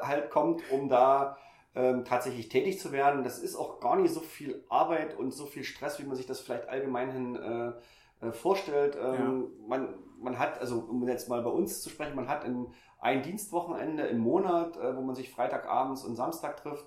halt 0.01 0.29
kommt, 0.29 0.61
um 0.71 0.89
da 0.89 1.37
ähm, 1.79 2.03
tatsächlich 2.03 2.49
tätig 2.49 2.77
zu 2.77 2.91
werden. 2.91 3.23
Das 3.23 3.39
ist 3.39 3.55
auch 3.55 3.79
gar 3.79 3.95
nicht 3.95 4.13
so 4.13 4.19
viel 4.19 4.65
Arbeit 4.67 5.17
und 5.17 5.31
so 5.31 5.45
viel 5.45 5.63
Stress, 5.63 5.97
wie 5.99 6.03
man 6.03 6.17
sich 6.17 6.25
das 6.25 6.41
vielleicht 6.41 6.67
allgemein 6.67 7.11
hin 7.11 7.35
äh, 7.35 8.27
äh 8.27 8.31
vorstellt. 8.33 8.97
Ähm, 9.01 9.47
ja. 9.61 9.67
man, 9.67 9.93
man 10.19 10.37
hat, 10.37 10.59
also 10.59 10.79
um 10.79 11.07
jetzt 11.07 11.29
mal 11.29 11.41
bei 11.41 11.49
uns 11.49 11.81
zu 11.81 11.89
sprechen, 11.89 12.15
man 12.15 12.27
hat 12.27 12.43
in 12.43 12.67
ein 12.99 13.23
Dienstwochenende 13.23 14.03
im 14.03 14.19
Monat, 14.19 14.75
äh, 14.75 14.95
wo 14.97 15.01
man 15.01 15.15
sich 15.15 15.31
Freitagabends 15.31 16.03
und 16.03 16.17
Samstag 16.17 16.57
trifft. 16.57 16.85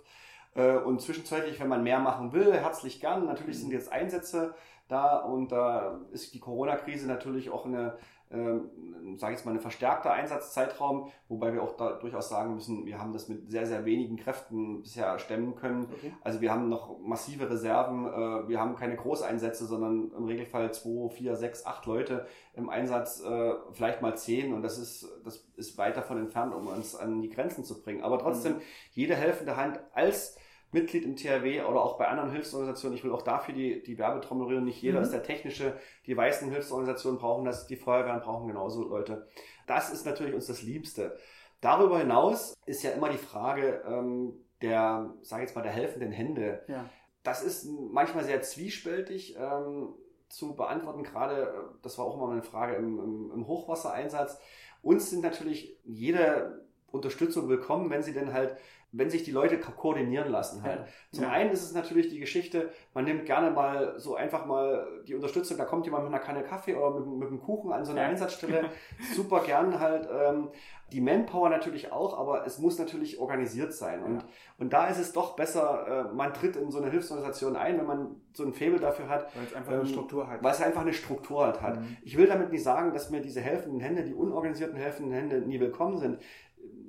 Äh, 0.54 0.76
und 0.76 1.00
zwischenzeitlich, 1.00 1.58
wenn 1.58 1.68
man 1.68 1.82
mehr 1.82 1.98
machen 1.98 2.34
will, 2.34 2.52
herzlich 2.52 3.00
gern. 3.00 3.24
Natürlich 3.24 3.58
sind 3.58 3.72
jetzt 3.72 3.90
Einsätze 3.90 4.54
da 4.88 5.16
und 5.16 5.52
da 5.52 6.00
ist 6.10 6.34
die 6.34 6.40
Corona-Krise 6.40 7.06
natürlich 7.08 7.48
auch 7.48 7.64
eine, 7.64 7.96
ähm, 8.32 8.70
sage 9.18 9.32
ich 9.32 9.38
jetzt 9.38 9.46
mal, 9.46 9.52
ein 9.52 9.60
verstärkter 9.60 10.12
Einsatzzeitraum, 10.12 11.10
wobei 11.28 11.52
wir 11.52 11.62
auch 11.62 11.76
da 11.76 11.92
durchaus 11.92 12.28
sagen 12.28 12.54
müssen, 12.54 12.86
wir 12.86 12.98
haben 12.98 13.12
das 13.12 13.28
mit 13.28 13.50
sehr, 13.50 13.66
sehr 13.66 13.84
wenigen 13.84 14.16
Kräften 14.16 14.82
bisher 14.82 15.18
stemmen 15.18 15.54
können. 15.54 15.88
Okay. 15.92 16.12
Also 16.22 16.40
wir 16.40 16.52
haben 16.52 16.68
noch 16.68 16.98
massive 17.00 17.50
Reserven, 17.50 18.06
äh, 18.06 18.48
wir 18.48 18.60
haben 18.60 18.76
keine 18.76 18.96
Großeinsätze, 18.96 19.66
sondern 19.66 20.10
im 20.16 20.24
Regelfall 20.24 20.72
zwei, 20.72 21.08
vier, 21.10 21.36
sechs, 21.36 21.66
acht 21.66 21.86
Leute 21.86 22.26
im 22.54 22.68
Einsatz, 22.68 23.22
äh, 23.22 23.52
vielleicht 23.72 24.02
mal 24.02 24.16
zehn 24.16 24.54
und 24.54 24.62
das 24.62 24.78
ist, 24.78 25.08
das 25.24 25.48
ist 25.56 25.76
weit 25.78 25.96
davon 25.96 26.18
entfernt, 26.18 26.54
um 26.54 26.66
uns 26.68 26.94
an 26.94 27.20
die 27.22 27.30
Grenzen 27.30 27.64
zu 27.64 27.82
bringen. 27.82 28.02
Aber 28.02 28.18
trotzdem, 28.18 28.54
mhm. 28.54 28.60
jede 28.92 29.14
helfende 29.14 29.56
Hand 29.56 29.80
als 29.92 30.36
Mitglied 30.72 31.04
im 31.04 31.16
THW 31.16 31.62
oder 31.62 31.82
auch 31.82 31.98
bei 31.98 32.08
anderen 32.08 32.30
Hilfsorganisationen. 32.30 32.96
Ich 32.96 33.04
will 33.04 33.12
auch 33.12 33.22
dafür 33.22 33.54
die, 33.54 33.82
die 33.82 33.98
Werbetrommel 33.98 34.46
rühren. 34.46 34.64
Nicht 34.64 34.82
jeder 34.82 34.98
mhm. 34.98 35.04
ist 35.04 35.12
der 35.12 35.22
technische. 35.22 35.76
Die 36.06 36.16
weißen 36.16 36.50
Hilfsorganisationen 36.50 37.18
brauchen 37.20 37.44
das, 37.44 37.66
die 37.66 37.76
Feuerwehren 37.76 38.22
brauchen 38.22 38.48
genauso 38.48 38.82
Leute. 38.82 39.28
Das 39.66 39.92
ist 39.92 40.06
natürlich 40.06 40.34
uns 40.34 40.46
das 40.46 40.62
Liebste. 40.62 41.16
Darüber 41.60 41.98
hinaus 41.98 42.54
ist 42.66 42.82
ja 42.82 42.90
immer 42.90 43.08
die 43.08 43.18
Frage 43.18 43.82
ähm, 43.86 44.34
der, 44.62 45.14
sage 45.22 45.42
ich 45.42 45.48
jetzt 45.48 45.56
mal, 45.56 45.62
der 45.62 45.72
helfenden 45.72 46.10
Hände. 46.10 46.64
Ja. 46.68 46.88
Das 47.22 47.42
ist 47.42 47.66
manchmal 47.66 48.24
sehr 48.24 48.42
zwiespältig 48.42 49.36
ähm, 49.38 49.94
zu 50.28 50.56
beantworten. 50.56 51.02
Gerade, 51.02 51.42
äh, 51.42 51.78
das 51.82 51.98
war 51.98 52.06
auch 52.06 52.16
immer 52.16 52.32
eine 52.32 52.42
Frage 52.42 52.74
im, 52.76 52.98
im, 52.98 53.32
im 53.32 53.46
Hochwassereinsatz. 53.46 54.40
Uns 54.80 55.10
sind 55.10 55.22
natürlich 55.22 55.78
jede 55.84 56.64
Unterstützung 56.90 57.48
willkommen, 57.48 57.90
wenn 57.90 58.02
sie 58.02 58.12
denn 58.12 58.32
halt 58.32 58.56
wenn 58.92 59.08
sich 59.08 59.22
die 59.22 59.30
Leute 59.30 59.58
koordinieren 59.58 60.30
lassen 60.30 60.62
halt. 60.62 60.80
Ja. 60.80 60.86
Zum 61.12 61.24
ja. 61.24 61.30
einen 61.30 61.50
ist 61.50 61.62
es 61.62 61.72
natürlich 61.72 62.08
die 62.08 62.20
Geschichte, 62.20 62.70
man 62.92 63.04
nimmt 63.04 63.24
gerne 63.24 63.50
mal 63.50 63.98
so 63.98 64.14
einfach 64.14 64.44
mal 64.44 64.86
die 65.08 65.14
Unterstützung, 65.14 65.56
da 65.56 65.64
kommt 65.64 65.86
jemand 65.86 66.04
mit 66.04 66.12
einer 66.12 66.22
Kanne 66.22 66.42
Kaffee 66.42 66.74
oder 66.74 67.00
mit, 67.00 67.06
mit 67.06 67.28
einem 67.28 67.40
Kuchen 67.40 67.72
an 67.72 67.84
so 67.84 67.92
einer 67.92 68.02
ja. 68.02 68.08
Einsatzstelle, 68.08 68.66
super 69.14 69.40
gern 69.40 69.80
halt. 69.80 70.08
Ähm, 70.12 70.50
die 70.92 71.00
Manpower 71.00 71.48
natürlich 71.48 71.90
auch, 71.90 72.18
aber 72.18 72.46
es 72.46 72.58
muss 72.58 72.78
natürlich 72.78 73.18
organisiert 73.18 73.72
sein. 73.72 74.02
Und, 74.02 74.24
und 74.58 74.74
da 74.74 74.88
ist 74.88 74.98
es 74.98 75.12
doch 75.12 75.36
besser, 75.36 76.10
äh, 76.10 76.14
man 76.14 76.34
tritt 76.34 76.56
in 76.56 76.70
so 76.70 76.82
eine 76.82 76.90
Hilfsorganisation 76.90 77.56
ein, 77.56 77.78
wenn 77.78 77.86
man 77.86 78.16
so 78.34 78.44
ein 78.44 78.52
Faible 78.52 78.78
dafür 78.78 79.08
hat. 79.08 79.34
Weil 79.34 79.44
es 79.46 79.54
einfach 79.54 79.72
ähm, 79.72 79.80
eine 79.80 79.88
Struktur 79.88 80.28
hat. 80.28 80.42
Weil 80.42 80.52
es 80.52 80.60
einfach 80.60 80.82
eine 80.82 80.92
Struktur 80.92 81.46
halt 81.46 81.62
hat. 81.62 81.80
Mhm. 81.80 81.96
Ich 82.02 82.18
will 82.18 82.26
damit 82.26 82.52
nicht 82.52 82.62
sagen, 82.62 82.92
dass 82.92 83.08
mir 83.08 83.22
diese 83.22 83.40
helfenden 83.40 83.80
Hände, 83.80 84.04
die 84.04 84.12
unorganisierten 84.12 84.76
helfenden 84.76 85.14
Hände 85.14 85.40
nie 85.40 85.60
willkommen 85.60 85.96
sind 85.96 86.18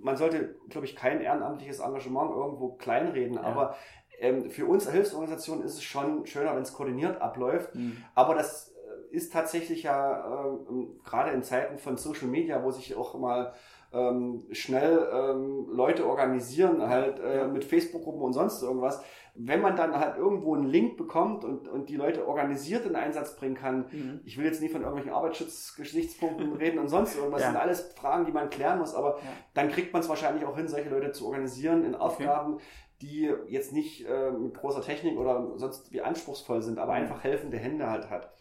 man 0.04 0.18
sollte, 0.18 0.56
glaube 0.70 0.86
ich, 0.86 0.96
kein 0.96 1.22
ehrenamtliches 1.22 1.80
Engagement 1.80 2.32
irgendwo 2.32 2.74
kleinreden, 2.74 3.36
ja. 3.36 3.44
aber 3.44 3.76
ähm, 4.20 4.52
für 4.52 4.66
uns 4.66 4.86
als 4.86 4.96
Hilfsorganisation 4.96 5.64
ist 5.64 5.74
es 5.74 5.84
schon 5.84 6.26
schöner, 6.26 6.56
wenn 6.56 6.62
es 6.62 6.74
koordiniert 6.74 7.22
abläuft. 7.22 7.74
Mhm. 7.76 7.98
Aber 8.14 8.36
das 8.36 8.70
äh, 9.12 9.16
ist 9.16 9.34
tatsächlich 9.34 9.84
ja 9.84 10.46
äh, 10.46 10.86
gerade 11.04 11.32
in 11.32 11.44
Zeiten 11.44 11.78
von 11.78 11.98
Social 11.98 12.28
Media, 12.28 12.64
wo 12.64 12.72
sich 12.72 12.96
auch 12.96 13.18
mal 13.20 13.54
ähm, 13.94 14.44
schnell 14.52 15.08
ähm, 15.14 15.68
Leute 15.72 16.08
organisieren, 16.08 16.82
halt 16.82 17.20
äh, 17.20 17.48
mit 17.48 17.64
Facebook-Gruppen 17.64 18.22
und 18.22 18.34
sonst 18.34 18.62
irgendwas. 18.64 19.04
Wenn 19.36 19.62
man 19.62 19.76
dann 19.76 19.96
halt 19.96 20.18
irgendwo 20.18 20.56
einen 20.56 20.66
Link 20.66 20.98
bekommt 20.98 21.44
und, 21.44 21.68
und 21.68 21.90
die 21.90 21.96
Leute 21.96 22.28
organisiert 22.28 22.86
in 22.86 22.96
Einsatz 22.96 23.36
bringen 23.36 23.56
kann, 23.56 23.86
mhm. 23.92 24.22
ich 24.26 24.38
will 24.38 24.46
jetzt 24.46 24.62
nicht 24.62 24.72
von 24.72 24.82
irgendwelchen 24.82 25.14
Arbeitsschutzgesichtspunkten 25.14 26.54
reden 26.60 26.80
und 26.80 26.88
sonst 26.88 27.16
irgendwas, 27.16 27.42
ja. 27.42 27.48
sind 27.50 27.58
alles 27.58 27.94
Fragen, 27.96 28.26
die 28.26 28.32
man 28.32 28.50
klären 28.50 28.80
muss, 28.80 28.96
aber 28.96 29.18
ja. 29.18 29.30
dann 29.54 29.70
kriegt 29.70 29.94
man 29.94 30.02
es 30.02 30.10
wahrscheinlich 30.10 30.46
auch 30.46 30.56
hin, 30.56 30.68
solche 30.68 30.90
Leute 30.90 31.12
zu 31.12 31.28
organisieren 31.28 31.84
in 31.84 31.96
Aufgaben, 31.96 32.56
okay. 32.56 32.64
die 33.02 33.32
jetzt 33.48 33.74
nicht 33.74 34.08
äh, 34.08 34.32
mit 34.32 34.56
großer 34.56 34.82
Technik 34.82 35.20
oder 35.20 35.52
sonst 35.56 35.92
wie 35.92 36.02
anspruchsvoll 36.02 36.62
sind, 36.62 36.80
aber 36.80 36.94
einfach 36.94 37.24
helfende 37.24 37.58
Hände 37.58 37.90
halt 37.90 38.10
hat. 38.10 38.32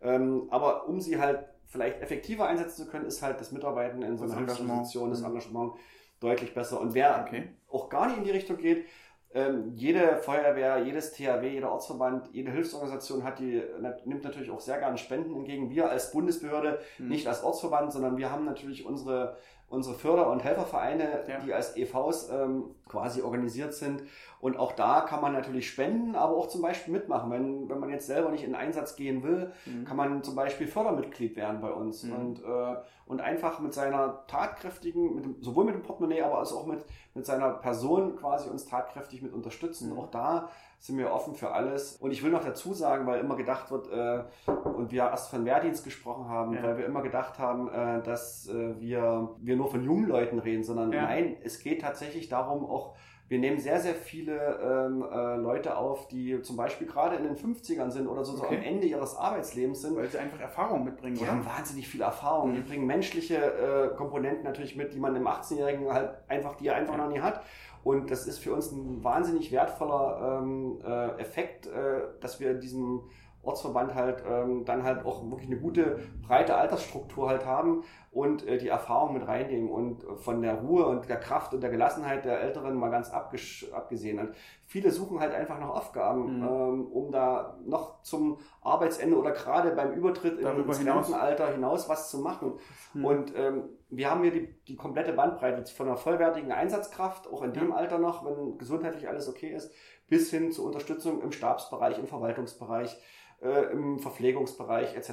Ähm, 0.00 0.46
aber 0.50 0.88
um 0.88 1.00
sie 1.00 1.18
halt 1.18 1.44
vielleicht 1.70 2.02
effektiver 2.02 2.46
einsetzen 2.46 2.84
zu 2.84 2.90
können, 2.90 3.06
ist 3.06 3.22
halt 3.22 3.40
das 3.40 3.52
Mitarbeiten 3.52 4.02
in 4.02 4.18
so 4.18 4.24
einer 4.24 4.36
Hilfsorganisation, 4.36 5.10
das 5.10 5.20
mhm. 5.20 5.26
Engagement 5.26 5.72
deutlich 6.18 6.52
besser. 6.52 6.80
Und 6.80 6.94
wer 6.94 7.24
okay. 7.26 7.48
auch 7.68 7.88
gar 7.88 8.08
nicht 8.08 8.18
in 8.18 8.24
die 8.24 8.30
Richtung 8.30 8.58
geht, 8.58 8.84
ähm, 9.32 9.70
jede 9.76 10.16
Feuerwehr, 10.16 10.78
jedes 10.78 11.12
THW, 11.12 11.48
jeder 11.48 11.70
Ortsverband, 11.70 12.30
jede 12.32 12.50
Hilfsorganisation 12.50 13.22
hat 13.22 13.38
die, 13.38 13.62
nimmt 14.04 14.24
natürlich 14.24 14.50
auch 14.50 14.60
sehr 14.60 14.78
gerne 14.78 14.98
Spenden 14.98 15.36
entgegen. 15.36 15.70
Wir 15.70 15.88
als 15.88 16.10
Bundesbehörde, 16.10 16.80
mhm. 16.98 17.08
nicht 17.08 17.28
als 17.28 17.44
Ortsverband, 17.44 17.92
sondern 17.92 18.16
wir 18.16 18.30
haben 18.32 18.44
natürlich 18.44 18.84
unsere 18.84 19.36
unsere 19.70 19.94
Förder- 19.94 20.30
und 20.30 20.42
Helfervereine, 20.42 21.24
ja. 21.28 21.38
die 21.38 21.54
als 21.54 21.76
EVs 21.76 22.28
ähm, 22.30 22.74
quasi 22.88 23.22
organisiert 23.22 23.72
sind. 23.72 24.02
Und 24.40 24.58
auch 24.58 24.72
da 24.72 25.02
kann 25.02 25.20
man 25.20 25.32
natürlich 25.32 25.70
spenden, 25.70 26.16
aber 26.16 26.36
auch 26.36 26.48
zum 26.48 26.60
Beispiel 26.60 26.92
mitmachen. 26.92 27.30
Wenn, 27.30 27.68
wenn 27.68 27.78
man 27.78 27.88
jetzt 27.88 28.08
selber 28.08 28.30
nicht 28.30 28.42
in 28.42 28.56
Einsatz 28.56 28.96
gehen 28.96 29.22
will, 29.22 29.52
mhm. 29.66 29.84
kann 29.84 29.96
man 29.96 30.22
zum 30.24 30.34
Beispiel 30.34 30.66
Fördermitglied 30.66 31.36
werden 31.36 31.60
bei 31.60 31.70
uns 31.70 32.02
mhm. 32.02 32.12
und, 32.12 32.42
äh, 32.42 32.76
und 33.06 33.20
einfach 33.20 33.60
mit 33.60 33.72
seiner 33.72 34.26
tatkräftigen, 34.26 35.14
mit 35.14 35.24
dem, 35.24 35.36
sowohl 35.40 35.64
mit 35.64 35.74
dem 35.74 35.82
Portemonnaie, 35.82 36.22
aber 36.22 36.38
also 36.38 36.58
auch 36.58 36.66
mit, 36.66 36.84
mit 37.14 37.24
seiner 37.24 37.50
Person 37.50 38.16
quasi 38.16 38.50
uns 38.50 38.66
tatkräftig 38.66 39.22
mit 39.22 39.32
unterstützen. 39.32 39.92
Mhm. 39.92 39.98
Auch 39.98 40.10
da 40.10 40.48
sind 40.80 40.96
wir 40.96 41.12
offen 41.12 41.34
für 41.34 41.52
alles. 41.52 41.96
Und 41.96 42.10
ich 42.10 42.22
will 42.24 42.30
noch 42.30 42.42
dazu 42.42 42.72
sagen, 42.72 43.06
weil 43.06 43.20
immer 43.20 43.36
gedacht 43.36 43.70
wird, 43.70 43.92
äh, 43.92 44.24
und 44.50 44.90
wir 44.90 45.02
erst 45.02 45.30
von 45.30 45.44
Wehrdienst 45.44 45.84
gesprochen 45.84 46.28
haben, 46.28 46.54
ja. 46.54 46.62
weil 46.62 46.78
wir 46.78 46.86
immer 46.86 47.02
gedacht 47.02 47.38
haben, 47.38 47.68
äh, 47.68 48.02
dass 48.02 48.48
äh, 48.48 48.80
wir, 48.80 49.36
wir 49.38 49.56
nur 49.56 49.70
von 49.70 49.84
jungen 49.84 50.08
Leuten 50.08 50.38
reden, 50.38 50.64
sondern 50.64 50.90
ja. 50.90 51.02
nein, 51.02 51.36
es 51.44 51.62
geht 51.62 51.82
tatsächlich 51.82 52.28
darum, 52.28 52.64
auch 52.64 52.96
wir 53.30 53.38
nehmen 53.38 53.60
sehr, 53.60 53.78
sehr 53.78 53.94
viele 53.94 54.58
ähm, 54.60 55.04
äh, 55.08 55.36
Leute 55.36 55.76
auf, 55.76 56.08
die 56.08 56.42
zum 56.42 56.56
Beispiel 56.56 56.88
gerade 56.88 57.14
in 57.14 57.22
den 57.22 57.36
50ern 57.36 57.88
sind 57.88 58.08
oder 58.08 58.24
so, 58.24 58.32
okay. 58.32 58.40
so 58.40 58.56
am 58.56 58.60
Ende 58.60 58.88
ihres 58.88 59.14
Arbeitslebens 59.14 59.82
sind. 59.82 59.94
Weil 59.94 60.08
sie 60.08 60.18
einfach 60.18 60.40
Erfahrung 60.40 60.82
mitbringen, 60.82 61.14
die 61.14 61.22
oder? 61.22 61.30
haben 61.30 61.46
wahnsinnig 61.46 61.86
viel 61.86 62.00
Erfahrung. 62.00 62.50
Mhm. 62.50 62.54
Die 62.56 62.60
bringen 62.62 62.86
menschliche 62.86 63.36
äh, 63.36 63.96
Komponenten 63.96 64.42
natürlich 64.42 64.74
mit, 64.74 64.92
die 64.94 64.98
man 64.98 65.14
im 65.14 65.28
18-Jährigen 65.28 65.92
halt 65.92 66.10
einfach, 66.26 66.56
die 66.56 66.66
er 66.66 66.74
einfach 66.74 66.94
ja. 66.94 67.04
noch 67.04 67.08
nie 67.08 67.20
hat. 67.20 67.44
Und 67.82 68.10
das 68.10 68.26
ist 68.26 68.38
für 68.38 68.52
uns 68.52 68.70
ein 68.72 69.02
wahnsinnig 69.02 69.52
wertvoller 69.52 70.40
ähm, 70.42 70.78
äh, 70.84 71.20
Effekt, 71.20 71.66
äh, 71.66 72.02
dass 72.20 72.40
wir 72.40 72.54
diesen 72.54 73.00
Ortsverband 73.42 73.94
halt 73.94 74.22
ähm, 74.28 74.64
dann 74.64 74.82
halt 74.82 75.04
auch 75.06 75.22
wirklich 75.30 75.48
eine 75.48 75.58
gute, 75.58 75.98
breite 76.26 76.56
Altersstruktur 76.56 77.28
halt 77.28 77.46
haben 77.46 77.84
und 78.12 78.46
äh, 78.46 78.58
die 78.58 78.68
Erfahrung 78.68 79.14
mit 79.14 79.26
reinnehmen 79.26 79.70
und 79.70 80.02
von 80.18 80.42
der 80.42 80.60
Ruhe 80.60 80.84
und 80.84 81.08
der 81.08 81.18
Kraft 81.18 81.54
und 81.54 81.62
der 81.62 81.70
Gelassenheit 81.70 82.24
der 82.26 82.40
Älteren 82.40 82.74
mal 82.74 82.90
ganz 82.90 83.10
abgesehen. 83.10 84.18
Und 84.18 84.34
viele 84.66 84.90
suchen 84.90 85.20
halt 85.20 85.32
einfach 85.32 85.58
nach 85.58 85.70
Aufgaben, 85.70 86.38
mhm. 86.38 86.46
ähm, 86.46 86.86
um 86.88 87.12
da 87.12 87.56
noch 87.64 88.02
zum 88.02 88.38
Arbeitsende 88.62 89.16
oder 89.16 89.30
gerade 89.30 89.70
beim 89.70 89.92
Übertritt 89.92 90.42
Darüber 90.42 90.74
ins 90.76 90.84
Rentenalter 90.84 91.52
hinaus 91.52 91.88
was 91.88 92.10
zu 92.10 92.18
machen. 92.18 92.54
Mhm. 92.92 93.04
Und 93.04 93.32
ähm, 93.36 93.62
wir 93.88 94.10
haben 94.10 94.22
hier 94.22 94.32
die, 94.32 94.54
die 94.68 94.76
komplette 94.76 95.12
Bandbreite 95.12 95.64
von 95.72 95.86
einer 95.86 95.96
vollwertigen 95.96 96.52
Einsatzkraft, 96.52 97.26
auch 97.32 97.42
in 97.42 97.52
dem 97.52 97.72
Alter 97.72 97.98
noch, 97.98 98.24
wenn 98.24 98.58
gesundheitlich 98.58 99.08
alles 99.08 99.28
okay 99.28 99.54
ist, 99.54 99.72
bis 100.08 100.30
hin 100.30 100.52
zur 100.52 100.66
Unterstützung 100.66 101.22
im 101.22 101.32
Stabsbereich, 101.32 101.98
im 101.98 102.06
Verwaltungsbereich 102.06 103.00
äh, 103.42 103.72
im 103.72 103.98
Verpflegungsbereich 103.98 104.94
etc. 104.94 105.10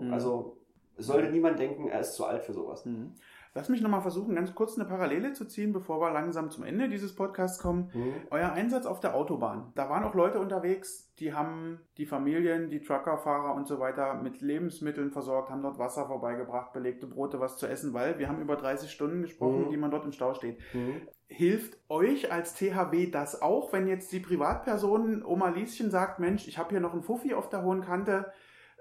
Mhm. 0.00 0.12
Also 0.12 0.56
sollte 0.96 1.30
niemand 1.30 1.58
denken, 1.58 1.88
er 1.88 2.00
ist 2.00 2.14
zu 2.14 2.24
alt 2.24 2.42
für 2.42 2.52
sowas. 2.52 2.84
Mhm. 2.84 3.14
Lass 3.56 3.68
mich 3.68 3.80
nochmal 3.80 4.02
versuchen, 4.02 4.34
ganz 4.34 4.52
kurz 4.52 4.76
eine 4.76 4.88
Parallele 4.88 5.32
zu 5.32 5.44
ziehen, 5.44 5.72
bevor 5.72 6.00
wir 6.00 6.10
langsam 6.10 6.50
zum 6.50 6.64
Ende 6.64 6.88
dieses 6.88 7.14
Podcasts 7.14 7.60
kommen. 7.60 7.88
Mhm. 7.94 8.14
Euer 8.32 8.50
Einsatz 8.50 8.84
auf 8.84 8.98
der 8.98 9.14
Autobahn. 9.14 9.70
Da 9.76 9.88
waren 9.88 10.02
auch 10.02 10.14
Leute 10.14 10.40
unterwegs, 10.40 11.14
die 11.20 11.34
haben 11.34 11.78
die 11.96 12.06
Familien, 12.06 12.68
die 12.68 12.80
Truckerfahrer 12.80 13.54
und 13.54 13.68
so 13.68 13.78
weiter 13.78 14.14
mit 14.14 14.40
Lebensmitteln 14.40 15.12
versorgt, 15.12 15.50
haben 15.50 15.62
dort 15.62 15.78
Wasser 15.78 16.06
vorbeigebracht, 16.06 16.72
belegte 16.72 17.06
Brote, 17.06 17.38
was 17.38 17.56
zu 17.56 17.68
essen, 17.68 17.94
weil 17.94 18.18
wir 18.18 18.28
haben 18.28 18.40
über 18.40 18.56
30 18.56 18.90
Stunden 18.90 19.22
gesprochen, 19.22 19.66
mhm. 19.66 19.70
die 19.70 19.76
man 19.76 19.92
dort 19.92 20.04
im 20.04 20.10
Stau 20.10 20.34
steht. 20.34 20.58
Mhm. 20.72 21.02
Hilft 21.28 21.78
euch 21.88 22.32
als 22.32 22.54
THW 22.54 23.08
das 23.12 23.40
auch, 23.40 23.72
wenn 23.72 23.86
jetzt 23.86 24.10
die 24.10 24.18
Privatperson 24.18 25.24
Oma 25.24 25.50
Lieschen 25.50 25.92
sagt, 25.92 26.18
Mensch, 26.18 26.48
ich 26.48 26.58
habe 26.58 26.70
hier 26.70 26.80
noch 26.80 26.92
einen 26.92 27.04
Fuffi 27.04 27.34
auf 27.34 27.48
der 27.50 27.62
hohen 27.62 27.82
Kante, 27.82 28.32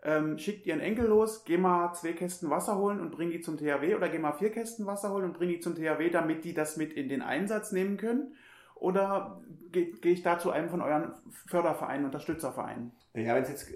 ähm, 0.04 0.38
schickt 0.38 0.66
ihren 0.66 0.82
Enkel 0.82 1.08
los, 1.08 1.44
geh 1.46 1.58
mal 1.58 1.94
zwei 1.94 2.13
Kästen 2.13 2.50
Wasser 2.50 2.78
holen 2.78 3.00
und 3.00 3.12
bring 3.12 3.32
die 3.32 3.42
zum 3.42 3.58
THW 3.58 3.96
oder 3.96 4.10
geh 4.10 4.20
mal 4.20 4.34
vier 4.34 4.52
Kästen 4.52 4.86
Wasser 4.86 5.12
holen 5.12 5.26
und 5.26 5.34
bring 5.34 5.50
die 5.50 5.60
zum 5.60 5.76
THW, 5.76 6.10
damit 6.10 6.44
die 6.44 6.54
das 6.54 6.78
mit 6.78 6.94
in 6.94 7.10
den 7.10 7.22
Einsatz 7.22 7.72
nehmen 7.72 7.98
können? 7.98 8.36
Oder 8.76 9.42
gehe 9.72 9.92
geh 9.94 10.12
ich 10.12 10.24
da 10.24 10.38
zu 10.39 10.52
einem 10.52 10.70
von 10.70 10.82
euren 10.82 11.13
Fördervereinen, 11.48 12.06
Unterstützervereinen? 12.06 12.92
Ja, 13.13 13.36
wenn 13.36 13.44
es 13.44 13.50
jetzt 13.50 13.74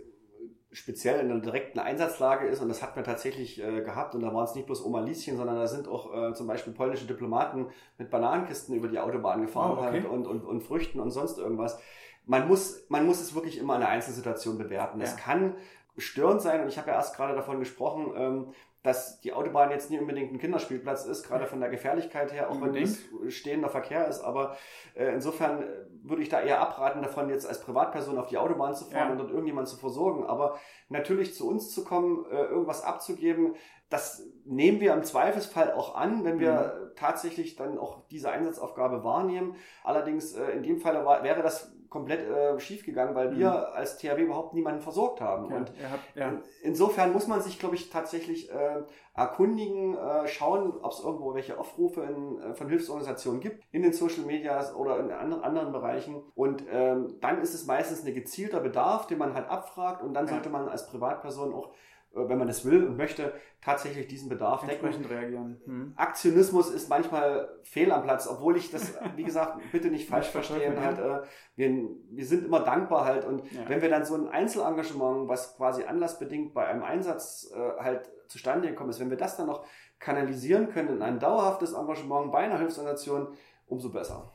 speziell 0.71 1.21
in 1.21 1.31
einer 1.31 1.39
direkten 1.39 1.79
Einsatzlage 1.79 2.47
ist, 2.47 2.61
und 2.61 2.67
das 2.67 2.83
hat 2.83 2.95
man 2.95 3.05
tatsächlich 3.05 3.63
äh, 3.63 3.81
gehabt, 3.81 4.15
und 4.15 4.21
da 4.21 4.33
waren 4.33 4.43
es 4.43 4.53
nicht 4.53 4.65
bloß 4.65 4.83
Oma 4.83 4.99
Lieschen, 4.99 5.37
sondern 5.37 5.55
da 5.55 5.67
sind 5.67 5.87
auch 5.87 6.13
äh, 6.13 6.33
zum 6.33 6.47
Beispiel 6.47 6.73
polnische 6.73 7.07
Diplomaten 7.07 7.67
mit 7.97 8.09
Bananenkisten 8.09 8.75
über 8.75 8.89
die 8.89 8.99
Autobahn 8.99 9.41
gefahren 9.41 9.77
oh, 9.77 9.81
okay. 9.81 10.01
halt 10.01 10.05
und, 10.05 10.27
und, 10.27 10.43
und 10.43 10.61
Früchten 10.61 10.99
und 10.99 11.11
sonst 11.11 11.37
irgendwas. 11.37 11.79
Man 12.25 12.49
muss, 12.49 12.85
man 12.89 13.05
muss 13.05 13.21
es 13.21 13.33
wirklich 13.33 13.57
immer 13.57 13.75
in 13.75 13.79
der 13.79 13.89
Einzelsituation 13.89 14.57
bewerten. 14.57 14.99
Es 14.99 15.15
kann 15.15 15.55
störend 15.97 16.41
sein. 16.41 16.61
Und 16.61 16.67
ich 16.67 16.77
habe 16.77 16.89
ja 16.89 16.95
erst 16.95 17.15
gerade 17.15 17.35
davon 17.35 17.59
gesprochen, 17.59 18.13
ähm, 18.15 18.53
dass 18.83 19.19
die 19.19 19.33
Autobahn 19.33 19.71
jetzt 19.71 19.89
nicht 19.89 19.99
unbedingt 19.99 20.31
ein 20.31 20.39
Kinderspielplatz 20.39 21.05
ist, 21.05 21.23
gerade 21.27 21.45
von 21.45 21.59
der 21.59 21.69
Gefährlichkeit 21.69 22.31
her, 22.31 22.49
auch 22.49 22.55
unbedingt. 22.55 22.97
wenn 23.19 23.27
es 23.27 23.33
stehender 23.33 23.69
Verkehr 23.69 24.07
ist. 24.07 24.21
Aber 24.21 24.55
äh, 24.95 25.13
insofern 25.13 25.63
würde 26.03 26.21
ich 26.21 26.29
da 26.29 26.41
eher 26.41 26.61
abraten 26.61 27.01
davon, 27.01 27.29
jetzt 27.29 27.45
als 27.45 27.59
Privatperson 27.59 28.17
auf 28.17 28.27
die 28.27 28.37
Autobahn 28.37 28.75
zu 28.75 28.85
fahren 28.85 29.07
ja. 29.07 29.11
und 29.11 29.17
dort 29.17 29.31
irgendjemand 29.31 29.67
zu 29.67 29.77
versorgen. 29.77 30.25
Aber 30.25 30.57
natürlich 30.89 31.35
zu 31.35 31.49
uns 31.49 31.73
zu 31.73 31.83
kommen, 31.83 32.25
äh, 32.31 32.45
irgendwas 32.45 32.83
abzugeben, 32.83 33.55
das 33.89 34.25
nehmen 34.45 34.81
wir 34.81 34.93
im 34.93 35.03
Zweifelsfall 35.03 35.71
auch 35.71 35.95
an, 35.95 36.25
wenn 36.25 36.39
wir 36.39 36.51
mhm. 36.51 36.95
tatsächlich 36.95 37.55
dann 37.55 37.77
auch 37.77 38.07
diese 38.09 38.29
Einsatzaufgabe 38.29 39.03
wahrnehmen. 39.03 39.55
Allerdings 39.83 40.33
äh, 40.33 40.51
in 40.51 40.63
dem 40.63 40.79
Fall 40.79 41.05
wäre 41.23 41.41
das 41.41 41.73
komplett 41.89 42.27
äh, 42.29 42.59
schief 42.59 42.85
gegangen, 42.85 43.15
weil 43.15 43.37
wir 43.37 43.49
mhm. 43.49 43.75
als 43.75 43.97
THW 43.97 44.21
überhaupt 44.21 44.53
niemanden 44.53 44.81
versorgt 44.81 45.21
haben. 45.21 45.49
Ja, 45.49 45.57
und 45.57 45.71
habt, 45.91 46.15
ja. 46.15 46.33
insofern 46.61 47.13
muss 47.13 47.27
man 47.27 47.41
sich, 47.41 47.59
glaube 47.59 47.75
ich, 47.75 47.89
tatsächlich 47.89 48.51
äh, 48.51 48.83
erkundigen, 49.13 49.97
äh, 49.97 50.27
schauen, 50.27 50.73
ob 50.81 50.91
es 50.91 50.99
irgendwo 50.99 51.33
welche 51.33 51.57
Aufrufe 51.57 52.01
in, 52.03 52.39
äh, 52.39 52.53
von 52.53 52.69
Hilfsorganisationen 52.69 53.41
gibt, 53.41 53.63
in 53.71 53.81
den 53.81 53.93
Social 53.93 54.25
Medias 54.25 54.75
oder 54.75 54.99
in 54.99 55.11
anderen, 55.11 55.43
anderen 55.43 55.71
Bereichen. 55.71 56.23
Und 56.35 56.63
ähm, 56.71 57.17
dann 57.19 57.41
ist 57.41 57.53
es 57.53 57.65
meistens 57.65 58.05
ein 58.05 58.13
gezielter 58.13 58.59
Bedarf, 58.59 59.07
den 59.07 59.17
man 59.17 59.33
halt 59.33 59.49
abfragt 59.49 60.03
und 60.03 60.13
dann 60.13 60.27
ja. 60.27 60.33
sollte 60.33 60.49
man 60.49 60.67
als 60.67 60.87
Privatperson 60.87 61.53
auch 61.53 61.71
wenn 62.17 62.37
man 62.37 62.49
es 62.49 62.65
will 62.65 62.85
und 62.85 62.97
möchte, 62.97 63.33
tatsächlich 63.61 64.07
diesen 64.07 64.29
Bedarf 64.29 64.63
entsprechend 64.63 65.05
decken. 65.05 65.17
reagieren. 65.17 65.61
Hm. 65.65 65.93
Aktionismus 65.95 66.69
ist 66.69 66.89
manchmal 66.89 67.49
fehl 67.63 67.91
am 67.91 68.03
Platz, 68.03 68.27
obwohl 68.27 68.57
ich 68.57 68.71
das, 68.71 68.97
wie 69.15 69.23
gesagt, 69.23 69.59
bitte 69.71 69.89
nicht 69.89 70.09
falsch 70.09 70.27
verstehen. 70.27 70.79
Halt, 70.79 70.99
äh, 70.99 71.21
wir, 71.55 71.89
wir 72.11 72.25
sind 72.25 72.45
immer 72.45 72.61
dankbar 72.61 73.05
halt 73.05 73.25
und 73.25 73.51
ja. 73.51 73.67
wenn 73.67 73.81
wir 73.81 73.89
dann 73.89 74.05
so 74.05 74.15
ein 74.15 74.27
Einzelengagement, 74.27 75.27
was 75.27 75.57
quasi 75.57 75.83
anlassbedingt 75.83 76.53
bei 76.53 76.65
einem 76.67 76.83
Einsatz 76.83 77.51
äh, 77.53 77.83
halt 77.83 78.09
zustande 78.27 78.69
gekommen 78.69 78.89
ist, 78.89 78.99
wenn 78.99 79.09
wir 79.09 79.17
das 79.17 79.37
dann 79.37 79.47
noch 79.47 79.65
kanalisieren 79.99 80.69
können 80.69 80.89
in 80.89 81.01
ein 81.01 81.19
dauerhaftes 81.19 81.73
Engagement 81.73 82.31
bei 82.31 82.39
einer 82.39 82.59
Hilfsorganisation, 82.59 83.35
umso 83.65 83.91
besser. 83.91 84.33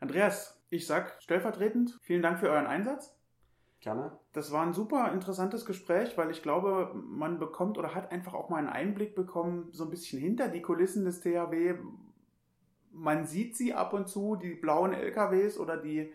Andreas, 0.00 0.60
ich 0.70 0.86
sag 0.86 1.20
stellvertretend 1.22 1.98
vielen 2.02 2.22
Dank 2.22 2.38
für 2.38 2.50
euren 2.50 2.66
Einsatz. 2.66 3.14
Gerne. 3.84 4.18
Das 4.32 4.50
war 4.50 4.64
ein 4.64 4.72
super 4.72 5.12
interessantes 5.12 5.66
Gespräch, 5.66 6.16
weil 6.16 6.30
ich 6.30 6.40
glaube, 6.40 6.90
man 6.94 7.38
bekommt 7.38 7.76
oder 7.76 7.94
hat 7.94 8.12
einfach 8.12 8.32
auch 8.32 8.48
mal 8.48 8.56
einen 8.56 8.70
Einblick 8.70 9.14
bekommen, 9.14 9.68
so 9.72 9.84
ein 9.84 9.90
bisschen 9.90 10.18
hinter 10.18 10.48
die 10.48 10.62
Kulissen 10.62 11.04
des 11.04 11.20
THW. 11.20 11.74
Man 12.92 13.26
sieht 13.26 13.58
sie 13.58 13.74
ab 13.74 13.92
und 13.92 14.08
zu, 14.08 14.36
die 14.36 14.54
blauen 14.54 14.94
LKWs 14.94 15.58
oder 15.58 15.76
die 15.76 16.10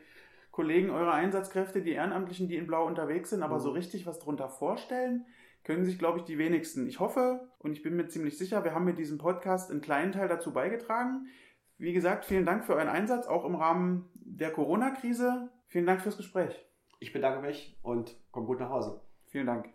Kollegen 0.50 0.90
eurer 0.90 1.14
Einsatzkräfte, 1.14 1.84
die 1.84 1.92
Ehrenamtlichen, 1.92 2.48
die 2.48 2.56
in 2.56 2.66
Blau 2.66 2.88
unterwegs 2.88 3.30
sind, 3.30 3.44
aber 3.44 3.58
mhm. 3.58 3.62
so 3.62 3.70
richtig 3.70 4.08
was 4.08 4.18
drunter 4.18 4.50
vorstellen, 4.50 5.28
können 5.64 5.86
sich, 5.86 6.00
glaube 6.00 6.18
ich, 6.18 6.24
die 6.24 6.40
wenigsten. 6.40 6.88
Ich 6.88 7.00
hoffe 7.00 7.52
und 7.60 7.74
ich 7.74 7.84
bin 7.84 7.96
mir 7.96 8.08
ziemlich 8.08 8.40
sicher, 8.40 8.64
wir 8.64 8.74
haben 8.74 8.86
mit 8.86 8.98
diesem 8.98 9.20
Podcast 9.20 9.70
einen 9.70 9.82
kleinen 9.82 10.12
Teil 10.12 10.28
dazu 10.28 10.54
beigetragen. 10.54 11.28
Wie 11.78 11.94
gesagt, 11.94 12.26
vielen 12.26 12.48
Dank 12.48 12.66
für 12.66 12.74
euren 12.74 12.90
Einsatz, 12.90 13.28
auch 13.28 13.46
im 13.46 13.54
Rahmen 13.54 14.10
der 14.16 14.52
Corona-Krise. 14.52 15.52
Vielen 15.68 15.86
Dank 15.86 16.02
fürs 16.02 16.18
Gespräch. 16.18 16.69
Ich 17.00 17.14
bedanke 17.14 17.42
mich 17.42 17.78
und 17.82 18.16
komm 18.32 18.46
gut 18.46 18.60
nach 18.60 18.70
Hause. 18.70 19.02
Vielen 19.28 19.48
Dank. 19.48 19.70